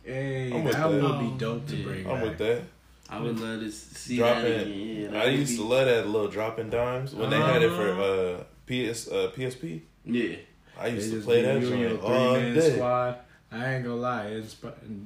Hey, 0.03 0.51
I'm 0.51 0.65
that 0.65 0.73
that. 0.73 0.89
would 1.01 1.19
be 1.19 1.37
dope 1.37 1.67
to 1.67 1.75
Yeah. 1.77 1.85
bring 1.85 2.07
I'm 2.07 2.15
back. 2.15 2.23
with 2.29 2.37
that. 2.39 2.61
I 3.09 3.19
would 3.21 3.39
love 3.39 3.59
to 3.61 3.71
see 3.71 4.17
Dropping- 4.17 4.43
that 4.43 4.61
again. 4.67 5.09
Yeah, 5.13 5.21
I 5.21 5.25
used 5.27 5.51
be- 5.51 5.57
to 5.57 5.63
love 5.63 5.85
that 5.85 6.07
little 6.07 6.27
dropping 6.27 6.69
dimes 6.71 7.13
when 7.13 7.29
they 7.29 7.39
had 7.39 7.61
it 7.61 7.69
for 7.69 7.91
uh, 7.91 8.43
PS 8.65 9.07
uh, 9.09 9.31
PSP. 9.35 9.81
Yeah, 10.05 10.35
I 10.79 10.89
They 10.89 10.95
used 10.95 11.09
to 11.09 11.15
just 11.17 11.27
play 11.27 11.41
give 11.41 11.61
that 11.61 11.67
you 11.67 11.73
and 11.73 11.89
joint 11.99 12.01
all 12.03 12.33
three-man 12.33 12.55
day. 12.55 12.75
squad. 12.75 13.15
I 13.51 13.75
ain't 13.75 13.83
gonna 13.83 13.95
lie, 13.97 14.25
it's 14.27 14.55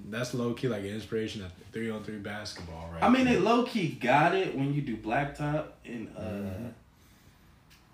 that's 0.09 0.33
low 0.33 0.53
key 0.53 0.69
like 0.69 0.81
an 0.83 0.87
inspiration 0.87 1.43
of 1.43 1.51
three 1.73 1.89
on 1.89 2.03
three 2.05 2.17
basketball, 2.17 2.89
right? 2.93 3.03
I 3.03 3.09
mean, 3.09 3.25
there. 3.25 3.33
they 3.35 3.39
low 3.41 3.63
key 3.63 3.89
got 3.89 4.33
it 4.35 4.55
when 4.55 4.73
you 4.73 4.81
do 4.81 4.95
blacktop 4.95 5.65
and 5.85 6.07
uh, 6.17 6.21
Mm-hmm. 6.21 6.65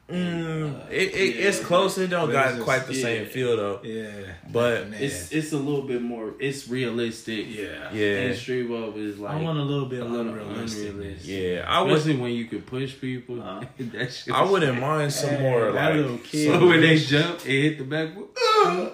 Mm, 0.09 0.75
Uh, 0.75 0.79
it, 0.91 1.15
it, 1.15 1.35
yeah. 1.35 1.47
it's 1.47 1.59
close. 1.61 1.97
It 1.97 2.09
don't 2.09 2.29
got 2.29 2.51
just- 2.55 2.63
quite 2.63 2.85
the 2.87 2.93
same 2.93 3.25
feel 3.25 3.55
though. 3.55 3.79
yeah, 3.83 4.33
But 4.51 4.89
man. 4.89 5.01
it's 5.01 5.31
it's 5.31 5.53
a 5.53 5.57
little 5.57 5.83
bit 5.83 6.01
more. 6.01 6.33
It's 6.39 6.67
realistic. 6.67 7.45
yeah, 7.49 7.89
Yeah, 7.93 8.25
And 8.27 8.35
street 8.37 8.67
ball 8.67 8.93
is 8.97 9.17
like 9.17 9.37
I 9.37 9.41
want 9.41 9.59
a 9.59 9.63
little 9.63 9.85
bit 9.85 10.01
a 10.01 10.05
little 10.05 10.33
unrealistic. 10.33 10.89
unrealistic. 10.89 11.27
yeah. 11.29 11.63
I 11.65 11.81
wasn't 11.83 12.19
when 12.19 12.33
you 12.33 12.45
could 12.45 12.65
push 12.65 12.99
people. 12.99 13.41
Uh, 13.41 13.63
that 13.79 14.23
I 14.33 14.43
wouldn't 14.43 14.77
mind 14.79 15.13
some 15.13 15.29
Hey, 15.29 15.41
more 15.41 15.71
that 15.71 15.85
like. 15.85 15.95
little 15.95 16.17
kid. 16.17 16.51
So 16.51 16.67
when 16.67 16.81
they 16.81 16.97
jump 16.99 17.39
and 17.39 17.47
hit 17.63 17.77
the 17.77 17.85
backboard, 17.85 18.27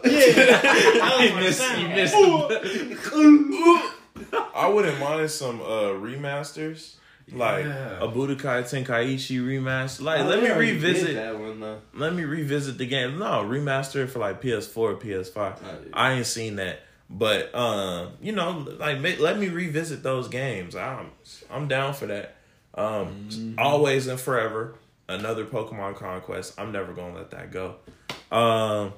Yeah. 0.06 1.20
You 1.26 1.36
missed, 1.36 1.78
you 1.80 1.88
missed 1.90 2.16
I 4.56 4.68
wouldn't 4.68 5.00
mind 5.00 5.32
some 5.32 5.60
uh 5.62 5.94
remasters. 5.98 6.96
Like 7.34 7.66
Yeah. 7.66 8.00
a 8.04 8.08
Budokai 8.08 8.64
Tenkaichi 8.64 9.40
remaster. 9.42 10.02
Like, 10.02 10.26
let 10.26 10.42
me 10.42 10.50
revisit. 10.50 11.16
that 11.16 11.38
one 11.40 11.60
though. 11.60 11.80
Let 11.94 12.14
me 12.14 12.24
revisit 12.24 12.78
the 12.78 12.86
game. 12.86 13.18
No, 13.20 13.44
remaster 13.44 14.04
it 14.04 14.08
for 14.08 14.20
like 14.20 14.42
PS4, 14.42 15.00
PS5. 15.02 15.38
Oh, 15.38 15.56
yeah. 15.64 15.76
I 15.94 16.14
ain't 16.14 16.26
seen 16.26 16.56
that, 16.58 16.82
but 17.10 17.54
um, 17.56 18.12
you 18.22 18.32
know, 18.32 18.66
like 18.80 19.02
let 19.20 19.38
me 19.40 19.50
revisit 19.50 20.02
those 20.04 20.28
games. 20.28 20.76
I'm 20.76 21.12
I'm 21.52 21.68
down 21.68 21.94
for 21.94 22.08
that. 22.08 22.36
Um, 22.76 23.28
Mm-hmm. 23.30 23.60
always 23.60 24.08
and 24.08 24.20
forever, 24.20 24.76
another 25.08 25.46
Pokemon 25.46 25.96
Conquest. 25.98 26.54
I'm 26.60 26.72
never 26.72 26.94
gonna 26.94 27.16
let 27.16 27.32
that 27.32 27.52
go. 27.52 27.76
Um, 28.32 28.94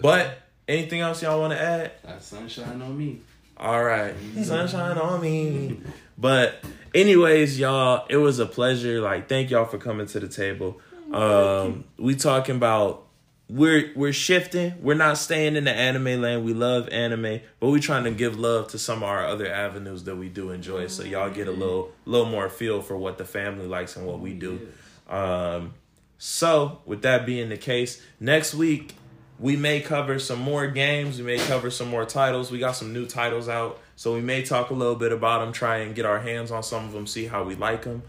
but 0.00 0.38
anything 0.68 1.00
else 1.00 1.22
y'all 1.22 1.40
want 1.40 1.52
to 1.52 1.60
add? 1.60 1.92
Got 2.04 2.22
sunshine 2.22 2.80
on 2.82 2.96
me. 2.96 3.20
All 3.58 3.82
right, 3.82 4.14
sunshine 4.42 4.98
on 4.98 5.20
me. 5.20 5.80
But 6.18 6.62
anyways, 6.96 7.58
y'all, 7.58 8.06
it 8.08 8.16
was 8.16 8.38
a 8.38 8.46
pleasure. 8.46 9.00
Like, 9.00 9.28
thank 9.28 9.50
y'all 9.50 9.66
for 9.66 9.78
coming 9.78 10.06
to 10.08 10.20
the 10.20 10.28
table. 10.28 10.80
Um, 11.12 11.84
we 11.98 12.16
talking 12.16 12.56
about 12.56 13.04
we're 13.48 13.92
we're 13.94 14.12
shifting. 14.12 14.74
We're 14.82 14.94
not 14.94 15.18
staying 15.18 15.54
in 15.54 15.64
the 15.64 15.72
anime 15.72 16.20
land. 16.20 16.44
We 16.44 16.52
love 16.52 16.88
anime, 16.88 17.40
but 17.60 17.68
we 17.68 17.78
trying 17.78 18.04
to 18.04 18.10
give 18.10 18.38
love 18.38 18.68
to 18.68 18.78
some 18.78 18.98
of 18.98 19.08
our 19.08 19.24
other 19.24 19.52
avenues 19.52 20.04
that 20.04 20.16
we 20.16 20.28
do 20.28 20.50
enjoy. 20.50 20.88
So 20.88 21.04
y'all 21.04 21.30
get 21.30 21.46
a 21.46 21.52
little 21.52 21.92
little 22.06 22.26
more 22.26 22.48
feel 22.48 22.82
for 22.82 22.96
what 22.96 23.18
the 23.18 23.24
family 23.24 23.66
likes 23.66 23.96
and 23.96 24.06
what 24.06 24.18
we 24.18 24.32
do. 24.32 24.66
Um, 25.08 25.74
so 26.18 26.80
with 26.86 27.02
that 27.02 27.24
being 27.24 27.50
the 27.50 27.56
case, 27.56 28.02
next 28.18 28.54
week 28.54 28.96
we 29.38 29.54
may 29.54 29.80
cover 29.80 30.18
some 30.18 30.40
more 30.40 30.66
games. 30.66 31.18
We 31.18 31.24
may 31.24 31.38
cover 31.38 31.70
some 31.70 31.88
more 31.88 32.04
titles. 32.04 32.50
We 32.50 32.58
got 32.58 32.72
some 32.72 32.92
new 32.92 33.06
titles 33.06 33.48
out, 33.48 33.78
so 33.96 34.14
we 34.14 34.20
may 34.20 34.42
talk 34.42 34.70
a 34.70 34.74
little 34.74 34.94
bit 34.94 35.10
about 35.10 35.40
them. 35.40 35.52
Try 35.52 35.78
and 35.78 35.94
get 35.94 36.04
our 36.04 36.20
hands 36.20 36.50
on 36.50 36.62
some 36.62 36.84
of 36.84 36.92
them. 36.92 37.06
See 37.06 37.26
how 37.26 37.42
we 37.44 37.54
like 37.54 37.82
them. 37.82 38.02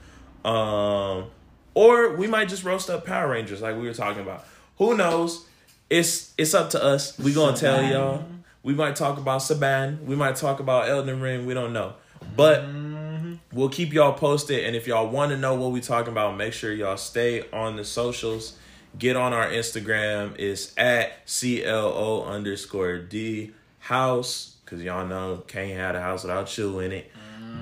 Um, 0.43 1.29
or 1.73 2.15
we 2.15 2.27
might 2.27 2.49
just 2.49 2.63
roast 2.63 2.89
up 2.89 3.05
Power 3.05 3.29
Rangers 3.29 3.61
like 3.61 3.75
we 3.77 3.83
were 3.87 3.93
talking 3.93 4.21
about. 4.21 4.45
Who 4.77 4.97
knows? 4.97 5.45
It's 5.89 6.33
it's 6.37 6.53
up 6.53 6.69
to 6.71 6.83
us. 6.83 7.17
We 7.17 7.33
gonna 7.33 7.55
tell 7.55 7.81
y'all. 7.83 8.25
We 8.63 8.73
might 8.73 8.97
talk 8.97 9.17
about 9.17 9.41
Saban. 9.41 10.03
We 10.03 10.15
might 10.15 10.35
talk 10.35 10.59
about 10.59 10.89
Elden 10.89 11.21
Ring. 11.21 11.45
We 11.45 11.53
don't 11.53 11.71
know, 11.71 11.93
but 12.35 12.65
we'll 13.53 13.69
keep 13.69 13.93
y'all 13.93 14.11
posted. 14.11 14.65
And 14.65 14.75
if 14.75 14.87
y'all 14.87 15.07
want 15.07 15.31
to 15.31 15.37
know 15.37 15.55
what 15.55 15.71
we 15.71 15.79
talking 15.79 16.11
about, 16.11 16.35
make 16.35 16.51
sure 16.51 16.73
y'all 16.73 16.97
stay 16.97 17.49
on 17.51 17.77
the 17.77 17.85
socials. 17.85 18.57
Get 18.99 19.15
on 19.15 19.31
our 19.31 19.47
Instagram. 19.47 20.35
It's 20.37 20.77
at 20.77 21.25
CLO 21.27 22.25
underscore 22.25 22.97
D 22.97 23.51
house. 23.79 24.56
Cause 24.67 24.81
y'all 24.81 25.07
know 25.07 25.43
can't 25.47 25.71
have 25.71 25.95
a 25.95 26.01
house 26.01 26.23
without 26.23 26.55
you 26.57 26.79
in 26.79 26.91
it. 26.91 27.11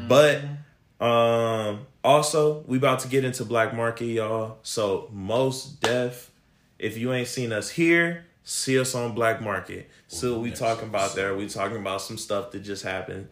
But 0.08 0.42
um 1.00 1.86
also 2.04 2.64
we 2.68 2.78
about 2.78 3.00
to 3.00 3.08
get 3.08 3.24
into 3.24 3.46
black 3.46 3.76
market, 3.76 4.06
y'all. 4.06 4.58
So 4.64 5.08
most 5.14 5.82
deaf, 5.82 6.32
if 6.80 6.98
you 6.98 7.14
ain't 7.14 7.28
seen 7.28 7.54
us 7.54 7.70
here, 7.70 8.26
see 8.44 8.80
us 8.80 8.96
on 8.96 9.14
black 9.14 9.40
market. 9.40 9.88
See 10.08 10.32
what 10.32 10.42
we 10.42 10.52
talking 10.52 10.88
about 10.88 11.14
there. 11.14 11.36
We 11.36 11.48
talking 11.48 11.78
about 11.78 12.02
some 12.02 12.18
stuff 12.18 12.52
that 12.52 12.60
just 12.60 12.84
happened 12.84 13.28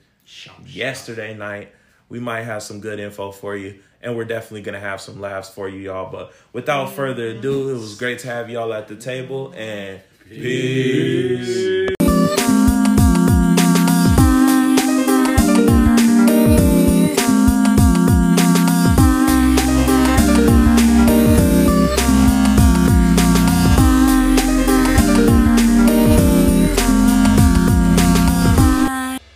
yesterday 0.65 1.34
night. 1.34 1.74
We 2.09 2.19
might 2.19 2.43
have 2.43 2.61
some 2.61 2.80
good 2.80 2.99
info 2.99 3.32
for 3.32 3.55
you, 3.55 3.80
and 4.01 4.15
we're 4.15 4.26
definitely 4.26 4.61
gonna 4.61 4.80
have 4.80 5.01
some 5.01 5.19
laughs 5.19 5.49
for 5.49 5.67
you, 5.67 5.80
y'all. 5.80 6.11
But 6.11 6.32
without 6.51 6.91
further 6.91 7.28
ado, 7.28 7.69
it 7.69 7.74
was 7.74 7.97
great 7.97 8.19
to 8.19 8.28
have 8.28 8.49
y'all 8.51 8.71
at 8.74 8.88
the 8.88 8.95
table, 8.95 9.51
and 9.55 9.99
peace. 10.30 12.03